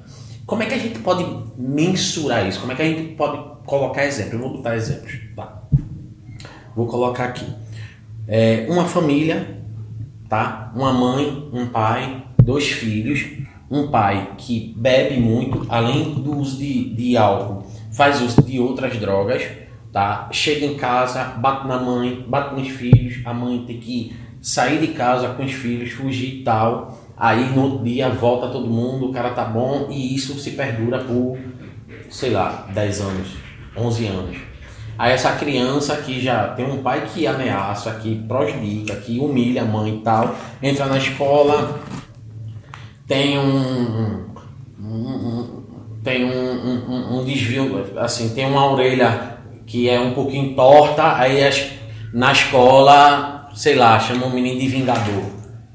como 0.46 0.62
é 0.62 0.68
que 0.68 0.76
a 0.76 0.78
gente 0.78 1.00
pode 1.00 1.26
mensurar 1.58 2.48
isso? 2.48 2.60
Como 2.60 2.72
é 2.72 2.76
que 2.76 2.82
a 2.82 2.86
gente 2.86 3.16
pode 3.16 3.66
colocar 3.66 4.06
exemplo? 4.06 4.36
Eu 4.36 4.40
vou 4.40 4.58
botar 4.58 4.76
exemplos. 4.76 5.20
Tá. 5.36 5.64
Vou 6.76 6.86
colocar 6.86 7.26
aqui. 7.26 7.48
É, 8.28 8.68
uma 8.70 8.86
família, 8.86 9.55
tá? 10.28 10.72
Uma 10.76 10.94
mãe, 10.94 11.50
um 11.54 11.68
pai, 11.68 12.24
dois 12.44 12.70
filhos. 12.72 13.26
Um 13.70 13.88
pai 13.88 14.34
que 14.38 14.76
bebe 14.78 15.20
muito, 15.20 15.66
além 15.70 16.14
do 16.14 16.38
uso 16.38 16.60
de, 16.60 16.94
de 16.94 17.18
álcool, 17.18 17.66
faz 17.92 18.22
uso 18.22 18.44
de 18.44 18.60
outras 18.60 18.96
drogas, 19.00 19.44
tá? 19.92 20.30
Chega 20.32 20.68
em 20.68 20.76
casa, 20.76 21.24
bate 21.24 21.68
na 21.68 21.80
mãe, 21.80 22.24
bate 22.28 22.54
nos 22.54 22.68
filhos, 22.68 23.26
a 23.26 23.34
mãe 23.34 23.66
tem 23.66 23.80
que 23.80 24.16
sair 24.40 24.80
de 24.80 24.90
casa 24.90 25.30
com 25.30 25.44
os 25.44 25.52
filhos, 25.52 25.92
fugir 25.92 26.42
e 26.42 26.44
tal. 26.44 26.96
Aí 27.18 27.50
no 27.56 27.64
outro 27.64 27.84
dia 27.84 28.10
volta 28.10 28.50
todo 28.50 28.70
mundo, 28.70 29.10
o 29.10 29.12
cara 29.12 29.32
tá 29.32 29.46
bom 29.46 29.88
e 29.90 30.14
isso 30.14 30.38
se 30.38 30.52
perdura 30.52 31.00
por, 31.00 31.40
sei 32.12 32.30
lá, 32.30 32.68
10 32.72 33.02
anos, 33.02 33.28
11 33.76 34.06
anos. 34.06 34.38
Aí 34.98 35.12
essa 35.12 35.34
criança 35.34 35.98
que 35.98 36.22
já 36.22 36.50
tem 36.50 36.66
um 36.66 36.82
pai 36.82 37.06
que 37.14 37.28
ameaça, 37.28 37.92
que 37.96 38.16
prejudica, 38.16 38.96
que 38.96 39.20
humilha 39.20 39.64
a 39.64 39.66
mãe 39.66 39.96
e 39.96 40.00
tal, 40.00 40.36
entra 40.64 40.86
na 40.86 40.98
escola, 40.98 41.80
tem 43.08 43.38
um, 43.38 44.26
um, 44.80 44.86
um 44.86 45.66
tem 46.04 46.24
um, 46.24 47.18
um, 47.18 47.26
desvio, 47.26 47.84
assim, 47.98 48.30
tem 48.30 48.46
uma 48.46 48.72
orelha 48.72 49.40
que 49.66 49.90
é 49.90 50.00
um 50.00 50.14
pouquinho 50.14 50.56
torta, 50.56 51.16
aí 51.16 51.44
as, 51.44 51.72
na 52.14 52.32
escola, 52.32 53.50
sei 53.56 53.76
lá, 53.76 54.00
chama 54.00 54.28
o 54.28 54.30
menino 54.30 54.60
de 54.60 54.68
vingador. 54.68 55.24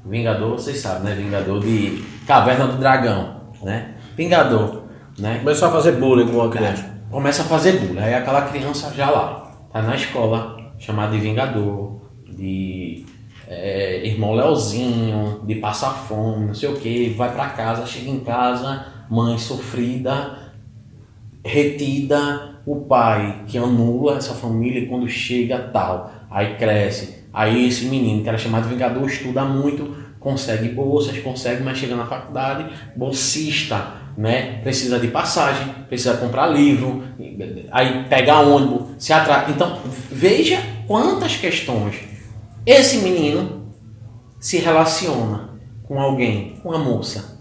Vingador, 0.05 0.53
vocês 0.53 0.79
sabem, 0.79 1.03
né? 1.03 1.15
Vingador 1.15 1.59
de 1.59 2.03
Caverna 2.25 2.67
do 2.67 2.77
Dragão, 2.77 3.41
né? 3.61 3.95
Vingador, 4.15 4.83
né? 5.19 5.39
Começou 5.39 5.67
a 5.67 5.71
fazer 5.71 5.93
bullying 5.93 6.27
com 6.27 6.37
uma 6.37 6.49
criança. 6.49 6.90
Começa 7.11 7.41
a 7.41 7.45
fazer 7.45 7.73
bullying. 7.73 7.99
Aí 7.99 8.13
aquela 8.13 8.43
criança 8.43 8.91
já 8.95 9.09
lá, 9.09 9.51
tá 9.71 9.81
na 9.81 9.95
escola, 9.95 10.57
chamada 10.79 11.11
de 11.11 11.19
Vingador, 11.19 11.99
de 12.25 13.05
é, 13.47 14.05
irmão 14.05 14.33
Leozinho, 14.33 15.41
de 15.43 15.55
passar 15.55 15.91
fome, 15.91 16.47
não 16.47 16.55
sei 16.55 16.69
o 16.69 16.75
que, 16.77 17.09
vai 17.09 17.33
para 17.33 17.49
casa, 17.49 17.85
chega 17.85 18.09
em 18.09 18.21
casa, 18.21 18.85
mãe 19.09 19.37
sofrida, 19.37 20.53
retida, 21.43 22.55
o 22.65 22.77
pai 22.77 23.43
que 23.45 23.57
anula 23.57 24.17
essa 24.17 24.33
família 24.33 24.87
quando 24.87 25.07
chega 25.09 25.59
tal, 25.59 26.11
aí 26.29 26.55
cresce, 26.55 27.21
Aí 27.33 27.67
esse 27.67 27.85
menino, 27.85 28.21
que 28.21 28.29
era 28.29 28.37
chamado 28.37 28.67
Vingador, 28.67 29.05
estuda 29.05 29.45
muito, 29.45 29.95
consegue 30.19 30.69
bolsas, 30.69 31.17
consegue, 31.19 31.63
mas 31.63 31.77
chega 31.77 31.95
na 31.95 32.05
faculdade, 32.05 32.69
bolsista, 32.95 34.00
né? 34.17 34.59
Precisa 34.63 34.99
de 34.99 35.07
passagem, 35.07 35.73
precisa 35.87 36.17
comprar 36.17 36.47
livro, 36.47 37.03
aí 37.71 38.05
pega 38.09 38.39
ônibus, 38.39 39.03
se 39.03 39.13
atrasa. 39.13 39.51
Então, 39.51 39.79
veja 40.09 40.61
quantas 40.87 41.35
questões 41.35 41.95
esse 42.65 42.97
menino 42.97 43.73
se 44.39 44.57
relaciona 44.57 45.51
com 45.83 45.99
alguém, 45.99 46.59
com 46.61 46.71
a 46.71 46.77
moça. 46.77 47.39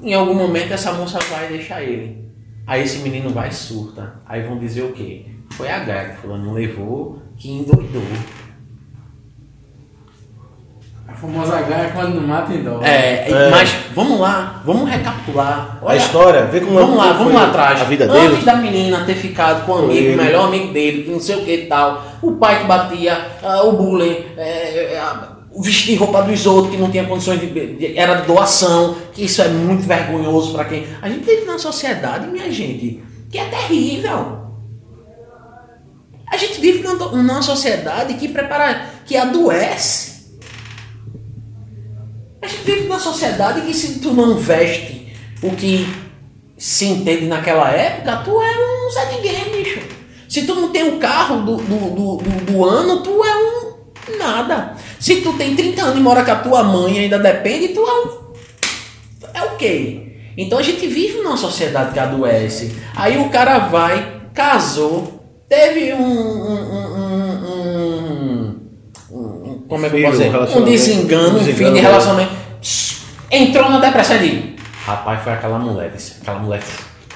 Em 0.00 0.14
algum 0.14 0.34
momento 0.34 0.72
essa 0.72 0.92
moça 0.92 1.18
vai 1.30 1.48
deixar 1.48 1.82
ele. 1.82 2.24
Aí 2.66 2.82
esse 2.82 2.98
menino 2.98 3.30
vai 3.30 3.50
surta. 3.50 4.20
Aí 4.26 4.42
vão 4.42 4.58
dizer 4.58 4.82
o 4.82 4.92
quê? 4.92 5.26
Foi 5.50 5.68
a 5.68 5.76
H 5.76 6.04
que 6.04 6.16
fulano 6.22 6.52
levou, 6.52 7.22
que 7.36 7.50
endoidou. 7.50 8.02
A 11.14 11.16
famosa 11.16 11.58
é 11.58 11.92
quando 11.94 12.16
não 12.16 12.26
mata 12.26 12.52
em 12.52 12.64
dó. 12.64 12.80
É, 12.82 13.30
é, 13.30 13.48
mas 13.48 13.72
vamos 13.94 14.18
lá, 14.18 14.60
vamos 14.64 14.90
recapitular. 14.90 15.78
Olha, 15.80 15.94
a 15.94 15.96
história, 15.96 16.46
vê 16.46 16.60
como 16.60 16.74
Vamos 16.74 16.96
lá, 16.96 17.12
vamos 17.12 17.32
lá 17.32 17.46
atrás. 17.46 17.80
A 17.80 17.84
vida 17.84 18.08
dele. 18.08 18.34
Antes 18.34 18.44
da 18.44 18.56
menina 18.56 19.04
ter 19.04 19.14
ficado 19.14 19.64
com 19.64 19.72
o 19.72 19.78
amigo, 19.84 20.12
o 20.12 20.16
melhor 20.16 20.46
amigo 20.46 20.72
dele, 20.72 21.04
que 21.04 21.10
não 21.12 21.20
sei 21.20 21.36
o 21.36 21.44
que 21.44 21.54
e 21.54 21.66
tal, 21.66 22.04
o 22.20 22.32
pai 22.32 22.62
que 22.62 22.66
batia, 22.66 23.28
uh, 23.40 23.68
o 23.68 23.72
bullying, 23.74 24.24
é, 24.36 25.00
uh, 25.00 25.62
vestir 25.62 25.96
roupa 25.96 26.22
dos 26.22 26.46
outros 26.46 26.74
que 26.74 26.80
não 26.80 26.90
tinha 26.90 27.04
condições 27.04 27.38
de, 27.38 27.46
de, 27.46 27.96
era 27.96 28.22
doação, 28.22 28.96
que 29.12 29.24
isso 29.24 29.40
é 29.40 29.46
muito 29.46 29.86
vergonhoso 29.86 30.52
para 30.52 30.64
quem. 30.64 30.84
A 31.00 31.08
gente 31.08 31.24
vive 31.24 31.44
na 31.44 31.60
sociedade, 31.60 32.26
minha 32.26 32.50
gente, 32.50 33.00
que 33.30 33.38
é 33.38 33.44
terrível. 33.44 34.38
A 36.26 36.36
gente 36.36 36.60
vive 36.60 36.82
numa 36.82 37.40
sociedade 37.40 38.14
que 38.14 38.26
prepara, 38.26 38.86
que 39.06 39.16
adoece 39.16 40.13
a 42.44 42.48
gente 42.48 42.62
vive 42.64 42.82
numa 42.82 42.98
sociedade 42.98 43.62
que 43.62 43.72
se 43.72 44.00
tu 44.00 44.12
não 44.12 44.36
veste 44.36 45.12
o 45.42 45.50
que 45.50 45.86
se 46.58 46.84
entende 46.86 47.26
naquela 47.26 47.70
época, 47.70 48.16
tu 48.24 48.40
é 48.40 48.54
um 48.56 48.90
Zé 48.90 49.12
Ninguém, 49.12 49.50
bicho. 49.50 49.80
Se 50.28 50.42
tu 50.42 50.54
não 50.54 50.70
tem 50.70 50.82
o 50.84 50.96
um 50.96 50.98
carro 50.98 51.42
do, 51.42 51.56
do, 51.56 52.16
do, 52.16 52.16
do, 52.16 52.64
ano, 52.64 53.02
tu 53.02 53.24
é 53.24 53.36
um 53.36 54.18
nada. 54.18 54.74
Se 55.00 55.20
tu 55.22 55.32
tem 55.34 55.54
30 55.56 55.82
anos 55.82 55.98
e 55.98 56.00
mora 56.00 56.24
com 56.24 56.32
a 56.32 56.36
tua 56.36 56.62
mãe 56.62 56.98
ainda 56.98 57.18
depende, 57.18 57.68
tu 57.68 57.80
é 57.80 57.92
um. 57.92 58.24
É 59.32 59.42
o 59.42 59.56
quê? 59.56 60.18
Então 60.36 60.58
a 60.58 60.62
gente 60.62 60.86
vive 60.86 61.22
numa 61.22 61.36
sociedade 61.36 61.92
que 61.92 61.98
adoece. 61.98 62.74
Aí 62.94 63.16
o 63.16 63.28
cara 63.30 63.58
vai, 63.58 64.22
casou, 64.34 65.24
teve 65.48 65.92
um, 65.94 66.02
um, 66.02 67.23
um 67.23 67.23
como 69.68 69.86
é 69.86 69.90
que 69.90 69.96
eu 69.96 70.02
posso 70.02 70.22
dizer? 70.22 70.58
Um 70.58 70.64
desengano, 70.64 71.38
um 71.38 71.44
fim 71.44 71.72
de 71.72 71.80
relacionamento. 71.80 72.32
Entrou 73.30 73.68
na 73.68 73.80
depressão 73.80 74.16
ali. 74.16 74.56
Rapaz, 74.84 75.22
foi 75.22 75.32
aquela 75.32 75.58
mulher, 75.58 75.90
disse, 75.90 76.20
aquela 76.20 76.38
mulher 76.38 76.62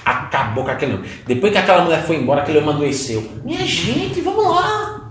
acabou 0.05 0.64
com 0.64 0.70
aquele 0.70 0.94
homem. 0.94 1.11
Depois 1.26 1.53
que 1.53 1.59
aquela 1.59 1.82
mulher 1.82 2.03
foi 2.03 2.16
embora, 2.16 2.40
aquele 2.40 2.59
homem 2.59 2.74
adoeceu. 2.74 3.28
Minha 3.44 3.64
gente, 3.66 4.20
vamos 4.20 4.44
lá. 4.44 5.11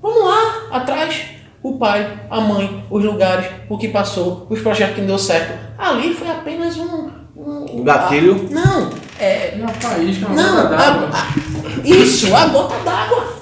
Vamos 0.00 0.24
lá, 0.24 0.68
atrás. 0.70 1.22
O 1.60 1.76
pai, 1.76 2.20
a 2.30 2.40
mãe, 2.40 2.84
os 2.88 3.04
lugares, 3.04 3.50
o 3.68 3.76
que 3.76 3.88
passou, 3.88 4.46
os 4.48 4.60
projetos 4.60 4.94
que 4.94 5.00
não 5.00 5.08
deu 5.08 5.18
certo. 5.18 5.58
Ali 5.76 6.14
foi 6.14 6.30
apenas 6.30 6.76
um. 6.76 7.10
Um, 7.36 7.80
um 7.80 7.84
gatilho? 7.84 8.48
A, 8.50 8.54
não, 8.54 8.90
é. 9.18 9.54
Uma 9.56 9.68
faísca, 9.68 10.26
uma 10.26 10.34
não, 10.34 10.62
gota 10.62 10.76
d'água. 10.76 11.10
Isso, 11.84 12.34
a 12.34 12.46
gota 12.46 12.76
d'água. 12.84 13.37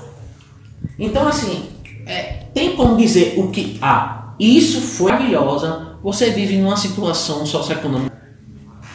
Então, 0.99 1.29
assim, 1.29 1.69
é, 2.07 2.45
tem 2.55 2.77
como 2.77 2.97
dizer 2.97 3.39
o 3.39 3.51
que. 3.51 3.79
Ah, 3.83 4.35
isso 4.39 4.81
foi 4.81 5.13
maravilhosa. 5.13 5.99
Você 6.03 6.31
vive 6.31 6.57
numa 6.57 6.77
situação 6.77 7.45
socioeconômica 7.45 8.17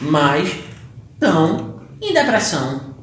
mais 0.00 0.54
tão 1.18 1.80
em 2.00 2.12
depressão. 2.12 2.94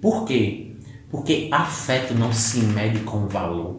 Por 0.00 0.24
quê? 0.24 0.76
Porque 1.10 1.48
afeto 1.52 2.14
não 2.14 2.32
se 2.32 2.60
mede 2.60 3.00
com 3.00 3.26
valor. 3.26 3.78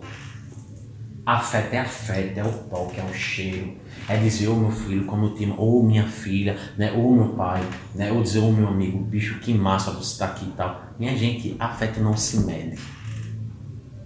Afeto 1.25 1.73
é 1.73 1.79
afeto, 1.79 2.37
é 2.39 2.43
o 2.43 2.51
toque, 2.51 2.99
é 2.99 3.03
o 3.03 3.13
cheiro. 3.13 3.73
É 4.07 4.17
dizer, 4.17 4.47
ô 4.47 4.53
oh, 4.53 4.55
meu 4.55 4.71
filho, 4.71 5.05
como 5.05 5.27
eu 5.27 5.35
te 5.35 5.43
amo, 5.43 5.55
ou 5.57 5.79
oh, 5.79 5.83
minha 5.83 6.07
filha, 6.07 6.57
né? 6.77 6.91
ou 6.91 7.15
meu 7.15 7.29
pai, 7.29 7.63
né? 7.95 8.11
ou 8.11 8.21
dizer, 8.21 8.39
ô 8.39 8.47
oh, 8.47 8.51
meu 8.51 8.67
amigo, 8.67 8.97
bicho, 8.99 9.39
que 9.39 9.53
massa 9.53 9.91
você 9.91 10.17
tá 10.17 10.25
aqui 10.25 10.45
e 10.45 10.51
tal. 10.51 10.81
Minha 10.99 11.15
gente, 11.15 11.55
afeto 11.59 11.99
não 12.01 12.17
se 12.17 12.39
mede, 12.39 12.77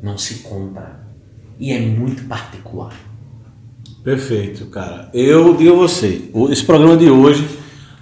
não 0.02 0.18
se 0.18 0.36
compra. 0.36 1.06
E 1.60 1.72
é 1.72 1.80
muito 1.80 2.24
particular. 2.26 2.94
Perfeito, 4.04 4.66
cara. 4.68 5.10
Eu 5.14 5.56
digo 5.56 5.74
a 5.74 5.78
você, 5.78 6.30
esse 6.50 6.64
programa 6.64 6.98
de 6.98 7.10
hoje 7.10 7.48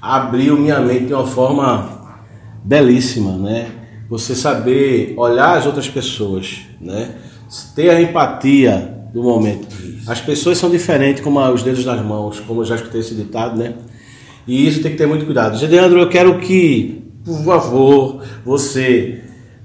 abriu 0.01 0.57
minha 0.57 0.79
mente 0.79 1.05
de 1.07 1.13
uma 1.13 1.25
forma 1.25 2.17
belíssima, 2.63 3.37
né? 3.37 3.83
você 4.13 4.35
saber 4.35 5.15
olhar 5.17 5.57
as 5.57 5.65
outras 5.65 5.89
pessoas, 5.89 6.61
né? 6.79 7.15
Ter 7.75 7.89
a 7.89 7.99
empatia 7.99 9.07
do 9.11 9.23
momento. 9.23 9.67
As 10.05 10.21
pessoas 10.21 10.59
são 10.59 10.69
diferentes 10.69 11.23
como 11.23 11.39
os 11.51 11.63
dedos 11.63 11.83
das 11.83 11.99
mãos, 12.05 12.39
como 12.41 12.61
eu 12.61 12.65
já 12.65 12.75
escutei 12.75 13.01
esse 13.01 13.15
ditado, 13.15 13.57
né? 13.57 13.73
E 14.45 14.67
isso 14.67 14.83
tem 14.83 14.91
que 14.91 14.97
ter 14.97 15.07
muito 15.07 15.25
cuidado. 15.25 15.57
Gedeandro, 15.57 15.99
eu 15.99 16.09
quero 16.09 16.37
que, 16.39 17.03
por 17.25 17.43
favor, 17.43 18.23
você 18.45 19.21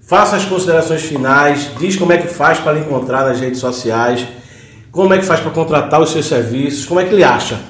faça 0.08 0.36
as 0.36 0.44
considerações 0.46 1.02
finais, 1.02 1.70
diz 1.78 1.94
como 1.94 2.12
é 2.12 2.16
que 2.16 2.28
faz 2.28 2.58
para 2.58 2.72
lhe 2.72 2.80
encontrar 2.80 3.26
nas 3.26 3.38
redes 3.38 3.60
sociais, 3.60 4.26
como 4.90 5.12
é 5.12 5.18
que 5.18 5.24
faz 5.26 5.38
para 5.40 5.50
contratar 5.50 6.00
os 6.00 6.10
seus 6.10 6.24
serviços, 6.24 6.86
como 6.86 6.98
é 6.98 7.04
que 7.04 7.12
ele 7.12 7.22
acha? 7.22 7.60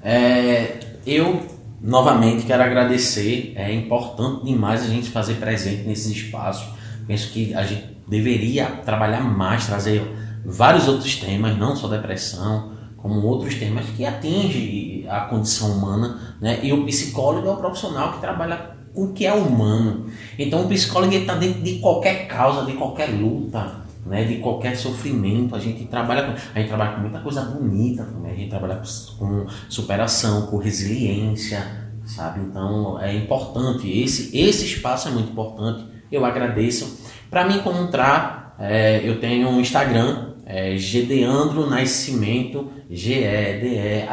É, 0.00 0.78
eu 1.04 1.42
novamente 1.82 2.46
quero 2.46 2.62
agradecer. 2.62 3.52
É 3.56 3.72
importante 3.74 4.44
demais 4.44 4.82
a 4.82 4.86
gente 4.86 5.10
fazer 5.10 5.34
presente 5.34 5.82
nesses 5.82 6.12
espaços. 6.12 6.68
Penso 7.06 7.30
que 7.32 7.52
a 7.52 7.64
gente 7.64 7.84
deveria 8.06 8.66
trabalhar 8.84 9.22
mais, 9.22 9.66
trazer 9.66 10.02
vários 10.44 10.86
outros 10.86 11.16
temas, 11.16 11.58
não 11.58 11.74
só 11.74 11.88
depressão, 11.88 12.72
como 12.96 13.26
outros 13.26 13.56
temas 13.56 13.84
que 13.96 14.06
atingem 14.06 15.04
a 15.08 15.22
condição 15.22 15.72
humana, 15.72 16.36
né? 16.40 16.60
E 16.62 16.72
o 16.72 16.86
psicólogo 16.86 17.48
é 17.48 17.50
o 17.50 17.56
profissional 17.56 18.12
que 18.12 18.20
trabalha 18.20 18.73
o 18.94 19.08
que 19.08 19.26
é 19.26 19.32
humano. 19.32 20.06
Então 20.38 20.64
o 20.64 20.68
psicólogo 20.68 21.12
está 21.12 21.34
dentro 21.34 21.62
de 21.62 21.78
qualquer 21.78 22.26
causa, 22.28 22.64
de 22.64 22.72
qualquer 22.72 23.08
luta, 23.10 23.84
né? 24.06 24.24
De 24.24 24.36
qualquer 24.36 24.76
sofrimento. 24.76 25.54
A 25.54 25.58
gente 25.58 25.84
trabalha 25.86 26.22
com, 26.22 26.32
a 26.32 26.58
gente 26.58 26.68
trabalha 26.68 26.92
com 26.92 27.00
muita 27.00 27.20
coisa 27.20 27.42
bonita 27.42 28.04
também. 28.04 28.32
A 28.32 28.36
gente 28.36 28.50
trabalha 28.50 28.80
com 29.18 29.46
superação, 29.68 30.46
com 30.46 30.58
resiliência, 30.58 31.64
sabe? 32.06 32.40
Então 32.40 33.00
é 33.00 33.14
importante. 33.14 33.90
Esse 33.90 34.36
esse 34.36 34.64
espaço 34.64 35.08
é 35.08 35.10
muito 35.10 35.32
importante. 35.32 35.84
Eu 36.10 36.24
agradeço. 36.24 37.02
Para 37.30 37.46
me 37.46 37.56
encontrar, 37.56 38.54
é, 38.58 39.00
eu 39.02 39.18
tenho 39.18 39.48
um 39.48 39.60
Instagram 39.60 40.34
é 40.46 40.76
Gedeandro 40.76 41.68
Nascimento, 41.68 42.70
G-E-D-E-A-N-D-R-O. 42.90 44.04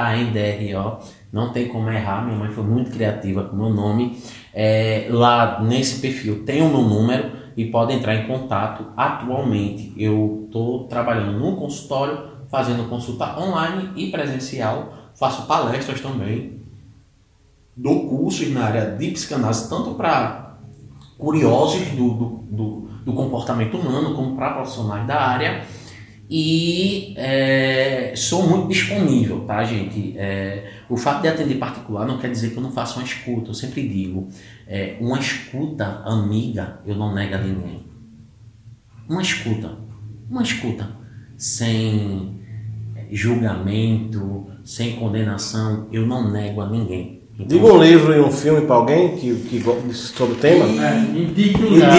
Não 1.31 1.51
tem 1.51 1.67
como 1.67 1.89
errar, 1.89 2.25
minha 2.25 2.37
mãe 2.37 2.49
foi 2.49 2.63
muito 2.63 2.91
criativa 2.91 3.43
com 3.43 3.55
o 3.55 3.59
meu 3.59 3.69
nome. 3.69 4.17
É, 4.53 5.07
lá 5.09 5.61
nesse 5.61 5.99
perfil 5.99 6.43
tem 6.43 6.61
o 6.61 6.69
meu 6.69 6.81
número 6.81 7.31
e 7.55 7.65
pode 7.65 7.93
entrar 7.93 8.15
em 8.15 8.27
contato. 8.27 8.87
Atualmente 8.95 9.93
eu 9.97 10.43
estou 10.45 10.85
trabalhando 10.85 11.39
no 11.39 11.55
consultório, 11.55 12.31
fazendo 12.49 12.89
consulta 12.89 13.39
online 13.39 13.91
e 13.95 14.11
presencial. 14.11 14.93
Faço 15.15 15.45
palestras 15.45 16.01
também. 16.01 16.59
Dou 17.75 18.09
cursos 18.09 18.51
na 18.51 18.65
área 18.65 18.85
de 18.91 19.11
psicanálise, 19.11 19.69
tanto 19.69 19.95
para 19.95 20.57
curiosos 21.17 21.87
do, 21.89 22.09
do, 22.13 22.25
do, 22.49 22.89
do 23.05 23.13
comportamento 23.13 23.77
humano, 23.77 24.15
como 24.15 24.35
para 24.35 24.53
profissionais 24.53 25.07
da 25.07 25.21
área 25.21 25.65
e 26.33 27.13
é, 27.17 28.13
sou 28.15 28.47
muito 28.47 28.69
disponível, 28.69 29.41
tá, 29.41 29.65
gente? 29.65 30.17
É, 30.17 30.63
o 30.89 30.95
fato 30.95 31.23
de 31.23 31.27
atender 31.27 31.55
particular 31.55 32.07
não 32.07 32.19
quer 32.19 32.31
dizer 32.31 32.51
que 32.51 32.57
eu 32.57 32.63
não 32.63 32.71
faço 32.71 32.99
uma 32.99 33.05
escuta. 33.05 33.49
Eu 33.49 33.53
sempre 33.53 33.85
digo, 33.85 34.29
é, 34.65 34.95
uma 35.01 35.19
escuta 35.19 36.01
amiga 36.05 36.79
eu 36.85 36.95
não 36.95 37.13
nego 37.13 37.35
a 37.35 37.37
ninguém. 37.37 37.83
Uma 39.09 39.21
escuta, 39.21 39.77
uma 40.29 40.41
escuta 40.41 40.87
sem 41.37 42.39
julgamento, 43.11 44.47
sem 44.63 44.95
condenação, 44.95 45.89
eu 45.91 46.07
não 46.07 46.31
nego 46.31 46.61
a 46.61 46.69
ninguém. 46.69 47.23
Então, 47.37 47.57
Diga 47.57 47.73
um 47.73 47.83
livro 47.83 48.13
e 48.13 48.21
um 48.21 48.31
filme 48.31 48.61
para 48.61 48.75
alguém 48.75 49.17
que, 49.17 49.35
que 49.35 49.93
sobre 49.93 50.35
o 50.35 50.37
tema. 50.37 50.63
É, 50.81 50.97
indique 50.97 51.61
um 51.61 51.75
Indique. 51.75 51.91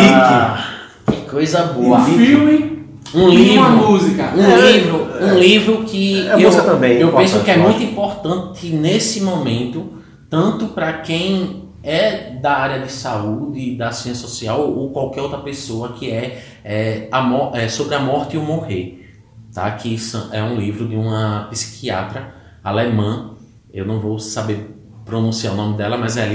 Que 1.07 1.31
coisa 1.31 1.65
boa. 1.65 1.99
Um 1.99 2.05
filme 2.17 2.72
um 3.15 3.29
livro, 3.29 3.61
uma 3.61 3.71
música. 3.71 4.33
Um 4.35 4.43
é, 4.43 4.73
livro, 4.73 5.09
é, 5.19 5.25
um 5.25 5.39
livro 5.39 5.85
que 5.85 6.29
é, 6.29 6.45
eu, 6.45 6.65
também, 6.65 6.99
eu 6.99 7.13
penso 7.13 7.43
que 7.43 7.51
é 7.51 7.57
muito 7.57 7.83
importante 7.83 8.69
nesse 8.69 9.21
momento, 9.21 9.93
tanto 10.31 10.69
para 10.69 10.93
quem 10.95 11.63
é 11.83 12.31
da 12.31 12.57
área 12.57 12.81
de 12.81 12.91
saúde, 12.91 13.77
da 13.77 13.91
ciência 13.91 14.27
social 14.27 14.61
ou 14.71 14.91
qualquer 14.91 15.21
outra 15.21 15.39
pessoa 15.39 15.93
que 15.93 16.11
é, 16.11 16.43
é, 16.65 17.09
a, 17.11 17.51
é 17.55 17.69
sobre 17.69 17.95
a 17.95 18.01
morte 18.01 18.37
e 18.37 18.39
o 18.39 18.43
morrer, 18.43 19.11
tá? 19.53 19.71
Que 19.73 19.97
é 20.33 20.43
um 20.43 20.57
livro 20.57 20.89
de 20.89 20.95
uma 20.95 21.49
psiquiatra 21.51 22.35
alemã, 22.63 23.33
eu 23.73 23.85
não 23.85 24.01
vou 24.01 24.19
saber 24.19 24.71
pronunciar 25.05 25.55
o 25.55 25.57
nome 25.57 25.77
dela, 25.77 25.99
mas 25.99 26.17
é, 26.17 26.29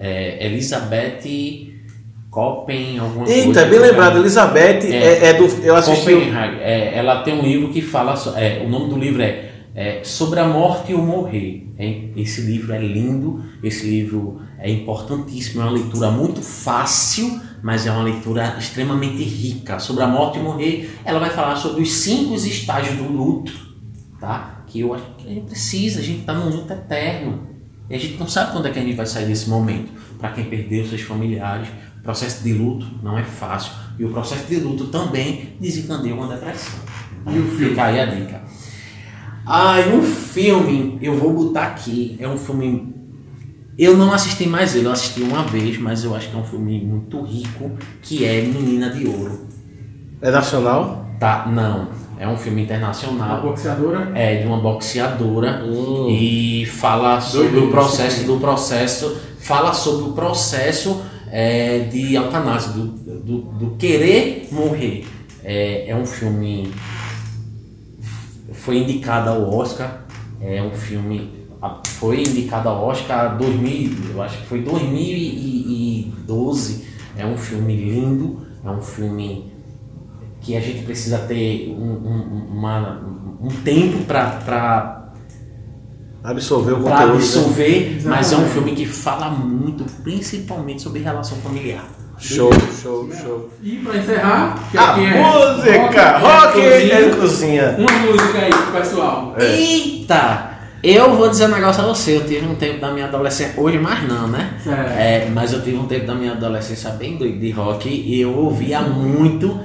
é 0.00 0.46
Elizabeth 0.46 1.73
Copen, 2.34 2.98
alguma 2.98 3.28
Eita, 3.28 3.44
coisa. 3.44 3.60
Eita, 3.60 3.70
bem 3.70 3.78
lembrado, 3.78 4.18
Elizabeth 4.18 4.80
é, 4.82 4.96
é, 4.96 5.24
é, 5.26 5.32
do. 5.34 5.44
Eu 5.62 5.76
assisti. 5.76 6.10
É, 6.60 6.98
ela 6.98 7.22
tem 7.22 7.32
um 7.32 7.42
livro 7.42 7.68
que 7.68 7.80
fala. 7.80 8.20
É, 8.36 8.60
o 8.66 8.68
nome 8.68 8.90
do 8.90 8.98
livro 8.98 9.22
é, 9.22 9.52
é, 9.72 10.00
Sobre 10.02 10.40
a 10.40 10.44
Morte 10.44 10.90
e 10.90 10.94
o 10.96 10.98
Morrer. 10.98 11.68
Hein? 11.78 12.12
Esse 12.16 12.40
livro 12.40 12.72
é 12.72 12.78
lindo, 12.80 13.44
esse 13.62 13.86
livro 13.86 14.40
é 14.58 14.68
importantíssimo, 14.68 15.62
é 15.62 15.64
uma 15.64 15.72
leitura 15.74 16.10
muito 16.10 16.42
fácil, 16.42 17.40
mas 17.62 17.86
é 17.86 17.92
uma 17.92 18.02
leitura 18.02 18.56
extremamente 18.58 19.22
rica. 19.22 19.78
Sobre 19.78 20.02
a 20.02 20.08
morte 20.08 20.38
e 20.38 20.40
o 20.40 20.44
morrer, 20.44 20.90
ela 21.04 21.20
vai 21.20 21.30
falar 21.30 21.54
sobre 21.54 21.82
os 21.82 21.92
cinco 21.92 22.34
estágios 22.34 22.96
do 22.96 23.04
luto, 23.04 23.52
tá? 24.18 24.64
Que 24.66 24.80
eu 24.80 24.92
acho 24.92 25.04
que 25.18 25.28
a 25.28 25.34
gente 25.34 25.46
precisa, 25.46 26.00
a 26.00 26.02
gente 26.02 26.20
está 26.20 26.34
num 26.34 26.48
luto 26.48 26.72
eterno. 26.72 27.54
E 27.88 27.94
a 27.94 27.98
gente 27.98 28.16
não 28.18 28.26
sabe 28.26 28.50
quando 28.50 28.66
é 28.66 28.70
que 28.70 28.78
a 28.78 28.82
gente 28.82 28.96
vai 28.96 29.06
sair 29.06 29.26
desse 29.26 29.48
momento. 29.48 29.92
Para 30.18 30.30
quem 30.30 30.44
perdeu 30.44 30.86
seus 30.86 31.02
familiares, 31.02 31.68
processo 32.04 32.44
de 32.44 32.52
luto 32.52 32.86
não 33.02 33.18
é 33.18 33.24
fácil. 33.24 33.72
E 33.98 34.04
o 34.04 34.10
processo 34.10 34.46
de 34.46 34.56
luto 34.56 34.86
também 34.86 35.56
desencadeia 35.58 36.14
uma 36.14 36.28
depressão. 36.28 36.78
E 37.26 37.38
o 37.38 37.46
filme? 37.46 37.70
Fica 37.70 37.84
aí 37.84 38.00
a 38.00 38.06
dica. 38.06 38.42
Ah, 39.46 39.80
e 39.80 39.92
um 39.94 40.02
filme, 40.02 40.98
eu 41.00 41.16
vou 41.16 41.32
botar 41.32 41.64
aqui, 41.64 42.16
é 42.20 42.28
um 42.28 42.36
filme. 42.36 42.94
Eu 43.76 43.96
não 43.96 44.12
assisti 44.12 44.46
mais 44.46 44.76
ele, 44.76 44.86
eu 44.86 44.92
assisti 44.92 45.20
uma 45.22 45.42
vez, 45.42 45.78
mas 45.78 46.04
eu 46.04 46.14
acho 46.14 46.30
que 46.30 46.36
é 46.36 46.38
um 46.38 46.44
filme 46.44 46.80
muito 46.80 47.20
rico, 47.22 47.72
que 48.00 48.24
é 48.24 48.40
Menina 48.42 48.90
de 48.90 49.06
Ouro. 49.06 49.46
É 50.20 50.30
nacional? 50.30 51.08
Tá, 51.18 51.46
não. 51.46 51.88
É 52.18 52.28
um 52.28 52.36
filme 52.36 52.62
internacional. 52.62 53.40
Uma 53.40 53.50
boxeadora? 53.50 54.12
É, 54.14 54.36
de 54.36 54.46
uma 54.46 54.58
boxeadora. 54.58 55.64
Hum. 55.64 56.08
E 56.08 56.64
fala 56.66 57.20
sobre 57.20 57.58
o 57.58 57.70
processo 57.70 58.24
do 58.24 58.38
processo. 58.38 59.16
Fala 59.40 59.74
sobre 59.74 60.08
o 60.08 60.12
processo 60.12 61.02
é, 61.34 61.80
de 61.80 62.14
eutanásia, 62.14 62.72
do, 62.72 62.86
do, 62.86 63.38
do, 63.38 63.76
querer 63.76 64.48
morrer. 64.52 65.04
É, 65.42 65.90
é 65.90 65.96
um 65.96 66.06
filme. 66.06 66.72
Foi 68.52 68.78
indicado 68.78 69.30
ao 69.30 69.52
Oscar. 69.52 70.04
É 70.40 70.62
um 70.62 70.70
filme. 70.70 71.28
Foi 71.98 72.20
indicado 72.20 72.68
ao 72.68 72.84
Oscar 72.84 73.36
2000, 73.36 74.12
eu 74.12 74.22
acho 74.22 74.38
que 74.38 74.46
foi 74.46 74.60
2012. 74.60 76.84
É 77.16 77.26
um 77.26 77.36
filme 77.36 77.74
lindo, 77.74 78.46
é 78.64 78.70
um 78.70 78.80
filme 78.80 79.52
que 80.40 80.56
a 80.56 80.60
gente 80.60 80.84
precisa 80.84 81.18
ter 81.18 81.68
um, 81.70 81.94
um, 81.94 82.46
uma, 82.52 83.00
um 83.40 83.48
tempo 83.64 84.04
para 84.04 85.03
absorver 86.24 86.72
o 86.72 86.76
conteúdo. 86.76 86.96
Para 86.96 87.06
né? 87.06 87.12
absorver, 87.12 88.00
mas 88.04 88.32
é 88.32 88.36
um 88.36 88.46
filme 88.46 88.72
que 88.72 88.86
fala 88.86 89.28
muito, 89.28 89.84
principalmente 90.02 90.80
sobre 90.80 91.02
relação 91.02 91.36
familiar. 91.38 91.84
Show, 92.18 92.50
show, 92.80 93.10
show. 93.12 93.50
E 93.62 93.76
para 93.76 93.98
encerrar, 93.98 94.70
que 94.70 94.78
a 94.78 94.98
é 94.98 95.20
música! 95.20 96.18
Rock, 96.18 96.60
é 96.60 97.10
cozinha. 97.10 97.76
Uma 97.76 97.92
música 97.98 98.38
aí 98.38 98.50
pro 98.50 98.80
pessoal. 98.80 99.34
É. 99.36 99.60
Eita! 99.60 100.50
Eu 100.82 101.16
vou 101.16 101.28
dizer 101.28 101.46
um 101.46 101.48
negócio 101.48 101.82
a 101.82 101.86
você, 101.86 102.16
eu 102.16 102.26
tive 102.26 102.46
um 102.46 102.54
tempo 102.54 102.78
da 102.78 102.92
minha 102.92 103.06
adolescência, 103.06 103.58
hoje 103.58 103.78
mais 103.78 104.06
não, 104.06 104.28
né? 104.28 104.58
É. 104.98 105.28
mas 105.30 105.52
eu 105.52 105.62
tive 105.62 105.78
um 105.78 105.86
tempo 105.86 106.06
da 106.06 106.14
minha 106.14 106.32
adolescência 106.32 106.90
bem 106.90 107.16
doido 107.16 107.40
de 107.40 107.50
rock 107.50 107.88
e 107.88 108.20
eu 108.20 108.36
ouvia 108.36 108.80
muito. 108.82 109.60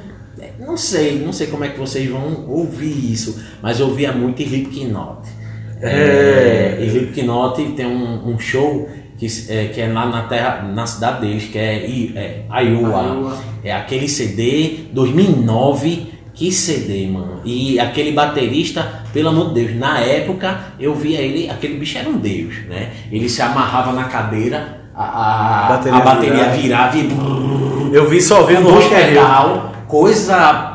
Não 0.57 0.78
sei, 0.78 1.20
não 1.20 1.34
sei 1.34 1.47
como 1.47 1.66
é 1.66 1.70
que 1.70 1.80
vocês 1.80 2.10
vão 2.10 2.45
ouvir 2.47 3.12
isso, 3.12 3.41
mas 3.62 3.80
eu 3.80 3.88
ouvia 3.88 4.12
muito 4.12 4.41
Slipknot. 4.41 5.39
É, 5.82 6.77
é, 6.80 6.86
Slipknot 6.86 7.61
tem 7.71 7.86
um, 7.86 8.30
um 8.30 8.39
show 8.39 8.89
que 9.17 9.27
é, 9.49 9.65
que 9.65 9.82
é 9.82 9.91
lá 9.91 10.05
na 10.05 10.23
terra, 10.23 10.63
na 10.63 10.86
cidade 10.86 11.21
deles, 11.21 11.45
que 11.45 11.57
é, 11.57 11.86
é 12.15 12.63
Iowa. 12.63 13.03
Iowa. 13.03 13.38
É 13.63 13.73
aquele 13.73 14.07
CD 14.07 14.86
2009. 14.91 16.19
Que 16.34 16.53
CD, 16.53 17.05
mano. 17.07 17.41
E 17.43 17.77
aquele 17.82 18.13
baterista, 18.13 19.03
pelo 19.11 19.27
amor 19.27 19.49
de 19.49 19.55
Deus, 19.55 19.75
na 19.75 19.99
época 19.99 20.57
eu 20.80 20.95
via 20.95 21.19
ele, 21.19 21.49
aquele 21.49 21.73
bicho 21.73 21.97
era 21.97 22.07
um 22.07 22.17
deus, 22.17 22.55
né? 22.69 22.91
Ele 23.11 23.27
se 23.27 23.41
amarrava 23.41 23.91
na 23.91 24.05
cadeira, 24.05 24.80
a, 24.95 25.65
a 25.65 25.69
bateria, 25.69 25.97
a 25.97 26.01
bateria 26.01 26.49
virava 26.49 26.97
e. 26.97 27.09
Eu 27.91 28.07
vi 28.09 28.21
só 28.21 28.43
vendo 28.43 28.71
no 28.71 28.89
pedal, 28.89 29.73
coisa 29.86 30.68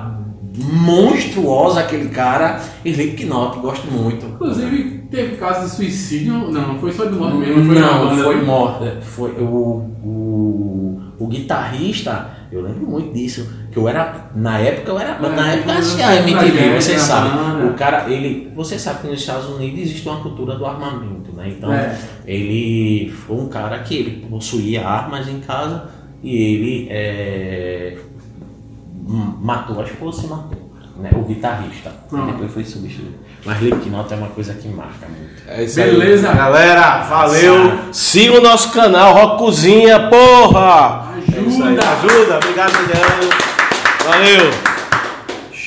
monstruosa 0.56 1.80
aquele 1.80 2.08
cara. 2.08 2.60
Slipknot, 2.84 3.58
gosto 3.58 3.90
muito. 3.90 4.26
Inclusive, 4.26 5.04
teve 5.10 5.36
caso 5.36 5.64
de 5.68 5.74
suicídio. 5.74 6.32
Não, 6.50 6.78
foi 6.78 6.92
só 6.92 7.04
de 7.06 7.14
morte 7.14 7.36
mesmo. 7.38 7.64
Foi 7.66 7.74
Não, 7.80 8.08
banda, 8.08 8.22
foi 8.24 8.42
morte. 8.42 8.90
Foi 9.02 9.30
o, 9.32 9.90
o, 10.04 11.00
o 11.18 11.26
guitarrista, 11.26 12.30
eu 12.52 12.62
lembro 12.62 12.86
muito 12.86 13.12
disso. 13.12 13.48
Que 13.72 13.78
eu 13.78 13.88
era. 13.88 14.30
Na 14.36 14.58
época 14.58 14.92
eu 14.92 14.98
era. 14.98 15.16
É, 15.16 15.28
na 15.28 15.52
época 15.52 15.72
eu 15.72 15.78
assistia 15.78 16.06
a 16.08 16.16
MTV, 16.16 16.80
você 16.80 16.98
sabe. 16.98 17.66
O 17.66 17.74
cara, 17.74 18.08
ele. 18.08 18.52
Você 18.54 18.78
sabe 18.78 19.00
que 19.02 19.06
nos 19.08 19.20
Estados 19.20 19.48
Unidos 19.48 19.80
existe 19.80 20.08
uma 20.08 20.20
cultura 20.20 20.56
do 20.56 20.64
armamento, 20.64 21.32
né? 21.32 21.48
Então 21.48 21.72
É. 21.72 21.98
ele 22.24 23.10
foi 23.10 23.36
um 23.36 23.48
cara 23.48 23.78
que 23.80 23.96
ele 23.96 24.26
possuía 24.28 24.86
armas 24.86 25.26
em 25.28 25.40
casa 25.40 25.88
e 26.22 26.36
ele 26.36 26.86
é, 26.90 27.98
matou 29.06 29.80
a 29.80 29.84
esposa 29.84 30.26
e 30.26 30.28
matou. 30.28 30.74
Né? 30.96 31.10
O 31.14 31.22
guitarrista. 31.22 31.92
Depois 32.10 32.52
foi 32.52 32.64
substituído. 32.64 33.18
Mas 33.44 33.58
Slipknot 33.58 34.12
é 34.12 34.16
uma 34.16 34.28
coisa 34.28 34.54
que 34.54 34.68
marca 34.68 35.06
muito. 35.08 35.42
É 35.48 35.64
isso 35.64 35.76
Beleza. 35.76 36.30
aí. 36.30 36.36
Galera, 36.36 36.98
valeu. 37.02 37.78
Siga 37.92 38.38
o 38.38 38.40
nosso 38.40 38.72
canal, 38.72 39.12
Rock 39.12 39.38
Cozinha, 39.38 40.08
porra! 40.08 41.06
É 41.36 41.40
isso 41.40 41.62
aí. 41.62 41.76
Ajuda. 41.76 41.90
Ajuda. 41.90 42.36
Obrigado, 42.36 42.72
Juliano. 42.72 43.30
Valeu. 44.04 44.73